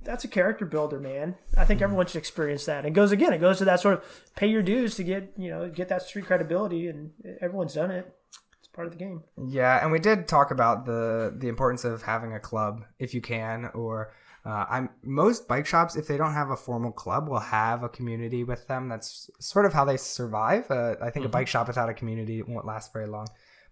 that's 0.04 0.24
a 0.24 0.28
character 0.28 0.64
builder, 0.66 1.00
man. 1.00 1.36
I 1.56 1.64
think 1.64 1.82
everyone 1.82 2.06
should 2.06 2.18
experience 2.18 2.64
that. 2.66 2.84
It 2.84 2.90
goes 2.90 3.12
again. 3.12 3.32
It 3.32 3.38
goes 3.38 3.58
to 3.58 3.64
that 3.64 3.80
sort 3.80 3.94
of 3.94 4.04
pay 4.36 4.46
your 4.46 4.62
dues 4.62 4.94
to 4.96 5.04
get 5.04 5.32
you 5.36 5.50
know 5.50 5.68
get 5.68 5.88
that 5.88 6.02
street 6.02 6.26
credibility, 6.26 6.88
and 6.88 7.12
everyone's 7.40 7.74
done 7.74 7.90
it. 7.90 8.14
It's 8.58 8.68
part 8.68 8.86
of 8.86 8.92
the 8.92 8.98
game. 8.98 9.22
yeah, 9.48 9.82
and 9.82 9.90
we 9.92 9.98
did 9.98 10.28
talk 10.28 10.50
about 10.50 10.84
the 10.86 11.34
the 11.36 11.48
importance 11.48 11.84
of 11.84 12.02
having 12.02 12.32
a 12.32 12.40
club 12.40 12.84
if 12.98 13.14
you 13.14 13.20
can, 13.20 13.70
or 13.74 14.12
uh, 14.46 14.66
I'm 14.68 14.90
most 15.02 15.48
bike 15.48 15.66
shops 15.66 15.96
if 15.96 16.06
they 16.06 16.16
don't 16.18 16.34
have 16.34 16.50
a 16.50 16.56
formal 16.56 16.92
club 16.92 17.28
will 17.28 17.38
have 17.40 17.82
a 17.82 17.88
community 17.88 18.44
with 18.44 18.66
them. 18.68 18.88
That's 18.88 19.30
sort 19.40 19.64
of 19.64 19.72
how 19.72 19.84
they 19.84 19.96
survive. 19.96 20.70
Uh, 20.70 20.96
I 21.00 21.10
think 21.10 21.24
a 21.24 21.30
bike 21.30 21.48
shop 21.48 21.66
without 21.66 21.88
a 21.88 21.94
community 21.94 22.42
won't 22.42 22.66
last 22.66 22.92
very 22.92 23.06
long. 23.06 23.26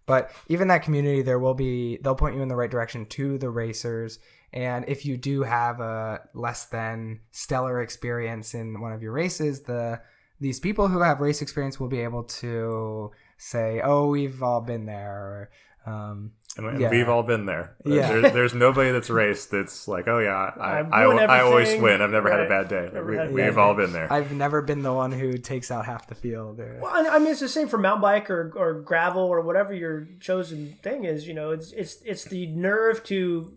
But 0.06 0.32
even 0.48 0.68
that 0.68 0.82
community, 0.82 1.22
there 1.22 1.38
will 1.38 1.54
be 1.54 1.98
they'll 1.98 2.14
point 2.14 2.36
you 2.36 2.42
in 2.42 2.48
the 2.48 2.56
right 2.56 2.70
direction 2.70 3.06
to 3.06 3.38
the 3.38 3.50
racers. 3.50 4.18
And 4.52 4.84
if 4.88 5.06
you 5.06 5.16
do 5.16 5.42
have 5.42 5.80
a 5.80 6.20
less 6.34 6.66
than 6.66 7.20
stellar 7.30 7.80
experience 7.80 8.54
in 8.54 8.80
one 8.80 8.92
of 8.92 9.02
your 9.02 9.12
races, 9.12 9.62
the 9.62 10.00
these 10.40 10.60
people 10.60 10.88
who 10.88 11.00
have 11.00 11.20
race 11.20 11.40
experience 11.40 11.78
will 11.78 11.88
be 11.88 12.00
able 12.00 12.24
to 12.24 13.12
say, 13.38 13.80
"Oh, 13.82 14.08
we've 14.08 14.42
all 14.42 14.60
been 14.60 14.86
there." 14.86 15.48
Or, 15.86 15.92
um, 15.92 16.32
And, 16.58 16.66
and 16.66 16.80
Yeah. 16.80 16.90
we've 16.90 17.08
all 17.08 17.22
been 17.22 17.46
there. 17.46 17.76
Yeah. 17.84 18.12
There, 18.20 18.30
there's 18.30 18.52
nobody 18.52 18.90
that's 18.90 19.08
raced 19.08 19.50
that's 19.50 19.88
like, 19.88 20.06
oh 20.06 20.18
yeah, 20.18 20.34
I, 20.34 20.80
I've 20.80 20.92
I, 20.92 21.40
always 21.40 21.80
win. 21.80 22.02
I've 22.02 22.10
never 22.10 22.30
had 22.30 22.40
a 22.40 22.48
bad 22.48 22.68
day. 22.68 22.90
Never 22.92 23.10
We, 23.10 23.16
had, 23.16 23.32
we've 23.32 23.54
bad 23.54 23.58
all 23.58 23.74
been 23.74 23.92
there. 23.92 24.12
I've 24.12 24.32
never 24.32 24.60
been 24.60 24.82
the 24.82 24.92
one 24.92 25.12
who 25.12 25.38
takes 25.38 25.70
out 25.70 25.86
half 25.86 26.06
the 26.08 26.14
field. 26.14 26.60
Or, 26.60 26.78
Well, 26.82 26.92
I 26.92 27.16
I 27.16 27.18
mean, 27.18 27.28
it's 27.28 27.40
the 27.40 27.48
same 27.48 27.68
for 27.68 27.78
mountain 27.78 28.02
bike 28.02 28.28
or, 28.28 28.52
or 28.54 28.82
gravel 28.82 29.22
or 29.22 29.40
whatever 29.40 29.72
your 29.72 30.06
chosen 30.20 30.76
thing 30.82 31.04
is. 31.04 31.26
You 31.26 31.32
know, 31.32 31.52
it's 31.52 31.72
it's 31.72 32.02
it's 32.04 32.24
the 32.24 32.46
nerve 32.48 33.02
to 33.04 33.56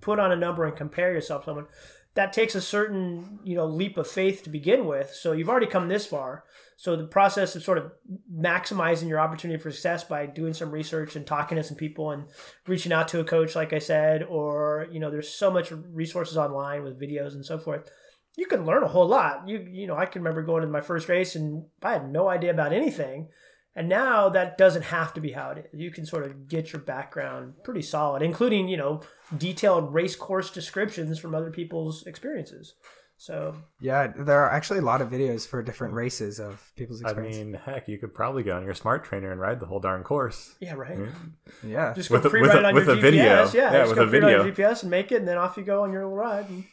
put 0.00 0.20
on 0.20 0.30
a 0.30 0.36
number 0.36 0.64
and 0.64 0.76
compare 0.76 1.12
yourself 1.12 1.42
to 1.42 1.46
someone. 1.46 1.66
That 2.14 2.32
takes 2.32 2.54
a 2.54 2.60
certain 2.60 3.40
you 3.42 3.56
know 3.56 3.66
leap 3.66 3.96
of 3.98 4.06
faith 4.06 4.44
to 4.44 4.50
begin 4.50 4.86
with. 4.86 5.10
So 5.12 5.32
you've 5.32 5.48
already 5.48 5.66
come 5.66 5.88
this 5.88 6.06
far. 6.06 6.44
So 6.78 6.96
the 6.96 7.08
process 7.08 7.54
of 7.54 7.62
sort 7.62 7.76
of 7.76 7.92
maximizing 8.32 9.08
your 9.08 9.20
opportunity 9.20 9.60
for 9.60 9.70
success 9.70 10.04
by 10.04 10.26
doing 10.26 10.54
some 10.54 10.70
research 10.70 11.16
and 11.16 11.26
talking 11.26 11.56
to 11.56 11.64
some 11.64 11.76
people 11.76 12.12
and 12.12 12.28
reaching 12.66 12.92
out 12.92 13.08
to 13.08 13.20
a 13.20 13.24
coach, 13.24 13.54
like 13.54 13.72
I 13.72 13.80
said, 13.80 14.22
or 14.22 14.86
you 14.90 15.00
know, 15.00 15.10
there's 15.10 15.28
so 15.28 15.50
much 15.50 15.72
resources 15.72 16.38
online 16.38 16.84
with 16.84 17.00
videos 17.00 17.34
and 17.34 17.44
so 17.44 17.58
forth 17.58 17.90
you 18.38 18.46
can 18.46 18.64
learn 18.64 18.84
a 18.84 18.88
whole 18.88 19.08
lot. 19.08 19.48
You 19.48 19.66
you 19.68 19.88
know, 19.88 19.96
I 19.96 20.06
can 20.06 20.22
remember 20.22 20.42
going 20.42 20.62
to 20.62 20.68
my 20.68 20.80
first 20.80 21.08
race 21.08 21.34
and 21.34 21.64
I 21.82 21.94
had 21.94 22.08
no 22.08 22.28
idea 22.28 22.52
about 22.52 22.72
anything. 22.72 23.30
And 23.74 23.88
now 23.88 24.28
that 24.28 24.56
doesn't 24.56 24.82
have 24.82 25.12
to 25.14 25.20
be 25.20 25.32
how 25.32 25.50
it 25.50 25.70
is. 25.72 25.80
You 25.80 25.90
can 25.90 26.06
sort 26.06 26.24
of 26.24 26.48
get 26.48 26.72
your 26.72 26.80
background 26.82 27.54
pretty 27.64 27.82
solid, 27.82 28.22
including, 28.22 28.68
you 28.68 28.76
know, 28.76 29.02
detailed 29.36 29.92
race 29.92 30.14
course 30.14 30.50
descriptions 30.50 31.18
from 31.18 31.34
other 31.34 31.50
people's 31.50 32.06
experiences. 32.06 32.74
So 33.20 33.56
yeah, 33.80 34.12
there 34.16 34.38
are 34.44 34.48
actually 34.50 34.78
a 34.78 34.82
lot 34.82 35.02
of 35.02 35.10
videos 35.10 35.46
for 35.46 35.60
different 35.60 35.92
races 35.94 36.38
of 36.38 36.72
people's 36.76 37.02
I 37.02 37.08
experience. 37.10 37.36
mean, 37.36 37.54
heck, 37.54 37.88
you 37.88 37.98
could 37.98 38.14
probably 38.14 38.44
go 38.44 38.56
on 38.56 38.64
your 38.64 38.74
smart 38.74 39.04
trainer 39.04 39.32
and 39.32 39.40
ride 39.40 39.58
the 39.58 39.66
whole 39.66 39.80
darn 39.80 40.04
course. 40.04 40.54
yeah, 40.60 40.74
right. 40.74 40.96
Hmm? 40.96 41.66
yeah, 41.68 41.94
Just 41.94 42.10
With 42.10 42.22
go 42.22 42.28
a- 42.28 42.30
pre 42.30 42.42
with 42.42 42.50
ride 42.50 42.64
a- 42.64 42.68
on 42.68 42.74
with 42.74 42.86
your 42.86 42.94
a 42.94 42.98
GPS. 42.98 43.02
video. 43.02 43.24
Yeah, 43.24 43.44
Yeah, 43.54 43.70
just 43.72 43.88
with 43.90 43.96
go 43.98 44.04
a 44.04 44.06
pre-ride 44.08 44.34
on 44.34 44.44
video. 44.46 44.52
GPS 44.70 44.82
and 44.82 44.90
make 44.90 45.10
it, 45.10 45.16
and 45.16 45.26
then 45.28 45.36
off 45.36 45.56
you 45.56 45.64
go 45.64 45.82
on 45.82 45.92
your 45.92 46.02
little 46.04 46.16
ride. 46.16 46.48
And, 46.48 46.64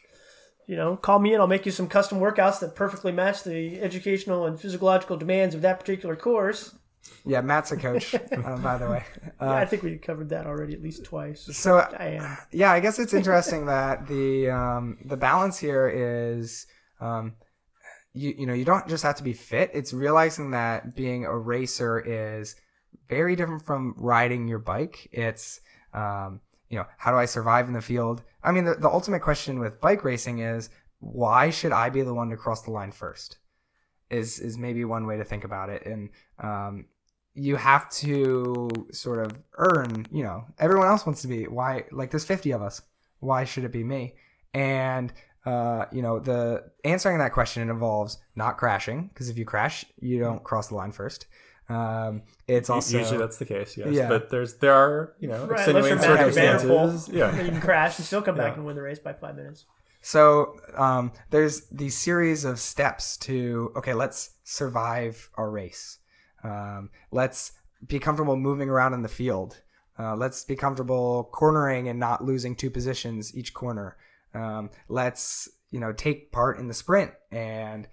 you 0.67 0.75
know, 0.75 0.95
call 0.97 1.17
me 1.19 1.33
and 1.33 1.41
I'll 1.41 1.47
make 1.47 1.65
you 1.65 1.71
some 1.71 1.87
custom 1.87 2.19
workouts 2.19 2.59
that 2.59 2.75
perfectly 2.75 3.11
match 3.11 3.43
the 3.43 3.81
educational 3.81 4.45
and 4.45 4.59
physiological 4.59 5.17
demands 5.17 5.55
of 5.55 5.61
that 5.61 5.79
particular 5.79 6.15
course. 6.15 6.75
Yeah. 7.25 7.41
Matt's 7.41 7.71
a 7.71 7.77
coach, 7.77 8.13
uh, 8.31 8.57
by 8.57 8.77
the 8.77 8.89
way. 8.89 9.03
Uh, 9.39 9.45
Yeah, 9.45 9.51
I 9.51 9.65
think 9.65 9.83
we 9.83 9.97
covered 9.97 10.29
that 10.29 10.45
already 10.45 10.73
at 10.73 10.81
least 10.81 11.03
twice. 11.03 11.47
so 11.51 11.77
I 11.77 12.17
am. 12.19 12.37
yeah, 12.51 12.71
I 12.71 12.79
guess 12.79 12.99
it's 12.99 13.13
interesting 13.21 13.65
that 13.67 14.07
the 14.07 14.49
um, 14.49 14.97
the 15.05 15.17
balance 15.17 15.57
here 15.57 15.87
is 15.87 16.67
um, 16.99 17.33
you 18.13 18.33
you 18.37 18.45
know 18.45 18.53
you 18.53 18.65
don't 18.65 18.87
just 18.87 19.03
have 19.03 19.15
to 19.15 19.23
be 19.23 19.33
fit. 19.33 19.71
It's 19.73 19.93
realizing 19.93 20.51
that 20.51 20.95
being 20.95 21.25
a 21.25 21.37
racer 21.37 21.99
is 21.99 22.55
very 23.09 23.35
different 23.35 23.65
from 23.65 23.93
riding 23.97 24.47
your 24.47 24.59
bike. 24.59 25.07
It's 25.11 25.61
um, 25.93 26.41
you 26.69 26.77
know 26.77 26.85
how 26.97 27.11
do 27.11 27.17
I 27.17 27.25
survive 27.25 27.67
in 27.67 27.73
the 27.73 27.81
field? 27.81 28.23
I 28.43 28.51
mean, 28.51 28.65
the, 28.65 28.75
the 28.75 28.89
ultimate 28.89 29.21
question 29.21 29.59
with 29.59 29.81
bike 29.81 30.03
racing 30.03 30.39
is 30.39 30.69
why 30.99 31.49
should 31.49 31.71
I 31.71 31.89
be 31.89 32.01
the 32.01 32.13
one 32.13 32.29
to 32.29 32.37
cross 32.37 32.63
the 32.63 32.71
line 32.71 32.91
first? 32.91 33.37
Is 34.09 34.39
is 34.39 34.57
maybe 34.57 34.85
one 34.85 35.07
way 35.07 35.17
to 35.17 35.23
think 35.23 35.43
about 35.43 35.69
it, 35.69 35.85
and 35.85 36.09
um, 36.39 36.85
you 37.35 37.55
have 37.57 37.89
to 37.89 38.69
sort 38.91 39.19
of 39.25 39.37
earn, 39.57 40.05
you 40.11 40.23
know, 40.23 40.45
everyone 40.57 40.87
else 40.87 41.05
wants 41.05 41.21
to 41.21 41.27
be. 41.27 41.47
Why, 41.47 41.83
like, 41.91 42.09
there's 42.11 42.25
50 42.25 42.51
of 42.51 42.61
us. 42.61 42.81
Why 43.19 43.43
should 43.43 43.63
it 43.65 43.71
be 43.71 43.83
me? 43.83 44.15
And, 44.53 45.11
uh, 45.45 45.85
you 45.91 46.01
know, 46.01 46.19
the 46.19 46.63
answering 46.83 47.17
that 47.19 47.33
question 47.33 47.69
involves 47.69 48.17
not 48.35 48.57
crashing, 48.57 49.09
because 49.13 49.29
if 49.29 49.37
you 49.37 49.45
crash, 49.45 49.85
you 49.99 50.17
don't 50.19 50.43
cross 50.43 50.69
the 50.69 50.75
line 50.75 50.91
first. 50.91 51.27
Um, 51.67 52.21
it's 52.47 52.69
also 52.69 52.99
usually 52.99 53.17
that's 53.17 53.37
the 53.37 53.45
case, 53.45 53.75
yes. 53.75 53.87
Yeah. 53.91 54.07
But 54.07 54.29
there's 54.29 54.53
there 54.57 54.73
are 54.73 55.15
you 55.19 55.27
know 55.27 55.45
Right, 55.45 55.57
extenuating 55.59 55.97
circumstances. 55.99 57.09
Yeah, 57.09 57.35
you 57.41 57.49
can 57.49 57.59
crash 57.59 57.97
and 57.97 58.05
still 58.05 58.21
come 58.21 58.35
back 58.35 58.51
Yeah. 58.51 58.57
and 58.57 58.65
win 58.67 58.75
the 58.75 58.83
race 58.83 58.99
by 58.99 59.13
five 59.13 59.35
minutes. 59.35 59.65
So 60.01 60.57
um, 60.75 61.11
there's 61.31 61.61
these 61.71 61.97
series 61.97 62.45
of 62.45 62.59
steps 62.59 63.17
to 63.17 63.71
okay, 63.77 63.95
let's 63.95 64.35
survive 64.43 65.27
our 65.35 65.49
race. 65.49 65.97
Um, 66.45 66.89
let's 67.11 67.53
be 67.85 67.99
comfortable 67.99 68.35
moving 68.35 68.69
around 68.69 68.93
in 68.93 69.01
the 69.01 69.09
field. 69.09 69.61
Uh, 69.97 70.15
let's 70.15 70.43
be 70.43 70.55
comfortable 70.55 71.29
cornering 71.31 71.87
and 71.87 71.99
not 71.99 72.23
losing 72.23 72.55
two 72.55 72.69
positions 72.69 73.35
each 73.35 73.53
corner. 73.53 73.97
Um, 74.33 74.69
let's 74.89 75.49
you 75.71 75.79
know 75.79 75.91
take 75.91 76.31
part 76.31 76.59
in 76.59 76.67
the 76.67 76.73
sprint 76.73 77.11
and 77.31 77.87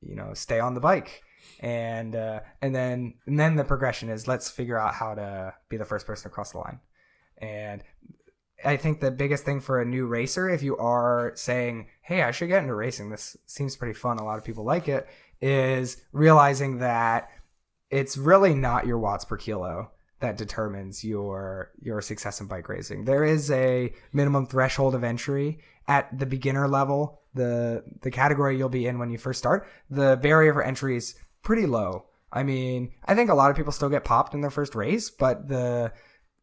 you 0.00 0.14
know 0.14 0.34
stay 0.34 0.60
on 0.60 0.74
the 0.74 0.80
bike. 0.80 1.22
And 1.60 2.14
uh, 2.14 2.40
and 2.62 2.74
then 2.74 3.14
and 3.26 3.40
then 3.40 3.56
the 3.56 3.64
progression 3.64 4.08
is 4.08 4.28
let's 4.28 4.50
figure 4.50 4.78
out 4.78 4.94
how 4.94 5.14
to 5.14 5.54
be 5.68 5.76
the 5.76 5.84
first 5.84 6.06
person 6.06 6.28
across 6.30 6.52
the 6.52 6.58
line. 6.58 6.80
And 7.38 7.82
I 8.62 8.76
think 8.76 9.00
the 9.00 9.10
biggest 9.10 9.44
thing 9.44 9.60
for 9.60 9.80
a 9.80 9.86
new 9.86 10.06
racer, 10.06 10.48
if 10.50 10.62
you 10.62 10.76
are 10.76 11.32
saying, 11.34 11.88
"Hey, 12.02 12.22
I 12.22 12.30
should 12.30 12.48
get 12.48 12.62
into 12.62 12.74
racing. 12.74 13.08
This 13.08 13.36
seems 13.46 13.76
pretty 13.76 13.94
fun. 13.94 14.18
A 14.18 14.24
lot 14.24 14.38
of 14.38 14.44
people 14.44 14.64
like 14.64 14.86
it 14.86 15.08
is 15.40 16.02
realizing 16.12 16.78
that 16.78 17.30
it's 17.90 18.16
really 18.16 18.54
not 18.54 18.86
your 18.86 18.98
watts 18.98 19.24
per 19.24 19.36
kilo 19.36 19.90
that 20.20 20.36
determines 20.36 21.02
your 21.04 21.70
your 21.80 22.00
success 22.00 22.40
in 22.40 22.46
bike 22.46 22.68
racing. 22.68 23.04
There 23.04 23.24
is 23.24 23.50
a 23.50 23.92
minimum 24.12 24.46
threshold 24.46 24.94
of 24.94 25.02
entry 25.04 25.58
at 25.88 26.16
the 26.18 26.26
beginner 26.26 26.68
level, 26.68 27.22
the 27.34 27.82
the 28.02 28.10
category 28.10 28.56
you'll 28.56 28.68
be 28.68 28.86
in 28.86 28.98
when 28.98 29.10
you 29.10 29.18
first 29.18 29.38
start. 29.38 29.66
The 29.88 30.18
barrier 30.20 30.52
for 30.52 30.62
entry 30.62 30.96
is 30.96 31.14
pretty 31.42 31.66
low. 31.66 32.06
I 32.32 32.42
mean, 32.44 32.92
I 33.06 33.14
think 33.14 33.28
a 33.28 33.34
lot 33.34 33.50
of 33.50 33.56
people 33.56 33.72
still 33.72 33.88
get 33.88 34.04
popped 34.04 34.34
in 34.34 34.40
their 34.40 34.50
first 34.50 34.74
race, 34.74 35.10
but 35.10 35.48
the 35.48 35.92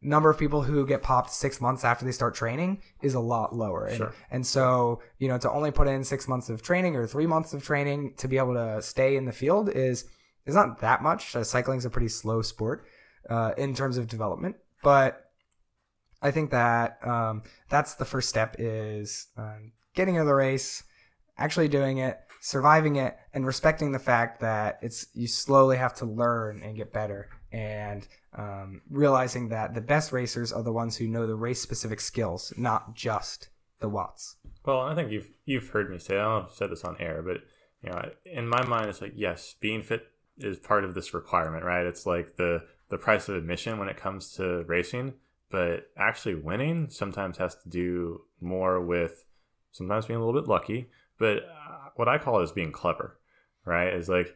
number 0.02 0.28
of 0.30 0.38
people 0.38 0.62
who 0.62 0.86
get 0.86 1.02
popped 1.02 1.30
six 1.30 1.60
months 1.60 1.82
after 1.84 2.04
they 2.04 2.12
start 2.12 2.34
training 2.34 2.82
is 3.00 3.14
a 3.14 3.20
lot 3.20 3.54
lower. 3.54 3.86
And, 3.86 3.96
Sure. 3.96 4.12
and 4.30 4.46
so, 4.46 5.00
you 5.18 5.28
know, 5.28 5.38
to 5.38 5.50
only 5.50 5.70
put 5.72 5.88
in 5.88 6.04
six 6.04 6.28
months 6.28 6.48
of 6.50 6.62
training 6.62 6.94
or 6.94 7.06
three 7.06 7.26
months 7.26 7.52
of 7.54 7.64
training 7.64 8.14
to 8.18 8.28
be 8.28 8.36
able 8.38 8.54
to 8.54 8.80
stay 8.82 9.16
in 9.16 9.24
the 9.24 9.32
field 9.32 9.70
is 9.70 10.04
is 10.48 10.54
not 10.54 10.80
that 10.80 11.02
much. 11.02 11.36
Uh, 11.36 11.44
cycling's 11.44 11.84
a 11.84 11.90
pretty 11.90 12.08
slow 12.08 12.42
sport 12.42 12.86
uh, 13.30 13.52
in 13.56 13.74
terms 13.74 13.98
of 13.98 14.08
development, 14.08 14.56
but 14.82 15.30
I 16.22 16.30
think 16.30 16.50
that 16.50 16.98
um, 17.06 17.42
that's 17.68 17.94
the 17.94 18.04
first 18.04 18.28
step 18.28 18.56
is 18.58 19.28
um, 19.36 19.72
getting 19.94 20.16
into 20.16 20.26
the 20.26 20.34
race, 20.34 20.82
actually 21.36 21.68
doing 21.68 21.98
it, 21.98 22.18
surviving 22.40 22.96
it, 22.96 23.16
and 23.32 23.46
respecting 23.46 23.92
the 23.92 23.98
fact 23.98 24.40
that 24.40 24.78
it's 24.82 25.06
you 25.14 25.28
slowly 25.28 25.76
have 25.76 25.94
to 25.96 26.06
learn 26.06 26.62
and 26.62 26.76
get 26.76 26.92
better, 26.92 27.28
and 27.52 28.08
um, 28.34 28.80
realizing 28.90 29.50
that 29.50 29.74
the 29.74 29.80
best 29.80 30.12
racers 30.12 30.52
are 30.52 30.62
the 30.62 30.72
ones 30.72 30.96
who 30.96 31.06
know 31.06 31.26
the 31.26 31.36
race 31.36 31.60
specific 31.60 32.00
skills, 32.00 32.52
not 32.56 32.94
just 32.94 33.48
the 33.80 33.88
watts. 33.88 34.36
Well, 34.64 34.80
I 34.80 34.94
think 34.94 35.12
you've 35.12 35.30
you've 35.44 35.68
heard 35.68 35.90
me 35.90 35.98
say. 35.98 36.16
I 36.16 36.22
don't 36.22 36.30
know 36.30 36.38
if 36.38 36.44
I've 36.46 36.56
said 36.56 36.70
this 36.70 36.84
on 36.84 36.96
air, 36.98 37.22
but 37.22 37.42
you 37.82 37.90
know, 37.90 38.10
in 38.24 38.48
my 38.48 38.64
mind, 38.66 38.86
it's 38.86 39.00
like 39.00 39.12
yes, 39.14 39.54
being 39.60 39.82
fit 39.82 40.06
is 40.38 40.58
part 40.58 40.84
of 40.84 40.94
this 40.94 41.14
requirement, 41.14 41.64
right? 41.64 41.86
It's 41.86 42.06
like 42.06 42.36
the 42.36 42.64
the 42.88 42.98
price 42.98 43.28
of 43.28 43.36
admission 43.36 43.78
when 43.78 43.88
it 43.88 43.96
comes 43.96 44.32
to 44.32 44.64
racing, 44.64 45.14
but 45.50 45.90
actually 45.96 46.34
winning 46.34 46.88
sometimes 46.90 47.36
has 47.36 47.54
to 47.56 47.68
do 47.68 48.22
more 48.40 48.80
with 48.80 49.24
sometimes 49.72 50.06
being 50.06 50.18
a 50.18 50.24
little 50.24 50.40
bit 50.40 50.48
lucky, 50.48 50.88
but 51.18 51.38
uh, 51.38 51.90
what 51.96 52.08
I 52.08 52.18
call 52.18 52.40
it 52.40 52.44
is 52.44 52.52
being 52.52 52.72
clever, 52.72 53.18
right? 53.64 53.92
Is 53.92 54.08
like, 54.08 54.34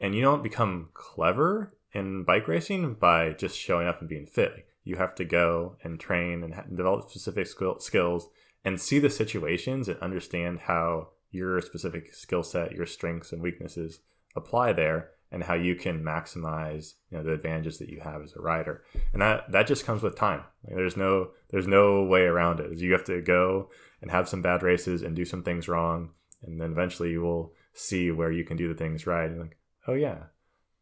and 0.00 0.14
you 0.14 0.22
don't 0.22 0.42
become 0.42 0.88
clever 0.94 1.74
in 1.92 2.24
bike 2.24 2.48
racing 2.48 2.94
by 2.94 3.30
just 3.32 3.58
showing 3.58 3.86
up 3.86 4.00
and 4.00 4.08
being 4.08 4.26
fit. 4.26 4.66
You 4.84 4.96
have 4.96 5.14
to 5.16 5.24
go 5.24 5.76
and 5.82 6.00
train 6.00 6.42
and 6.42 6.76
develop 6.76 7.10
specific 7.10 7.46
skill- 7.46 7.80
skills 7.80 8.28
and 8.64 8.80
see 8.80 8.98
the 8.98 9.10
situations 9.10 9.88
and 9.88 9.98
understand 10.00 10.60
how 10.60 11.08
your 11.30 11.60
specific 11.60 12.14
skill 12.14 12.42
set, 12.42 12.72
your 12.72 12.86
strengths 12.86 13.32
and 13.32 13.42
weaknesses 13.42 14.00
apply 14.34 14.72
there, 14.72 15.10
and 15.32 15.44
how 15.44 15.54
you 15.54 15.74
can 15.74 16.02
maximize 16.02 16.94
you 17.10 17.16
know 17.16 17.24
the 17.24 17.32
advantages 17.32 17.78
that 17.78 17.88
you 17.88 18.00
have 18.00 18.22
as 18.22 18.34
a 18.34 18.40
rider. 18.40 18.82
And 19.12 19.22
that 19.22 19.50
that 19.52 19.66
just 19.66 19.84
comes 19.86 20.02
with 20.02 20.16
time. 20.16 20.42
Like, 20.64 20.76
there's 20.76 20.96
no 20.96 21.30
there's 21.50 21.66
no 21.68 22.04
way 22.04 22.22
around 22.22 22.60
it. 22.60 22.78
You 22.78 22.92
have 22.92 23.04
to 23.04 23.20
go 23.20 23.70
and 24.02 24.10
have 24.10 24.28
some 24.28 24.42
bad 24.42 24.62
races 24.62 25.02
and 25.02 25.14
do 25.14 25.24
some 25.24 25.42
things 25.42 25.68
wrong, 25.68 26.10
and 26.42 26.60
then 26.60 26.72
eventually 26.72 27.10
you 27.10 27.20
will 27.22 27.52
see 27.72 28.10
where 28.10 28.32
you 28.32 28.44
can 28.44 28.56
do 28.56 28.68
the 28.68 28.74
things 28.74 29.06
right. 29.06 29.30
And 29.30 29.40
like, 29.40 29.58
oh 29.86 29.94
yeah, 29.94 30.24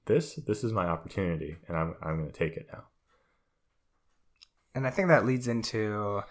this 0.06 0.36
this 0.46 0.64
is 0.64 0.72
my 0.72 0.86
opportunity, 0.86 1.56
and 1.66 1.76
I'm 1.76 1.94
I'm 2.02 2.18
going 2.18 2.30
to 2.30 2.38
take 2.38 2.56
it 2.56 2.68
now. 2.72 2.84
and 4.74 4.86
I 4.86 4.90
think 4.90 5.08
that 5.08 5.26
leads 5.26 5.48
into 5.48 6.22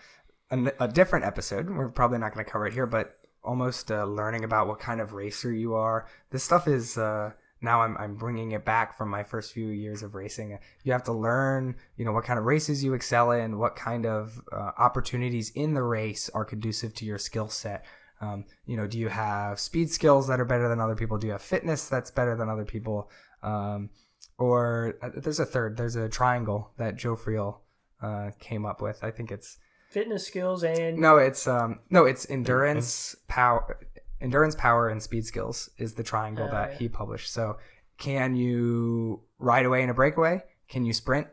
a, 0.49 0.71
a 0.79 0.87
different 0.87 1.25
episode. 1.25 1.69
We're 1.69 1.89
probably 1.89 2.17
not 2.17 2.33
going 2.33 2.45
to 2.45 2.51
cover 2.51 2.65
it 2.67 2.73
here, 2.73 2.85
but 2.85 3.17
almost 3.43 3.91
uh, 3.91 4.05
learning 4.05 4.43
about 4.43 4.67
what 4.67 4.79
kind 4.79 5.01
of 5.01 5.13
racer 5.13 5.51
you 5.51 5.73
are. 5.75 6.07
This 6.31 6.43
stuff 6.43 6.67
is 6.67 6.97
uh, 6.97 7.31
now 7.61 7.81
I'm 7.81 7.97
I'm 7.97 8.15
bringing 8.15 8.51
it 8.51 8.65
back 8.65 8.97
from 8.97 9.09
my 9.09 9.23
first 9.23 9.53
few 9.53 9.67
years 9.67 10.03
of 10.03 10.15
racing. 10.15 10.57
You 10.83 10.91
have 10.91 11.03
to 11.03 11.13
learn, 11.13 11.75
you 11.95 12.05
know, 12.05 12.11
what 12.11 12.23
kind 12.23 12.39
of 12.39 12.45
races 12.45 12.83
you 12.83 12.93
excel 12.93 13.31
in, 13.31 13.57
what 13.57 13.75
kind 13.75 14.05
of 14.05 14.41
uh, 14.51 14.71
opportunities 14.77 15.51
in 15.55 15.73
the 15.73 15.83
race 15.83 16.29
are 16.33 16.45
conducive 16.45 16.93
to 16.95 17.05
your 17.05 17.17
skill 17.17 17.49
set. 17.49 17.85
Um, 18.19 18.45
you 18.65 18.77
know, 18.77 18.87
do 18.87 18.97
you 18.97 19.09
have 19.09 19.59
speed 19.59 19.91
skills 19.91 20.27
that 20.27 20.39
are 20.39 20.45
better 20.45 20.67
than 20.67 20.79
other 20.79 20.95
people? 20.95 21.17
Do 21.17 21.27
you 21.27 21.33
have 21.33 21.41
fitness 21.41 21.87
that's 21.87 22.11
better 22.11 22.35
than 22.35 22.49
other 22.49 22.65
people? 22.65 23.11
Um, 23.43 23.89
or 24.37 24.95
uh, 25.01 25.09
there's 25.15 25.39
a 25.39 25.45
third. 25.45 25.77
There's 25.77 25.95
a 25.95 26.09
triangle 26.09 26.71
that 26.77 26.95
Joe 26.95 27.15
Friel 27.15 27.59
uh, 28.01 28.31
came 28.39 28.65
up 28.65 28.81
with. 28.81 29.03
I 29.03 29.11
think 29.11 29.31
it's 29.31 29.57
Fitness 29.89 30.27
skills 30.27 30.63
and 30.65 30.97
no, 30.97 31.17
it's 31.17 31.47
um, 31.47 31.79
no, 31.89 32.03
it's 32.03 32.29
endurance, 32.29 33.15
power, 33.29 33.79
endurance, 34.21 34.55
power, 34.55 34.89
and 34.89 35.01
speed 35.01 35.25
skills 35.25 35.69
is 35.77 35.93
the 35.93 36.03
triangle 36.03 36.45
Uh, 36.47 36.51
that 36.51 36.71
yeah. 36.71 36.77
he 36.77 36.89
published. 36.89 37.31
So, 37.31 37.57
can 37.97 38.35
you 38.35 39.23
ride 39.39 39.65
away 39.65 39.81
in 39.83 39.89
a 39.89 39.93
breakaway? 39.93 40.43
Can 40.67 40.85
you 40.85 40.93
sprint, 40.93 41.27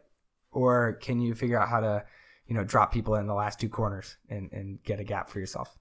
or 0.51 0.95
can 0.95 1.21
you 1.21 1.35
figure 1.35 1.61
out 1.61 1.69
how 1.69 1.81
to, 1.81 2.05
you 2.47 2.55
know, 2.55 2.65
drop 2.65 2.93
people 2.93 3.17
in 3.17 3.27
the 3.27 3.35
last 3.35 3.61
two 3.61 3.69
corners 3.69 4.17
and 4.29 4.51
and 4.53 4.83
get 4.85 5.01
a 5.01 5.05
gap 5.05 5.29
for 5.29 5.41
yourself? 5.41 5.77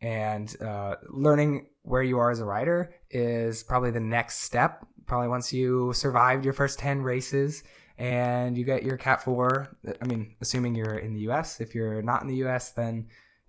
And 0.00 0.54
uh, 0.60 0.96
learning 1.08 1.68
where 1.82 2.02
you 2.02 2.18
are 2.18 2.30
as 2.30 2.40
a 2.40 2.44
rider 2.44 2.92
is 3.10 3.62
probably 3.62 3.90
the 3.92 4.00
next 4.00 4.40
step. 4.40 4.86
Probably 5.06 5.28
once 5.28 5.52
you 5.52 5.92
survived 5.94 6.44
your 6.44 6.52
first 6.52 6.78
ten 6.78 7.00
races 7.02 7.62
and 7.98 8.58
you 8.58 8.64
get 8.64 8.82
your 8.82 8.96
cat 8.96 9.22
4 9.22 9.76
i 10.02 10.04
mean 10.04 10.34
assuming 10.40 10.74
you're 10.74 10.98
in 10.98 11.14
the 11.14 11.20
us 11.22 11.60
if 11.60 11.74
you're 11.74 12.02
not 12.02 12.20
in 12.22 12.28
the 12.28 12.34
us 12.44 12.70
then 12.72 13.06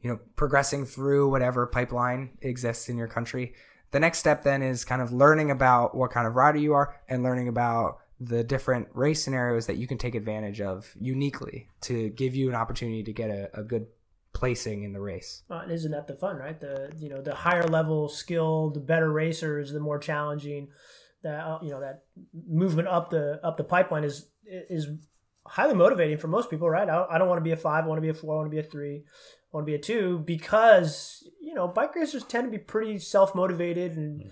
you 0.07 0.13
know 0.13 0.19
progressing 0.37 0.85
through 0.85 1.29
whatever 1.29 1.67
pipeline 1.67 2.29
exists 2.41 2.87
in 2.87 2.97
your 2.97 3.09
country 3.09 3.53
the 3.91 3.99
next 3.99 4.19
step 4.19 4.43
then 4.43 4.61
is 4.61 4.85
kind 4.85 5.01
of 5.01 5.11
learning 5.11 5.51
about 5.51 5.95
what 5.95 6.11
kind 6.11 6.25
of 6.25 6.35
rider 6.35 6.57
you 6.57 6.73
are 6.73 6.95
and 7.09 7.23
learning 7.23 7.49
about 7.49 7.97
the 8.21 8.41
different 8.41 8.87
race 8.93 9.21
scenarios 9.21 9.67
that 9.67 9.75
you 9.75 9.85
can 9.85 9.97
take 9.97 10.15
advantage 10.15 10.61
of 10.61 10.95
uniquely 10.97 11.67
to 11.81 12.09
give 12.11 12.33
you 12.35 12.47
an 12.47 12.55
opportunity 12.55 13.03
to 13.03 13.11
get 13.11 13.29
a, 13.29 13.49
a 13.53 13.63
good 13.63 13.87
placing 14.31 14.83
in 14.83 14.93
the 14.93 15.01
race 15.01 15.43
Uh, 15.49 15.59
and 15.63 15.71
isn't 15.73 15.91
that 15.91 16.07
the 16.07 16.15
fun, 16.15 16.37
right? 16.37 16.59
The 16.61 16.93
you 16.97 17.09
know 17.09 17.21
the 17.21 17.35
higher 17.35 17.67
level 17.67 18.07
skill, 18.07 18.69
the 18.69 18.79
better 18.79 19.11
racers, 19.11 19.73
the 19.73 19.79
more 19.81 19.99
challenging. 19.99 20.69
That 21.23 21.43
uh, 21.43 21.59
you 21.61 21.71
know 21.71 21.81
that 21.81 22.03
movement 22.47 22.87
up 22.87 23.09
the 23.09 23.41
up 23.43 23.57
the 23.57 23.63
pipeline 23.63 24.05
is 24.05 24.29
is 24.45 24.87
highly 25.47 25.73
motivating 25.73 26.17
for 26.17 26.27
most 26.27 26.49
people, 26.49 26.69
right? 26.69 26.89
I, 26.89 27.05
I 27.09 27.17
don't 27.17 27.27
want 27.27 27.39
to 27.39 27.43
be 27.43 27.51
a 27.51 27.57
five, 27.57 27.85
I 27.85 27.87
want 27.87 27.97
to 27.97 28.01
be 28.01 28.09
a 28.09 28.13
four, 28.13 28.35
I 28.35 28.37
want 28.37 28.51
to 28.51 28.55
be 28.55 28.59
a 28.59 28.69
three, 28.69 29.03
want 29.51 29.65
to 29.65 29.71
be 29.71 29.75
a 29.75 29.79
two 29.79 30.19
because 30.19 31.27
you 31.41 31.53
know 31.53 31.67
bike 31.67 31.95
racers 31.95 32.23
tend 32.23 32.45
to 32.47 32.51
be 32.51 32.63
pretty 32.63 32.99
self 32.99 33.33
motivated 33.33 33.95
and 33.97 34.31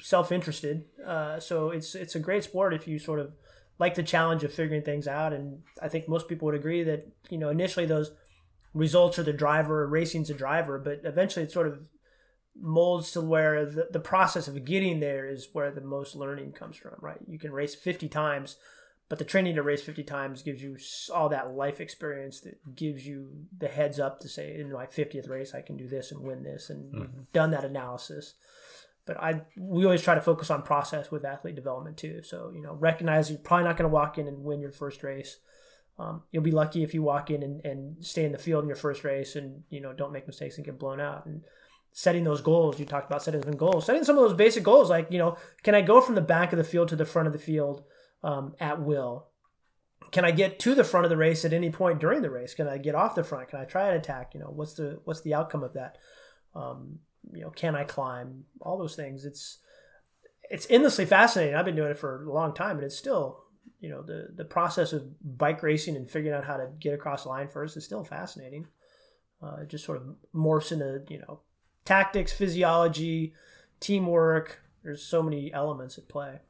self 0.00 0.32
interested. 0.32 0.84
Uh, 1.06 1.40
so 1.40 1.70
it's 1.70 1.94
it's 1.94 2.14
a 2.14 2.20
great 2.20 2.44
sport 2.44 2.74
if 2.74 2.86
you 2.86 2.98
sort 2.98 3.20
of 3.20 3.32
like 3.78 3.94
the 3.94 4.02
challenge 4.02 4.44
of 4.44 4.52
figuring 4.52 4.82
things 4.82 5.08
out. 5.08 5.32
And 5.32 5.62
I 5.82 5.88
think 5.88 6.08
most 6.08 6.28
people 6.28 6.46
would 6.46 6.54
agree 6.54 6.82
that 6.84 7.06
you 7.30 7.38
know 7.38 7.48
initially 7.48 7.86
those 7.86 8.12
results 8.74 9.18
are 9.18 9.22
the 9.22 9.32
driver, 9.32 9.86
racing's 9.86 10.28
the 10.28 10.34
driver, 10.34 10.78
but 10.78 11.00
eventually 11.04 11.44
it 11.44 11.52
sort 11.52 11.66
of 11.66 11.80
molds 12.58 13.12
to 13.12 13.20
where 13.20 13.64
the, 13.64 13.88
the 13.90 14.00
process 14.00 14.48
of 14.48 14.64
getting 14.64 15.00
there 15.00 15.26
is 15.26 15.48
where 15.52 15.70
the 15.70 15.80
most 15.80 16.14
learning 16.14 16.52
comes 16.52 16.76
from, 16.76 16.94
right? 17.00 17.18
You 17.26 17.38
can 17.38 17.52
race 17.52 17.74
50 17.74 18.08
times, 18.08 18.56
but 19.12 19.18
the 19.18 19.26
training 19.26 19.56
to 19.56 19.62
race 19.62 19.82
50 19.82 20.04
times 20.04 20.40
gives 20.40 20.62
you 20.62 20.78
all 21.14 21.28
that 21.28 21.52
life 21.52 21.82
experience 21.82 22.40
that 22.40 22.74
gives 22.74 23.06
you 23.06 23.44
the 23.58 23.68
heads 23.68 24.00
up 24.00 24.20
to 24.20 24.26
say, 24.26 24.58
in 24.58 24.72
my 24.72 24.86
50th 24.86 25.28
race, 25.28 25.52
I 25.54 25.60
can 25.60 25.76
do 25.76 25.86
this 25.86 26.12
and 26.12 26.22
win 26.22 26.44
this, 26.44 26.70
and 26.70 26.94
you've 26.94 27.30
done 27.30 27.50
that 27.50 27.66
analysis. 27.66 28.32
but 29.04 29.22
I 29.22 29.42
we 29.54 29.84
always 29.84 30.00
try 30.00 30.14
to 30.14 30.22
focus 30.22 30.50
on 30.50 30.62
process 30.62 31.10
with 31.10 31.26
athlete 31.26 31.56
development 31.56 31.98
too. 31.98 32.22
So 32.22 32.52
you 32.54 32.62
know, 32.62 32.72
recognize 32.72 33.28
you're 33.28 33.38
probably 33.38 33.64
not 33.64 33.76
going 33.76 33.90
to 33.90 33.92
walk 33.92 34.16
in 34.16 34.28
and 34.28 34.44
win 34.44 34.62
your 34.62 34.72
first 34.72 35.02
race. 35.02 35.40
Um, 35.98 36.22
you'll 36.30 36.42
be 36.42 36.50
lucky 36.50 36.82
if 36.82 36.94
you 36.94 37.02
walk 37.02 37.30
in 37.30 37.42
and, 37.42 37.62
and 37.66 38.02
stay 38.02 38.24
in 38.24 38.32
the 38.32 38.38
field 38.38 38.64
in 38.64 38.68
your 38.68 38.76
first 38.76 39.04
race 39.04 39.36
and 39.36 39.62
you 39.68 39.82
know 39.82 39.92
don't 39.92 40.14
make 40.14 40.26
mistakes 40.26 40.56
and 40.56 40.64
get 40.64 40.78
blown 40.78 41.02
out. 41.02 41.26
And 41.26 41.42
setting 41.92 42.24
those 42.24 42.40
goals, 42.40 42.80
you 42.80 42.86
talked 42.86 43.10
about 43.10 43.22
setting 43.22 43.42
some 43.42 43.58
goals, 43.58 43.84
setting 43.84 44.04
some 44.04 44.16
of 44.16 44.24
those 44.24 44.38
basic 44.38 44.64
goals 44.64 44.88
like 44.88 45.08
you 45.12 45.18
know, 45.18 45.36
can 45.62 45.74
I 45.74 45.82
go 45.82 46.00
from 46.00 46.14
the 46.14 46.22
back 46.22 46.54
of 46.54 46.56
the 46.56 46.64
field 46.64 46.88
to 46.88 46.96
the 46.96 47.04
front 47.04 47.26
of 47.26 47.34
the 47.34 47.38
field 47.38 47.84
um, 48.22 48.54
at 48.60 48.80
will? 48.80 49.28
Can 50.10 50.24
I 50.24 50.30
get 50.30 50.58
to 50.60 50.74
the 50.74 50.84
front 50.84 51.06
of 51.06 51.10
the 51.10 51.16
race 51.16 51.44
at 51.44 51.52
any 51.52 51.70
point 51.70 52.00
during 52.00 52.22
the 52.22 52.30
race? 52.30 52.54
Can 52.54 52.68
I 52.68 52.78
get 52.78 52.94
off 52.94 53.14
the 53.14 53.24
front? 53.24 53.48
Can 53.48 53.60
I 53.60 53.64
try 53.64 53.88
an 53.88 53.96
attack? 53.96 54.32
You 54.34 54.40
know, 54.40 54.50
what's 54.54 54.74
the 54.74 55.00
what's 55.04 55.22
the 55.22 55.34
outcome 55.34 55.62
of 55.62 55.74
that? 55.74 55.98
Um, 56.54 56.98
you 57.32 57.42
know, 57.42 57.50
can 57.50 57.74
I 57.74 57.84
climb? 57.84 58.44
All 58.60 58.78
those 58.78 58.96
things. 58.96 59.24
It's 59.24 59.58
it's 60.50 60.66
endlessly 60.68 61.06
fascinating. 61.06 61.54
I've 61.54 61.64
been 61.64 61.76
doing 61.76 61.90
it 61.90 61.98
for 61.98 62.24
a 62.24 62.32
long 62.32 62.52
time, 62.52 62.76
and 62.76 62.84
it's 62.84 62.96
still, 62.96 63.44
you 63.80 63.88
know, 63.88 64.02
the 64.02 64.28
the 64.34 64.44
process 64.44 64.92
of 64.92 65.14
bike 65.38 65.62
racing 65.62 65.96
and 65.96 66.10
figuring 66.10 66.36
out 66.36 66.44
how 66.44 66.56
to 66.56 66.68
get 66.78 66.94
across 66.94 67.22
the 67.22 67.30
line 67.30 67.48
first 67.48 67.76
is 67.76 67.84
still 67.84 68.04
fascinating. 68.04 68.66
Uh, 69.42 69.62
it 69.62 69.68
just 69.68 69.84
sort 69.84 69.98
of 69.98 70.16
morphs 70.34 70.72
into 70.72 71.02
you 71.08 71.20
know 71.20 71.40
tactics, 71.84 72.32
physiology, 72.32 73.32
teamwork. 73.80 74.60
There's 74.82 75.02
so 75.02 75.22
many 75.22 75.52
elements 75.52 75.96
at 75.96 76.08
play. 76.08 76.40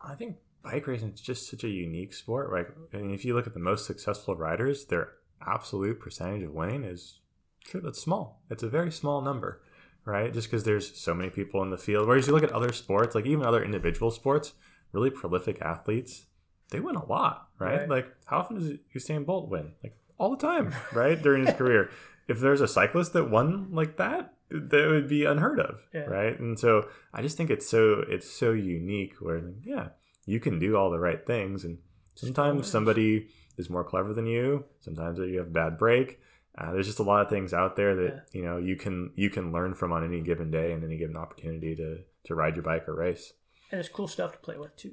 I 0.00 0.14
think 0.14 0.36
bike 0.62 0.86
racing 0.86 1.12
is 1.12 1.20
just 1.20 1.48
such 1.50 1.64
a 1.64 1.68
unique 1.68 2.14
sport. 2.14 2.52
Like, 2.52 2.68
I 2.94 2.98
mean, 2.98 3.12
if 3.14 3.24
you 3.24 3.34
look 3.34 3.46
at 3.46 3.54
the 3.54 3.60
most 3.60 3.86
successful 3.86 4.36
riders, 4.36 4.86
their 4.86 5.12
absolute 5.46 5.98
percentage 6.00 6.42
of 6.44 6.52
winning 6.52 6.84
is 6.84 7.18
sure 7.66 7.80
that's 7.80 8.00
small. 8.00 8.42
It's 8.50 8.62
a 8.62 8.68
very 8.68 8.90
small 8.92 9.20
number 9.22 9.60
right? 10.04 10.32
Just 10.32 10.50
because 10.50 10.64
there's 10.64 10.98
so 11.00 11.14
many 11.14 11.30
people 11.30 11.62
in 11.62 11.70
the 11.70 11.78
field. 11.78 12.08
Whereas 12.08 12.26
you 12.26 12.32
look 12.32 12.42
at 12.42 12.50
other 12.50 12.72
sports, 12.72 13.14
like 13.14 13.24
even 13.24 13.46
other 13.46 13.62
individual 13.64 14.10
sports, 14.10 14.52
really 14.90 15.10
prolific 15.10 15.60
athletes, 15.62 16.26
they 16.70 16.80
win 16.80 16.96
a 16.96 17.04
lot, 17.04 17.48
right? 17.60 17.80
Right. 17.82 17.88
Like 17.88 18.08
how 18.24 18.38
often 18.38 18.56
does 18.58 18.78
Usain 18.96 19.24
Bolt 19.24 19.48
win? 19.48 19.74
Like 19.82 19.96
all 20.18 20.30
the 20.30 20.36
time, 20.44 20.74
right? 20.92 21.22
During 21.22 21.46
his 21.46 21.54
career. 21.54 21.90
If 22.26 22.40
there's 22.40 22.60
a 22.60 22.66
cyclist 22.66 23.12
that 23.12 23.30
won 23.30 23.68
like 23.70 23.96
that, 23.98 24.34
that 24.50 24.88
would 24.88 25.08
be 25.08 25.24
unheard 25.24 25.60
of, 25.60 25.82
Yeah. 25.94 26.00
right? 26.06 26.36
And 26.36 26.58
so 26.58 26.88
I 27.14 27.22
just 27.22 27.36
think 27.36 27.50
it's 27.50 27.68
so 27.68 28.02
it's 28.08 28.28
so 28.28 28.50
unique 28.50 29.14
where 29.20 29.40
like, 29.40 29.54
yeah, 29.64 29.88
you 30.26 30.40
can 30.40 30.58
do 30.58 30.76
all 30.76 30.90
the 30.90 30.98
right 30.98 31.26
things 31.26 31.64
and 31.64 31.78
sometimes 32.14 32.70
somebody 32.70 33.28
is 33.56 33.70
more 33.70 33.84
clever 33.84 34.12
than 34.12 34.26
you, 34.26 34.64
sometimes 34.80 35.18
you 35.18 35.38
have 35.38 35.48
a 35.48 35.50
bad 35.50 35.78
break. 35.78 36.20
Uh, 36.56 36.72
there's 36.72 36.86
just 36.86 36.98
a 36.98 37.02
lot 37.02 37.22
of 37.22 37.30
things 37.30 37.54
out 37.54 37.76
there 37.76 37.94
that 37.94 38.26
you 38.32 38.42
know 38.42 38.58
you 38.58 38.76
can 38.76 39.10
you 39.14 39.30
can 39.30 39.52
learn 39.52 39.74
from 39.74 39.90
on 39.90 40.04
any 40.04 40.20
given 40.20 40.50
day 40.50 40.72
and 40.72 40.84
any 40.84 40.98
given 40.98 41.16
opportunity 41.16 41.74
to 41.74 41.98
to 42.24 42.34
ride 42.34 42.54
your 42.54 42.62
bike 42.62 42.86
or 42.88 42.94
race. 42.94 43.32
And 43.70 43.80
it's 43.80 43.88
cool 43.88 44.06
stuff 44.06 44.32
to 44.32 44.38
play 44.38 44.58
with 44.58 44.76
too. 44.76 44.92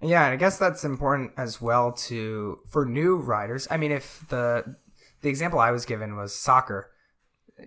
Yeah, 0.00 0.24
and 0.24 0.32
I 0.32 0.36
guess 0.36 0.56
that's 0.56 0.84
important 0.84 1.32
as 1.36 1.60
well 1.60 1.92
to 1.92 2.60
for 2.68 2.86
new 2.86 3.16
riders. 3.16 3.66
I 3.70 3.76
mean, 3.76 3.90
if 3.90 4.24
the 4.28 4.76
the 5.22 5.28
example 5.28 5.58
I 5.58 5.72
was 5.72 5.84
given 5.84 6.16
was 6.16 6.34
soccer, 6.34 6.92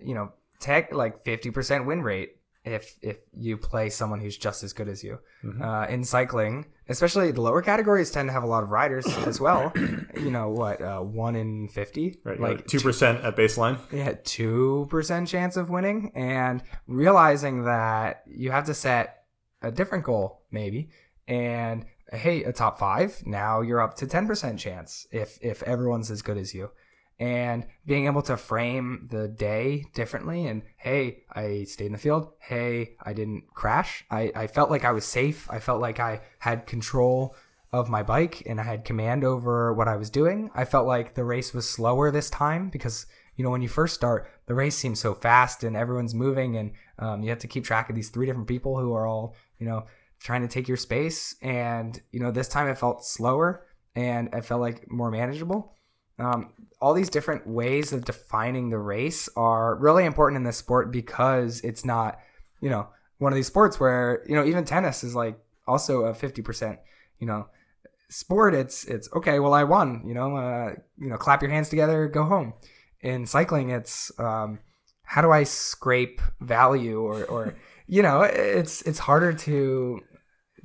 you 0.02 0.14
know, 0.14 0.32
tech 0.58 0.94
like 0.94 1.22
fifty 1.22 1.50
percent 1.50 1.86
win 1.86 2.02
rate 2.02 2.36
if 2.64 2.96
if 3.02 3.18
you 3.36 3.58
play 3.58 3.90
someone 3.90 4.20
who's 4.20 4.38
just 4.38 4.64
as 4.64 4.72
good 4.72 4.88
as 4.88 5.04
you. 5.04 5.18
Uh, 5.62 5.86
in 5.88 6.02
cycling, 6.02 6.66
especially 6.88 7.30
the 7.30 7.40
lower 7.40 7.62
categories 7.62 8.10
tend 8.10 8.28
to 8.28 8.32
have 8.32 8.42
a 8.42 8.46
lot 8.46 8.62
of 8.62 8.70
riders 8.70 9.06
as 9.26 9.40
well. 9.40 9.72
you 10.14 10.30
know 10.30 10.50
what, 10.50 10.80
uh, 10.82 11.00
one 11.00 11.36
in 11.36 11.68
fifty, 11.68 12.18
Right, 12.24 12.38
like 12.40 12.66
two 12.66 12.80
percent 12.80 13.24
at 13.24 13.36
baseline. 13.36 13.78
yeah, 13.92 14.14
two 14.24 14.86
percent 14.90 15.28
chance 15.28 15.56
of 15.56 15.70
winning, 15.70 16.12
and 16.14 16.62
realizing 16.86 17.64
that 17.64 18.22
you 18.26 18.50
have 18.50 18.66
to 18.66 18.74
set 18.74 19.24
a 19.62 19.70
different 19.72 20.04
goal, 20.04 20.42
maybe, 20.50 20.90
and 21.26 21.86
hey, 22.12 22.44
a 22.44 22.52
top 22.52 22.78
five. 22.78 23.22
Now 23.26 23.60
you're 23.60 23.80
up 23.80 23.94
to 23.96 24.06
ten 24.06 24.26
percent 24.26 24.58
chance 24.58 25.06
if 25.10 25.38
if 25.40 25.62
everyone's 25.62 26.10
as 26.10 26.22
good 26.22 26.36
as 26.36 26.54
you, 26.54 26.70
and 27.18 27.66
being 27.86 28.06
able 28.06 28.22
to 28.22 28.36
frame 28.36 29.08
the 29.10 29.28
day 29.28 29.84
differently. 29.94 30.46
And 30.46 30.62
hey, 30.76 31.24
I 31.32 31.64
stayed 31.64 31.86
in 31.86 31.92
the 31.92 31.98
field. 31.98 32.32
Hey, 32.40 32.96
I 33.02 33.12
didn't 33.12 33.44
crash. 33.54 34.04
I 34.10 34.32
I 34.34 34.46
felt 34.46 34.70
like 34.70 34.84
I 34.84 34.92
was 34.92 35.04
safe. 35.04 35.48
I 35.50 35.58
felt 35.58 35.80
like 35.80 36.00
I 36.00 36.22
had 36.40 36.66
control 36.66 37.36
of 37.72 37.88
my 37.88 38.04
bike 38.04 38.42
and 38.46 38.60
I 38.60 38.64
had 38.64 38.84
command 38.84 39.24
over 39.24 39.72
what 39.72 39.88
I 39.88 39.96
was 39.96 40.08
doing. 40.08 40.50
I 40.54 40.64
felt 40.64 40.86
like 40.86 41.14
the 41.14 41.24
race 41.24 41.52
was 41.52 41.68
slower 41.68 42.10
this 42.10 42.30
time 42.30 42.70
because 42.70 43.06
you 43.36 43.44
know 43.44 43.50
when 43.50 43.62
you 43.62 43.68
first 43.68 43.94
start, 43.94 44.30
the 44.46 44.54
race 44.54 44.76
seems 44.76 45.00
so 45.00 45.14
fast 45.14 45.64
and 45.64 45.76
everyone's 45.76 46.14
moving 46.14 46.56
and 46.56 46.72
um, 46.98 47.22
you 47.22 47.30
have 47.30 47.40
to 47.40 47.48
keep 47.48 47.64
track 47.64 47.90
of 47.90 47.96
these 47.96 48.10
three 48.10 48.26
different 48.26 48.48
people 48.48 48.78
who 48.78 48.92
are 48.92 49.06
all 49.06 49.34
you 49.58 49.66
know 49.66 49.86
trying 50.20 50.42
to 50.42 50.48
take 50.48 50.68
your 50.68 50.76
space. 50.76 51.36
And 51.42 52.00
you 52.12 52.20
know 52.20 52.30
this 52.30 52.48
time 52.48 52.68
it 52.68 52.78
felt 52.78 53.04
slower 53.04 53.66
and 53.96 54.28
I 54.32 54.40
felt 54.40 54.60
like 54.60 54.90
more 54.90 55.10
manageable. 55.10 55.74
Um, 56.18 56.52
all 56.80 56.94
these 56.94 57.10
different 57.10 57.46
ways 57.46 57.92
of 57.92 58.04
defining 58.04 58.70
the 58.70 58.78
race 58.78 59.28
are 59.36 59.74
really 59.76 60.04
important 60.04 60.36
in 60.36 60.44
this 60.44 60.56
sport 60.56 60.92
because 60.92 61.60
it's 61.62 61.84
not 61.84 62.18
you 62.60 62.70
know 62.70 62.88
one 63.18 63.32
of 63.32 63.36
these 63.36 63.46
sports 63.46 63.80
where 63.80 64.22
you 64.28 64.34
know 64.34 64.44
even 64.44 64.64
tennis 64.64 65.02
is 65.02 65.14
like 65.14 65.38
also 65.66 66.04
a 66.04 66.12
50% 66.12 66.78
you 67.18 67.26
know 67.26 67.48
sport. 68.08 68.54
It's 68.54 68.84
it's 68.84 69.08
okay 69.14 69.38
well 69.38 69.54
i 69.54 69.64
won 69.64 70.02
you 70.06 70.14
know 70.14 70.36
uh, 70.36 70.74
you 70.98 71.08
know 71.08 71.16
clap 71.16 71.42
your 71.42 71.50
hands 71.50 71.68
together 71.68 72.06
go 72.06 72.24
home. 72.24 72.54
In 73.00 73.26
cycling 73.26 73.70
it's 73.70 74.10
um, 74.18 74.60
how 75.02 75.20
do 75.20 75.30
i 75.30 75.42
scrape 75.42 76.20
value 76.40 77.00
or 77.00 77.24
or 77.24 77.54
you 77.86 78.02
know 78.02 78.22
it's 78.22 78.82
it's 78.82 78.98
harder 78.98 79.32
to 79.32 80.00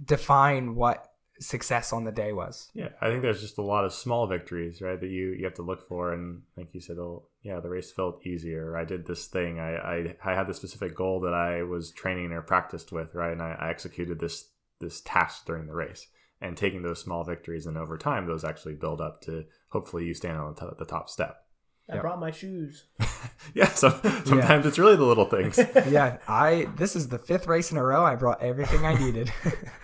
define 0.03 0.75
what 0.75 1.08
success 1.39 1.93
on 1.93 2.03
the 2.03 2.11
day 2.11 2.31
was 2.33 2.69
Yeah, 2.73 2.89
I 3.01 3.07
think 3.09 3.21
there's 3.21 3.41
just 3.41 3.57
a 3.57 3.61
lot 3.63 3.85
of 3.85 3.93
small 3.93 4.27
victories, 4.27 4.81
right, 4.81 4.99
that 4.99 5.09
you 5.09 5.29
you 5.31 5.45
have 5.45 5.55
to 5.55 5.61
look 5.61 5.87
for. 5.87 6.13
And 6.13 6.43
like 6.57 6.73
you 6.73 6.81
said, 6.81 6.97
oh 6.97 7.23
yeah, 7.41 7.59
the 7.59 7.69
race 7.69 7.91
felt 7.91 8.25
easier. 8.25 8.77
I 8.77 8.85
did 8.85 9.05
this 9.07 9.27
thing. 9.27 9.59
I 9.59 9.75
I, 9.75 10.15
I 10.23 10.35
had 10.35 10.47
this 10.47 10.57
specific 10.57 10.95
goal 10.95 11.19
that 11.21 11.33
I 11.33 11.63
was 11.63 11.91
training 11.91 12.31
or 12.31 12.41
practiced 12.41 12.91
with, 12.91 13.13
right, 13.15 13.31
and 13.31 13.41
I, 13.41 13.55
I 13.59 13.69
executed 13.69 14.19
this 14.19 14.49
this 14.79 15.01
task 15.01 15.45
during 15.45 15.67
the 15.67 15.75
race. 15.75 16.07
And 16.41 16.55
taking 16.55 16.83
those 16.83 17.01
small 17.01 17.25
victories, 17.25 17.65
and 17.65 17.77
over 17.77 17.97
time, 17.97 18.25
those 18.25 18.45
actually 18.45 18.75
build 18.75 19.01
up 19.01 19.19
to 19.23 19.43
hopefully 19.69 20.05
you 20.05 20.13
stand 20.13 20.37
on 20.37 20.53
the 20.53 20.59
top, 20.61 20.77
the 20.77 20.85
top 20.85 21.09
step. 21.09 21.43
I 21.89 21.95
Yeah. 21.95 22.01
brought 22.01 22.19
my 22.19 22.31
shoes. 22.31 22.85
Yeah, 23.53 23.67
so 23.69 23.89
sometimes 24.25 24.65
it's 24.65 24.79
really 24.79 24.95
the 24.95 25.03
little 25.05 25.25
things. 25.25 25.57
yeah 25.89 26.17
i 26.27 26.67
this 26.77 26.95
is 26.95 27.09
the 27.09 27.17
fifth 27.17 27.47
race 27.47 27.71
in 27.71 27.77
a 27.77 27.83
row 27.83 28.03
i 28.05 28.15
brought 28.15 28.41
everything 28.41 28.85
i 28.85 28.93
needed 28.93 29.31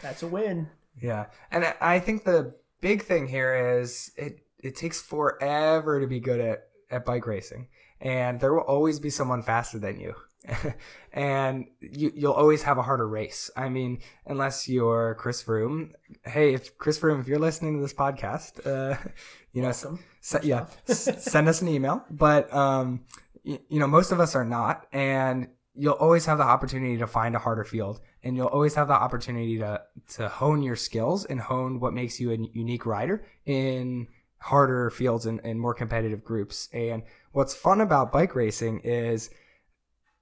That's 0.01 0.23
a 0.23 0.27
win. 0.27 0.69
Yeah, 1.01 1.25
and 1.51 1.65
I- 1.81 1.99
think 1.99 2.23
the 2.23 2.55
big 2.81 3.03
thing 3.03 3.27
here 3.27 3.79
is 3.79 4.11
it 4.17 4.39
it 4.63 4.75
takes 4.75 5.01
forever 5.01 5.99
to 5.99 6.07
be 6.07 6.19
good 6.19 6.39
at 6.39 6.67
at 6.91 7.05
bike 7.05 7.27
racing, 7.27 7.67
and 7.99 8.39
there 8.39 8.53
will 8.53 8.61
always 8.61 8.99
be 8.99 9.09
someone 9.09 9.41
faster 9.43 9.77
than 9.79 9.99
you, 9.99 10.15
and 11.13 11.65
you 11.81 12.11
you'll 12.15 12.33
always 12.33 12.63
have 12.63 12.77
a 12.77 12.83
harder 12.83 13.07
race. 13.07 13.49
I 13.55 13.69
mean, 13.69 13.99
unless 14.25 14.67
you're 14.67 15.15
Chris 15.15 15.43
Froome. 15.43 15.91
Hey, 16.23 16.53
if 16.53 16.77
Chris 16.77 16.99
Froome, 16.99 17.19
if 17.21 17.27
you're 17.27 17.39
listening 17.39 17.75
to 17.75 17.81
this 17.81 17.93
podcast, 17.93 18.65
uh, 18.65 18.97
you 19.53 19.61
know, 19.61 19.69
Welcome. 19.69 19.99
yeah, 20.43 20.67
s- 20.87 21.23
send 21.23 21.47
us 21.47 21.61
an 21.61 21.67
email. 21.67 22.03
But 22.09 22.53
um, 22.53 23.01
y- 23.43 23.59
you 23.69 23.79
know, 23.79 23.87
most 23.87 24.11
of 24.11 24.19
us 24.19 24.35
are 24.35 24.45
not, 24.45 24.85
and 24.91 25.47
you'll 25.73 25.93
always 25.93 26.25
have 26.25 26.37
the 26.37 26.43
opportunity 26.43 26.97
to 26.97 27.07
find 27.07 27.35
a 27.35 27.39
harder 27.39 27.63
field, 27.63 27.99
and 28.25 28.35
you'll 28.35 28.47
always 28.47 28.75
have 28.75 28.87
the 28.87 28.93
opportunity 28.93 29.59
to 29.59 29.81
to 30.15 30.27
hone 30.27 30.63
your 30.63 30.75
skills 30.75 31.23
and 31.23 31.39
hone 31.39 31.79
what 31.79 31.93
makes 31.93 32.19
you 32.19 32.31
a 32.31 32.37
unique 32.53 32.85
rider 32.85 33.23
in 33.45 34.07
harder 34.39 34.89
fields 34.89 35.25
and, 35.25 35.39
and 35.43 35.59
more 35.59 35.73
competitive 35.73 36.23
groups. 36.23 36.67
And 36.73 37.03
what's 37.31 37.55
fun 37.55 37.81
about 37.81 38.11
bike 38.11 38.35
racing 38.35 38.81
is 38.83 39.29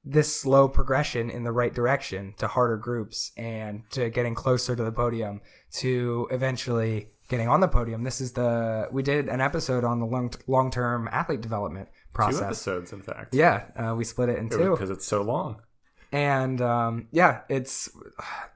this 0.06 0.36
slow 0.36 0.68
progression 0.68 1.30
in 1.30 1.44
the 1.44 1.52
right 1.52 1.74
direction 1.74 2.34
to 2.38 2.48
harder 2.48 2.78
groups 2.78 3.32
and 3.38 3.84
to 3.92 4.10
getting 4.10 4.36
closer 4.36 4.76
to 4.76 4.84
the 4.84 4.92
podium 4.92 5.42
to 5.72 6.28
eventually 6.30 7.10
getting 7.30 7.48
on 7.48 7.62
the 7.62 7.70
podium. 7.70 8.04
This 8.04 8.20
is 8.20 8.34
the 8.34 8.90
we 8.92 9.02
did 9.02 9.30
an 9.30 9.40
episode 9.40 9.86
on 9.86 10.00
the 10.00 10.06
long 10.06 10.34
long 10.48 10.72
term 10.72 11.08
athlete 11.12 11.42
development 11.42 11.88
process. 12.14 12.40
Two 12.40 12.46
episodes, 12.46 12.94
in 12.94 13.02
fact. 13.02 13.34
Yeah, 13.34 13.64
uh, 13.78 13.96
we 13.96 14.04
split 14.04 14.28
it 14.28 14.38
in 14.38 14.50
two 14.50 14.72
because 14.72 14.90
it's 14.90 15.06
so 15.06 15.22
long. 15.22 15.62
And 16.14 16.62
um, 16.62 17.08
yeah, 17.12 17.42
it's. 17.50 17.90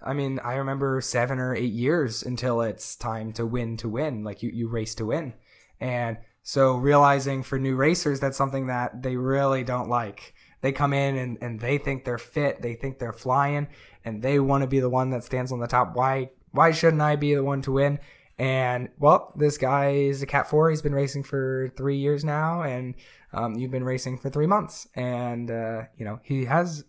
I 0.06 0.14
mean, 0.14 0.40
I 0.44 0.54
remember 0.54 1.02
seven 1.02 1.40
or 1.40 1.56
eight 1.56 1.74
years 1.74 2.22
until 2.22 2.62
it's 2.62 2.96
time 2.96 3.34
to 3.34 3.48
win 3.48 3.78
to 3.78 3.90
win. 3.90 4.24
Like 4.24 4.44
you, 4.44 4.52
you 4.54 4.68
race 4.70 4.94
to 4.96 5.08
win, 5.08 5.34
and 5.82 6.20
so 6.44 6.76
realizing 6.76 7.42
for 7.42 7.58
new 7.58 7.76
racers 7.76 8.20
that's 8.20 8.38
something 8.38 8.68
that 8.68 9.02
they 9.02 9.18
really 9.18 9.64
don't 9.64 9.90
like. 9.90 10.36
They 10.62 10.72
come 10.72 10.94
in 10.94 11.18
and, 11.18 11.38
and 11.42 11.60
they 11.60 11.78
think 11.78 12.06
they're 12.06 12.18
fit, 12.18 12.62
they 12.62 12.76
think 12.76 13.00
they're 13.00 13.12
flying, 13.12 13.68
and 14.06 14.22
they 14.22 14.40
want 14.40 14.62
to 14.62 14.68
be 14.68 14.80
the 14.80 14.90
one 14.90 15.10
that 15.10 15.24
stands 15.24 15.52
on 15.52 15.60
the 15.60 15.68
top. 15.68 15.96
Why 15.96 16.30
why 16.52 16.72
shouldn't 16.72 17.02
I 17.02 17.16
be 17.16 17.34
the 17.34 17.44
one 17.44 17.64
to 17.64 17.72
win? 17.72 18.00
And 18.38 18.90
well, 19.00 19.34
this 19.36 19.58
guy 19.58 19.94
is 19.94 20.22
a 20.22 20.28
Cat 20.28 20.48
Four. 20.48 20.70
He's 20.70 20.84
been 20.84 20.94
racing 20.94 21.24
for 21.24 21.74
three 21.76 21.98
years 21.98 22.24
now, 22.24 22.62
and 22.62 22.94
um, 23.34 23.56
you've 23.56 23.72
been 23.72 23.84
racing 23.84 24.20
for 24.20 24.30
three 24.30 24.46
months, 24.46 24.88
and 24.94 25.50
uh, 25.50 25.84
you 25.98 26.06
know 26.06 26.20
he 26.22 26.46
has 26.46 26.84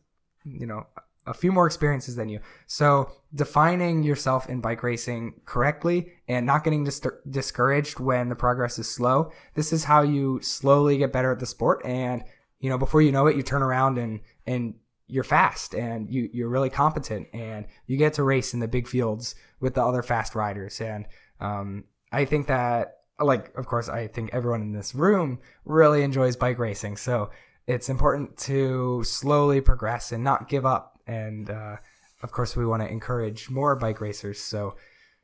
you 0.52 0.66
know 0.66 0.86
a 1.28 1.34
few 1.34 1.52
more 1.52 1.66
experiences 1.66 2.16
than 2.16 2.28
you. 2.28 2.40
So 2.66 3.12
defining 3.34 4.02
yourself 4.02 4.48
in 4.48 4.60
bike 4.60 4.82
racing 4.82 5.34
correctly 5.44 6.12
and 6.26 6.46
not 6.46 6.64
getting 6.64 6.84
dis- 6.84 7.02
discouraged 7.28 8.00
when 8.00 8.30
the 8.30 8.34
progress 8.34 8.78
is 8.78 8.90
slow. 8.90 9.30
This 9.54 9.72
is 9.72 9.84
how 9.84 10.02
you 10.02 10.40
slowly 10.40 10.96
get 10.96 11.12
better 11.12 11.30
at 11.30 11.38
the 11.38 11.46
sport. 11.46 11.84
And, 11.84 12.24
you 12.60 12.70
know, 12.70 12.78
before 12.78 13.02
you 13.02 13.12
know 13.12 13.26
it, 13.26 13.36
you 13.36 13.42
turn 13.42 13.62
around 13.62 13.98
and, 13.98 14.20
and 14.46 14.74
you're 15.06 15.24
fast 15.24 15.74
and 15.74 16.10
you, 16.10 16.30
you're 16.32 16.48
really 16.48 16.70
competent 16.70 17.28
and 17.34 17.66
you 17.86 17.98
get 17.98 18.14
to 18.14 18.22
race 18.22 18.54
in 18.54 18.60
the 18.60 18.68
big 18.68 18.88
fields 18.88 19.34
with 19.60 19.74
the 19.74 19.84
other 19.84 20.02
fast 20.02 20.34
riders. 20.34 20.80
And, 20.80 21.06
um, 21.40 21.84
I 22.10 22.24
think 22.24 22.46
that, 22.46 23.00
like, 23.20 23.54
of 23.54 23.66
course, 23.66 23.90
I 23.90 24.06
think 24.06 24.30
everyone 24.32 24.62
in 24.62 24.72
this 24.72 24.94
room 24.94 25.40
really 25.66 26.02
enjoys 26.02 26.36
bike 26.36 26.58
racing. 26.58 26.96
So 26.96 27.30
it's 27.68 27.88
important 27.88 28.36
to 28.38 29.04
slowly 29.04 29.60
progress 29.60 30.10
and 30.10 30.24
not 30.24 30.48
give 30.48 30.66
up 30.66 30.98
and 31.06 31.50
uh, 31.50 31.76
of 32.22 32.32
course 32.32 32.56
we 32.56 32.66
want 32.66 32.82
to 32.82 32.88
encourage 32.88 33.48
more 33.48 33.76
bike 33.76 34.00
racers. 34.00 34.40
So 34.40 34.74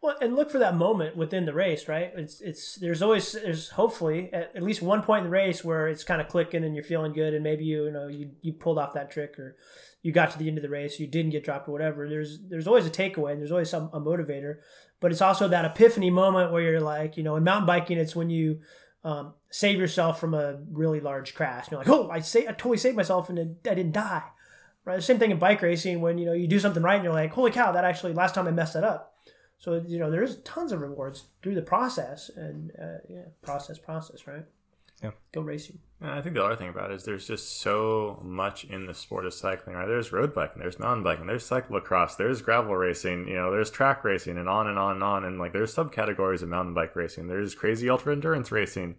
well, 0.04 0.16
and 0.20 0.36
look 0.36 0.50
for 0.50 0.58
that 0.58 0.76
moment 0.76 1.16
within 1.16 1.46
the 1.46 1.54
race, 1.54 1.88
right? 1.88 2.12
It's 2.14 2.42
it's 2.42 2.74
there's 2.74 3.00
always 3.00 3.32
there's 3.32 3.70
hopefully 3.70 4.30
at, 4.34 4.54
at 4.54 4.62
least 4.62 4.82
one 4.82 5.02
point 5.02 5.20
in 5.20 5.24
the 5.24 5.30
race 5.30 5.64
where 5.64 5.88
it's 5.88 6.04
kind 6.04 6.20
of 6.20 6.28
clicking 6.28 6.62
and 6.62 6.74
you're 6.74 6.84
feeling 6.84 7.14
good, 7.14 7.32
and 7.32 7.42
maybe 7.42 7.64
you 7.64 7.86
you 7.86 7.90
know 7.90 8.08
you 8.08 8.30
you 8.42 8.52
pulled 8.52 8.78
off 8.78 8.92
that 8.92 9.10
trick 9.10 9.38
or 9.38 9.56
you 10.02 10.12
got 10.12 10.30
to 10.32 10.38
the 10.38 10.46
end 10.46 10.58
of 10.58 10.62
the 10.62 10.68
race, 10.68 11.00
you 11.00 11.06
didn't 11.06 11.30
get 11.30 11.42
dropped 11.42 11.68
or 11.68 11.72
whatever. 11.72 12.06
There's 12.06 12.38
there's 12.50 12.66
always 12.66 12.84
a 12.84 12.90
takeaway 12.90 13.32
and 13.32 13.40
there's 13.40 13.50
always 13.50 13.70
some 13.70 13.88
a 13.94 14.00
motivator, 14.00 14.56
but 15.00 15.10
it's 15.10 15.22
also 15.22 15.48
that 15.48 15.64
epiphany 15.64 16.10
moment 16.10 16.52
where 16.52 16.60
you're 16.60 16.80
like, 16.82 17.16
you 17.16 17.22
know, 17.22 17.36
in 17.36 17.44
mountain 17.44 17.66
biking, 17.66 17.96
it's 17.96 18.14
when 18.14 18.28
you 18.28 18.60
um, 19.04 19.34
save 19.50 19.78
yourself 19.78 20.18
from 20.18 20.34
a 20.34 20.58
really 20.70 21.00
large 21.00 21.34
crash. 21.34 21.70
You're 21.70 21.78
like, 21.78 21.88
oh, 21.88 22.08
I 22.10 22.20
say 22.20 22.48
I 22.48 22.52
totally 22.52 22.78
saved 22.78 22.96
myself 22.96 23.28
and 23.28 23.38
I 23.38 23.74
didn't 23.74 23.92
die. 23.92 24.24
Right. 24.84 24.96
The 24.96 25.02
same 25.02 25.18
thing 25.18 25.30
in 25.30 25.38
bike 25.38 25.62
racing 25.62 26.00
when 26.00 26.18
you 26.18 26.26
know 26.26 26.32
you 26.32 26.46
do 26.46 26.60
something 26.60 26.82
right 26.82 26.96
and 26.96 27.04
you're 27.04 27.12
like, 27.12 27.32
holy 27.32 27.50
cow, 27.50 27.72
that 27.72 27.84
actually 27.84 28.12
last 28.12 28.34
time 28.34 28.46
I 28.46 28.50
messed 28.50 28.74
that 28.74 28.84
up. 28.84 29.14
So 29.58 29.82
you 29.86 29.98
know 29.98 30.10
there's 30.10 30.36
tons 30.38 30.72
of 30.72 30.80
rewards 30.80 31.24
through 31.42 31.54
the 31.54 31.62
process 31.62 32.30
and 32.34 32.70
uh, 32.72 32.98
yeah, 33.08 33.26
process, 33.42 33.78
process, 33.78 34.26
right? 34.26 34.44
Yeah. 35.02 35.10
Go 35.32 35.42
racing. 35.42 35.80
I 36.00 36.20
think 36.20 36.34
the 36.34 36.44
other 36.44 36.56
thing 36.56 36.68
about 36.68 36.90
it 36.90 36.94
is 36.94 37.04
there's 37.04 37.26
just 37.26 37.60
so 37.60 38.20
much 38.22 38.64
in 38.64 38.86
the 38.86 38.94
sport 38.94 39.26
of 39.26 39.32
cycling, 39.34 39.76
right? 39.76 39.86
There's 39.88 40.12
road 40.12 40.34
biking, 40.34 40.60
there's 40.60 40.78
mountain 40.78 41.02
biking, 41.02 41.26
there's 41.26 41.48
cyclocross, 41.48 42.16
there's 42.16 42.42
gravel 42.42 42.76
racing, 42.76 43.26
you 43.26 43.34
know, 43.34 43.50
there's 43.50 43.70
track 43.70 44.04
racing, 44.04 44.36
and 44.36 44.48
on 44.48 44.66
and 44.66 44.78
on 44.78 44.96
and 44.96 45.02
on. 45.02 45.24
And 45.24 45.38
like 45.38 45.52
there's 45.52 45.74
subcategories 45.74 46.42
of 46.42 46.48
mountain 46.48 46.74
bike 46.74 46.94
racing. 46.94 47.28
There's 47.28 47.54
crazy 47.54 47.88
ultra 47.88 48.12
endurance 48.12 48.52
racing. 48.52 48.96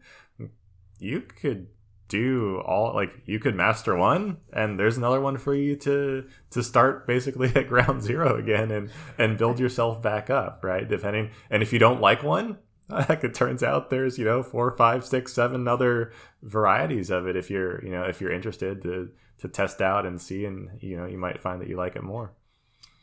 You 0.99 1.21
could 1.21 1.67
do 2.07 2.61
all 2.65 2.93
like 2.93 3.11
you 3.25 3.39
could 3.39 3.55
master 3.55 3.95
one 3.95 4.37
and 4.53 4.79
there's 4.79 4.95
another 4.97 5.19
one 5.19 5.37
for 5.37 5.55
you 5.55 5.75
to 5.75 6.23
to 6.51 6.61
start 6.61 7.07
basically 7.07 7.51
at 7.55 7.67
ground 7.67 8.01
zero 8.01 8.37
again 8.37 8.69
and 8.69 8.91
and 9.17 9.37
build 9.37 9.59
yourself 9.59 10.03
back 10.03 10.29
up 10.29 10.63
right 10.63 10.87
depending 10.87 11.31
and 11.49 11.63
if 11.63 11.73
you 11.73 11.79
don't 11.79 11.99
like 11.99 12.21
one 12.21 12.57
like 12.89 13.23
it 13.23 13.33
turns 13.33 13.63
out 13.63 13.89
there's 13.89 14.17
you 14.17 14.25
know 14.25 14.43
four 14.43 14.71
five 14.71 15.05
six 15.05 15.33
seven 15.33 15.67
other 15.67 16.11
varieties 16.43 17.09
of 17.09 17.27
it 17.27 17.35
if 17.35 17.49
you're 17.49 17.83
you 17.83 17.91
know 17.91 18.03
if 18.03 18.21
you're 18.21 18.31
interested 18.31 18.81
to 18.81 19.09
to 19.39 19.47
test 19.47 19.81
out 19.81 20.05
and 20.05 20.21
see 20.21 20.45
and 20.45 20.69
you 20.81 20.95
know 20.95 21.05
you 21.05 21.17
might 21.17 21.41
find 21.41 21.61
that 21.61 21.67
you 21.67 21.77
like 21.77 21.95
it 21.95 22.03
more 22.03 22.33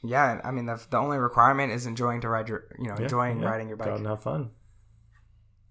yeah 0.05 0.41
i 0.45 0.51
mean 0.51 0.67
the, 0.67 0.81
the 0.91 0.97
only 0.97 1.19
requirement 1.19 1.73
is 1.73 1.87
enjoying 1.87 2.21
to 2.21 2.29
ride 2.29 2.49
your 2.49 2.67
you 2.79 2.89
know 2.89 2.95
yeah, 2.97 3.03
enjoying 3.03 3.41
yeah. 3.41 3.49
riding 3.49 3.69
your 3.69 3.77
bike 3.77 3.89
and 3.89 4.07
have 4.07 4.23
fun 4.23 4.51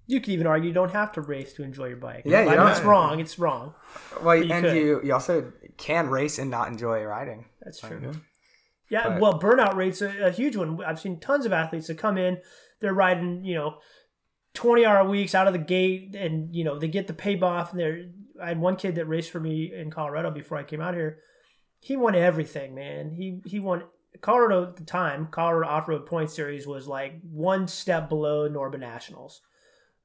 you 0.07 0.20
could 0.20 0.30
even 0.30 0.45
argue 0.45 0.68
you 0.68 0.74
don't 0.74 0.91
have 0.91 1.14
to 1.14 1.22
race 1.22 1.53
to 1.53 1.64
enjoy 1.64 1.88
your 1.88 1.97
bike. 1.97 2.24
Yeah, 2.26 2.39
I 2.39 2.55
you 2.55 2.68
it's 2.68 2.82
wrong. 2.82 3.22
It's 3.22 3.39
wrong. 3.39 3.76
well 4.22 4.36
you 4.36 4.51
and 4.51 4.66
could. 4.66 4.76
you 4.76 5.01
you 5.03 5.14
also 5.14 5.53
can 5.78 6.09
race 6.09 6.38
and 6.38 6.51
not 6.51 6.68
enjoy 6.68 7.01
riding 7.03 7.45
That's 7.62 7.80
true. 7.80 8.01
yeah. 8.03 8.12
Yeah, 8.89 9.09
But- 9.09 9.22
well, 9.22 9.39
burnout 9.39 9.76
rate's 9.76 10.01
a, 10.01 10.09
a 10.26 10.32
huge 10.32 10.57
one. 10.57 10.84
I've 10.84 10.99
seen 10.99 11.22
tons 11.22 11.45
of 11.45 11.53
athletes 11.53 11.88
that 11.88 11.97
come 11.97 12.18
in, 12.18 12.39
they're 12.82 12.93
riding, 12.93 13.45
you 13.45 13.55
know, 13.55 13.78
twenty 14.54 14.86
hour 14.86 15.08
weeks 15.08 15.36
out 15.36 15.47
of 15.47 15.54
the 15.54 15.60
gate, 15.60 16.16
and 16.16 16.56
you 16.56 16.64
know 16.64 16.78
they 16.78 16.88
get 16.88 17.08
the 17.08 17.14
pay 17.14 17.39
off. 17.39 17.72
And 17.72 17.80
they're, 17.80 18.06
I 18.41 18.49
had 18.49 18.60
one 18.60 18.76
kid 18.76 18.95
that 18.95 19.06
raced 19.06 19.32
for 19.32 19.39
me 19.39 19.74
in 19.74 19.91
Colorado 19.91 20.32
before 20.32 20.58
I 20.58 20.64
came 20.64 20.82
out 20.82 20.93
here. 20.93 21.20
He 21.80 21.95
won 21.95 22.16
everything, 22.16 22.76
man. 22.76 23.12
He 23.12 23.41
he 23.45 23.60
won 23.60 23.84
Colorado 24.22 24.64
at 24.64 24.76
the 24.76 24.84
time. 24.84 25.28
Colorado 25.32 25.72
Off 25.72 25.88
Road 25.88 26.06
Point 26.06 26.30
Series 26.30 26.68
was 26.68 26.88
like 26.88 27.22
one 27.22 27.68
step 27.68 28.10
below 28.10 28.49
Norba 28.49 28.80
Nationals. 28.80 29.41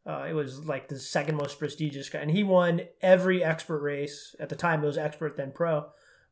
Uh, 0.07 0.27
it 0.29 0.35
was 0.35 0.65
like 0.67 0.89
the 0.89 0.99
second 0.99 1.37
most 1.37 1.59
prestigious 1.59 2.09
guy, 2.09 2.21
and 2.21 2.31
he 2.31 2.45
won 2.45 2.83
every 3.01 3.43
expert 3.43 3.81
race 3.81 4.37
at 4.39 4.49
the 4.49 4.55
time. 4.55 4.83
It 4.83 4.87
was 4.87 4.99
expert 4.99 5.37
then 5.37 5.51
pro. 5.53 5.87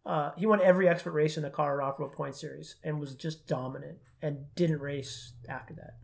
Uh, 0.07 0.31
he 0.37 0.47
won 0.47 0.61
every 0.61 0.87
expert 0.87 1.13
race 1.13 1.37
in 1.37 1.43
the 1.43 1.51
Colorado 1.51 1.89
Off 1.89 1.99
Road 1.99 2.13
Point 2.13 2.37
Series 2.37 2.77
and 2.85 3.01
was 3.01 3.15
just 3.15 3.47
dominant 3.47 3.99
and 4.21 4.55
didn't 4.55 4.81
race 4.81 5.33
after 5.49 5.75
that. 5.75 5.95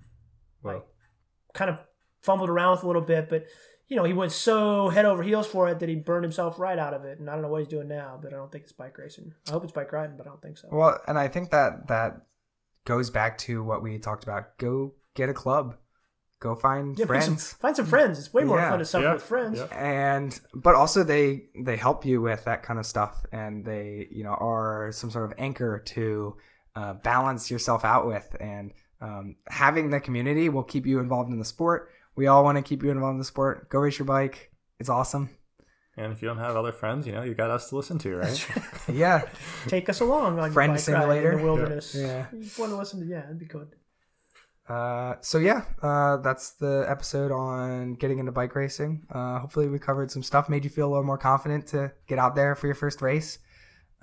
Like, 0.62 0.82
kind 1.52 1.70
of 1.70 1.80
fumbled 2.22 2.50
around 2.50 2.72
with 2.72 2.82
a 2.84 2.86
little 2.86 3.02
bit, 3.02 3.28
but 3.28 3.46
you 3.88 3.96
know 3.96 4.04
he 4.04 4.12
went 4.12 4.32
so 4.32 4.88
head 4.88 5.04
over 5.04 5.22
heels 5.22 5.46
for 5.46 5.68
it 5.68 5.80
that 5.80 5.88
he 5.88 5.96
burned 5.96 6.24
himself 6.24 6.58
right 6.58 6.78
out 6.78 6.94
of 6.94 7.04
it. 7.04 7.18
And 7.18 7.28
I 7.28 7.32
don't 7.32 7.42
know 7.42 7.48
what 7.48 7.58
he's 7.58 7.68
doing 7.68 7.88
now, 7.88 8.18
but 8.22 8.32
I 8.32 8.36
don't 8.36 8.50
think 8.52 8.64
it's 8.64 8.72
bike 8.72 8.96
racing. 8.98 9.32
I 9.48 9.52
hope 9.52 9.64
it's 9.64 9.72
bike 9.72 9.92
riding, 9.92 10.16
but 10.16 10.26
I 10.26 10.30
don't 10.30 10.40
think 10.42 10.58
so. 10.58 10.68
well 10.70 10.98
and 11.08 11.18
i 11.18 11.26
think 11.28 11.50
that 11.50 11.88
that 11.88 12.22
goes 12.84 13.10
back 13.10 13.36
to 13.38 13.62
what 13.62 13.82
we 13.82 13.98
talked 13.98 14.22
about 14.24 14.56
go 14.58 14.94
get 15.14 15.28
a 15.28 15.34
club 15.34 15.76
go 16.40 16.54
find 16.54 16.98
Yeah, 16.98 17.04
find 17.06 17.22
some, 17.22 17.34
friends 17.36 17.52
find 17.54 17.76
some 17.76 17.86
friends. 17.86 18.18
It's 18.18 18.32
way 18.32 18.44
more 18.44 18.56
Yeah. 18.58 18.70
fun 18.70 18.78
to 18.78 18.84
suffer 18.86 19.04
Yeah. 19.04 19.12
with 19.14 19.22
friends. 19.22 19.58
Yeah. 19.58 19.66
and 19.76 20.40
but 20.54 20.74
also 20.74 21.02
they 21.04 21.44
they 21.62 21.76
help 21.76 22.04
you 22.06 22.22
with 22.22 22.44
that 22.44 22.62
kind 22.62 22.78
of 22.78 22.86
stuff 22.86 23.26
and 23.32 23.64
they 23.64 24.08
you 24.10 24.24
know 24.24 24.34
are 24.40 24.90
some 24.92 25.10
sort 25.10 25.26
of 25.30 25.34
anchor 25.38 25.78
to 25.94 26.36
uh, 26.76 26.94
balance 26.94 27.50
yourself 27.50 27.84
out 27.84 28.06
with 28.06 28.34
and 28.40 28.72
um, 29.02 29.36
having 29.48 29.90
the 29.90 30.00
community 30.00 30.48
will 30.48 30.62
keep 30.62 30.86
you 30.86 30.98
involved 31.00 31.30
in 31.30 31.38
the 31.38 31.44
sport 31.44 31.90
we 32.20 32.26
all 32.26 32.44
want 32.44 32.56
to 32.56 32.62
keep 32.62 32.82
you 32.82 32.90
involved 32.90 33.14
in 33.14 33.18
the 33.18 33.24
sport. 33.24 33.70
Go 33.70 33.78
race 33.78 33.98
your 33.98 34.04
bike. 34.04 34.50
It's 34.78 34.90
awesome. 34.90 35.30
And 35.96 36.12
if 36.12 36.20
you 36.20 36.28
don't 36.28 36.36
have 36.36 36.54
other 36.54 36.70
friends 36.70 37.06
you 37.06 37.12
know 37.14 37.22
you 37.22 37.34
got 37.34 37.50
us 37.50 37.70
to 37.70 37.76
listen 37.76 37.98
to 38.00 38.16
right? 38.16 38.48
Yeah. 38.92 39.22
Take 39.68 39.88
us 39.88 40.00
along 40.00 40.38
on 40.38 40.52
Friend 40.52 40.68
your 40.70 40.76
bike 40.76 40.84
simulator? 40.84 41.28
ride 41.30 41.32
in 41.32 41.38
the 41.38 41.44
wilderness. 41.44 41.94
Yeah. 41.94 42.26
You 42.30 42.50
want 42.58 42.72
to 42.72 42.76
listen 42.76 43.00
to 43.00 43.06
yeah, 43.06 43.22
that'd 43.22 43.38
be 43.38 43.46
good. 43.46 43.68
uh, 44.68 45.14
so 45.22 45.38
yeah 45.38 45.64
uh, 45.82 46.18
that's 46.18 46.52
the 46.64 46.84
episode 46.86 47.32
on 47.32 47.94
getting 47.94 48.18
into 48.18 48.32
bike 48.32 48.54
racing. 48.54 49.06
Uh, 49.10 49.38
hopefully 49.38 49.68
we 49.68 49.78
covered 49.78 50.10
some 50.10 50.22
stuff 50.22 50.50
made 50.50 50.64
you 50.64 50.70
feel 50.70 50.88
a 50.88 50.92
little 50.92 51.04
more 51.12 51.18
confident 51.18 51.66
to 51.68 51.90
get 52.06 52.18
out 52.18 52.34
there 52.36 52.54
for 52.54 52.66
your 52.66 52.76
first 52.76 53.00
race. 53.00 53.38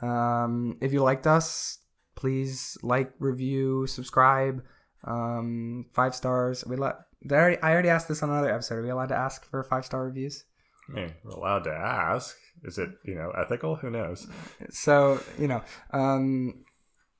Um, 0.01 0.77
if 0.81 0.91
you 0.91 1.03
liked 1.03 1.27
us 1.27 1.77
please 2.15 2.79
like 2.81 3.11
review 3.19 3.85
subscribe 3.85 4.63
um, 5.03 5.85
five 5.93 6.13
stars. 6.15 6.65
We 6.65 6.75
let 6.75 6.95
did 7.23 7.33
I, 7.33 7.35
already, 7.35 7.61
I 7.61 7.71
already 7.71 7.89
asked 7.89 8.07
this 8.07 8.23
on 8.23 8.29
another 8.29 8.53
episode 8.53 8.75
are 8.75 8.83
we 8.83 8.89
allowed 8.89 9.09
to 9.09 9.15
ask 9.17 9.45
for 9.45 9.63
five 9.63 9.85
star 9.85 10.05
reviews 10.05 10.43
I 10.89 10.93
mean, 10.93 11.13
we're 11.23 11.31
allowed 11.31 11.63
to 11.65 11.73
ask. 11.73 12.37
Is 12.63 12.77
it, 12.77 12.89
you 13.03 13.15
know, 13.15 13.31
ethical? 13.31 13.75
Who 13.75 13.89
knows? 13.89 14.27
so 14.69 15.21
you 15.37 15.47
know 15.47 15.61
um, 15.91 16.65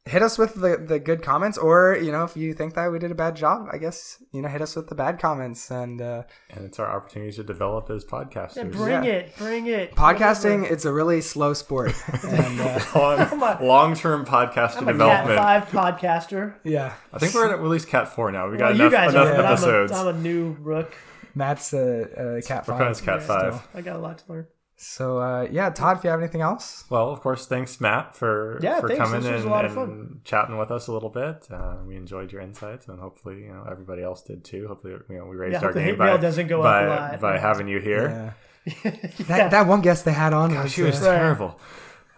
hit 0.07 0.21
us 0.21 0.37
with 0.37 0.55
the, 0.55 0.77
the 0.77 0.99
good 0.99 1.21
comments 1.21 1.57
or 1.57 1.97
you 2.01 2.11
know 2.11 2.23
if 2.23 2.35
you 2.37 2.53
think 2.53 2.73
that 2.75 2.91
we 2.91 2.99
did 2.99 3.11
a 3.11 3.15
bad 3.15 3.35
job 3.35 3.67
i 3.71 3.77
guess 3.77 4.23
you 4.31 4.41
know 4.41 4.47
hit 4.49 4.61
us 4.61 4.75
with 4.75 4.87
the 4.87 4.95
bad 4.95 5.19
comments 5.19 5.69
and 5.71 6.01
uh, 6.01 6.23
And 6.49 6.65
it's 6.65 6.79
our 6.79 6.89
opportunity 6.89 7.31
to 7.33 7.43
develop 7.43 7.89
as 7.89 8.03
Yeah, 8.03 8.09
podcasters. 8.19 8.71
bring 8.71 9.03
Yeah. 9.03 9.11
it, 9.11 9.37
bring 9.37 9.67
it. 9.67 9.95
podcasting 9.95 10.59
Whatever. 10.61 10.73
it's 10.73 10.85
a 10.85 10.93
really 10.93 11.21
slow 11.21 11.53
sport 11.53 11.93
and 12.23 12.59
uh, 12.61 12.79
Long, 13.39 13.61
long-term 13.61 14.25
podcast 14.25 14.77
I'm 14.77 14.83
a 14.87 14.93
Cat 14.93 14.93
development. 14.93 15.39
Five 15.39 15.63
podcaster. 15.69 16.53
yeah 16.63 16.93
I 17.13 17.19
think 17.19 17.33
we're 17.33 17.45
at 17.51 17.59
at 17.59 17.63
least 17.63 17.87
Cat 17.87 18.07
Four 18.07 18.31
now. 18.31 18.49
We 18.49 18.57
got 18.57 18.73
Well, 18.73 18.75
enough, 18.75 18.91
you 18.91 18.97
guys 18.97 19.13
enough 19.13 19.27
are, 19.27 19.41
episodes. 19.45 19.91
I'm 19.91 20.07
a, 20.07 20.09
I'm 20.11 20.15
a 20.15 20.19
new 20.19 20.57
rook. 20.61 20.93
matt's 21.35 21.73
a, 21.73 22.37
a 22.37 22.41
cat 22.41 22.67
We're 22.67 22.73
five 22.73 22.79
kind 22.79 22.91
of 22.95 23.03
Cat 23.03 23.19
Yeah. 23.21 23.27
Five. 23.27 23.53
still. 23.55 23.69
I 23.75 23.81
got 23.81 23.95
a 23.95 23.99
lot 23.99 24.17
to 24.19 24.23
learn. 24.31 24.47
So 24.79 25.17
uh, 25.19 25.47
yeah 25.51 25.69
todd 25.71 25.97
if 25.97 26.03
you 26.03 26.09
have 26.09 26.19
anything 26.19 26.41
else 26.41 26.85
Well, 26.89 27.09
of 27.09 27.19
course, 27.21 27.47
thanks 27.47 27.81
Matt 27.81 28.15
for 28.15 28.59
Yeah, 28.61 28.79
for 28.79 28.87
thanks. 28.87 29.03
coming 29.03 29.21
This 29.21 29.41
and, 29.41 29.45
a 29.45 29.49
lot 29.49 29.65
of 29.65 29.75
and 29.77 30.23
chatting 30.23 30.57
with 30.57 30.69
us 30.71 30.87
a 30.87 30.91
little 30.93 31.09
bit. 31.09 31.47
Uh, 31.51 31.77
we 31.85 31.95
enjoyed 31.95 32.31
your 32.31 32.41
insights, 32.41 32.87
and 32.87 32.99
hopefully, 32.99 33.41
you 33.43 33.51
know, 33.53 33.65
everybody 33.69 34.03
else 34.03 34.21
did 34.21 34.43
too. 34.45 34.67
Hopefully, 34.67 34.93
you 35.09 35.17
know, 35.17 35.25
we 35.25 35.35
raised 35.35 35.53
Yeah, 35.61 35.65
our 35.67 35.73
game 35.73 35.97
by, 35.97 36.15
doesn't 36.17 36.47
go 36.47 36.59
up 36.61 36.63
by, 36.63 36.83
a 36.83 36.89
lot. 36.89 37.19
by 37.19 37.37
having 37.39 37.67
you 37.67 37.79
here. 37.79 38.33
yeah 38.65 38.73
Yeah. 38.83 38.91
that, 39.27 39.51
that 39.51 39.67
one 39.67 39.81
guest 39.81 40.05
they 40.05 40.13
had 40.13 40.33
on 40.33 40.53
was, 40.53 40.71
She 40.71 40.83
was 40.83 41.01
uh, 41.01 41.11
terrible. 41.17 41.59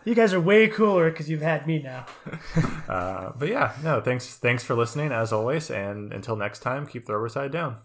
You 0.06 0.16
guys 0.16 0.34
are 0.34 0.40
way 0.42 0.68
cooler 0.68 1.12
because 1.12 1.30
you've 1.30 1.42
had 1.42 1.66
me 1.68 1.82
now. 1.82 2.06
Uh, 2.90 3.32
but 3.38 3.48
yeah, 3.50 3.74
no, 3.84 4.02
thanks 4.02 4.34
thanks 4.36 4.64
for 4.64 4.74
listening 4.74 5.12
as 5.12 5.32
always, 5.32 5.70
and 5.70 6.12
until 6.12 6.36
next 6.36 6.60
time, 6.60 6.88
keep 6.88 7.06
the 7.06 7.14
rubber 7.14 7.30
side 7.30 7.52
down. 7.52 7.78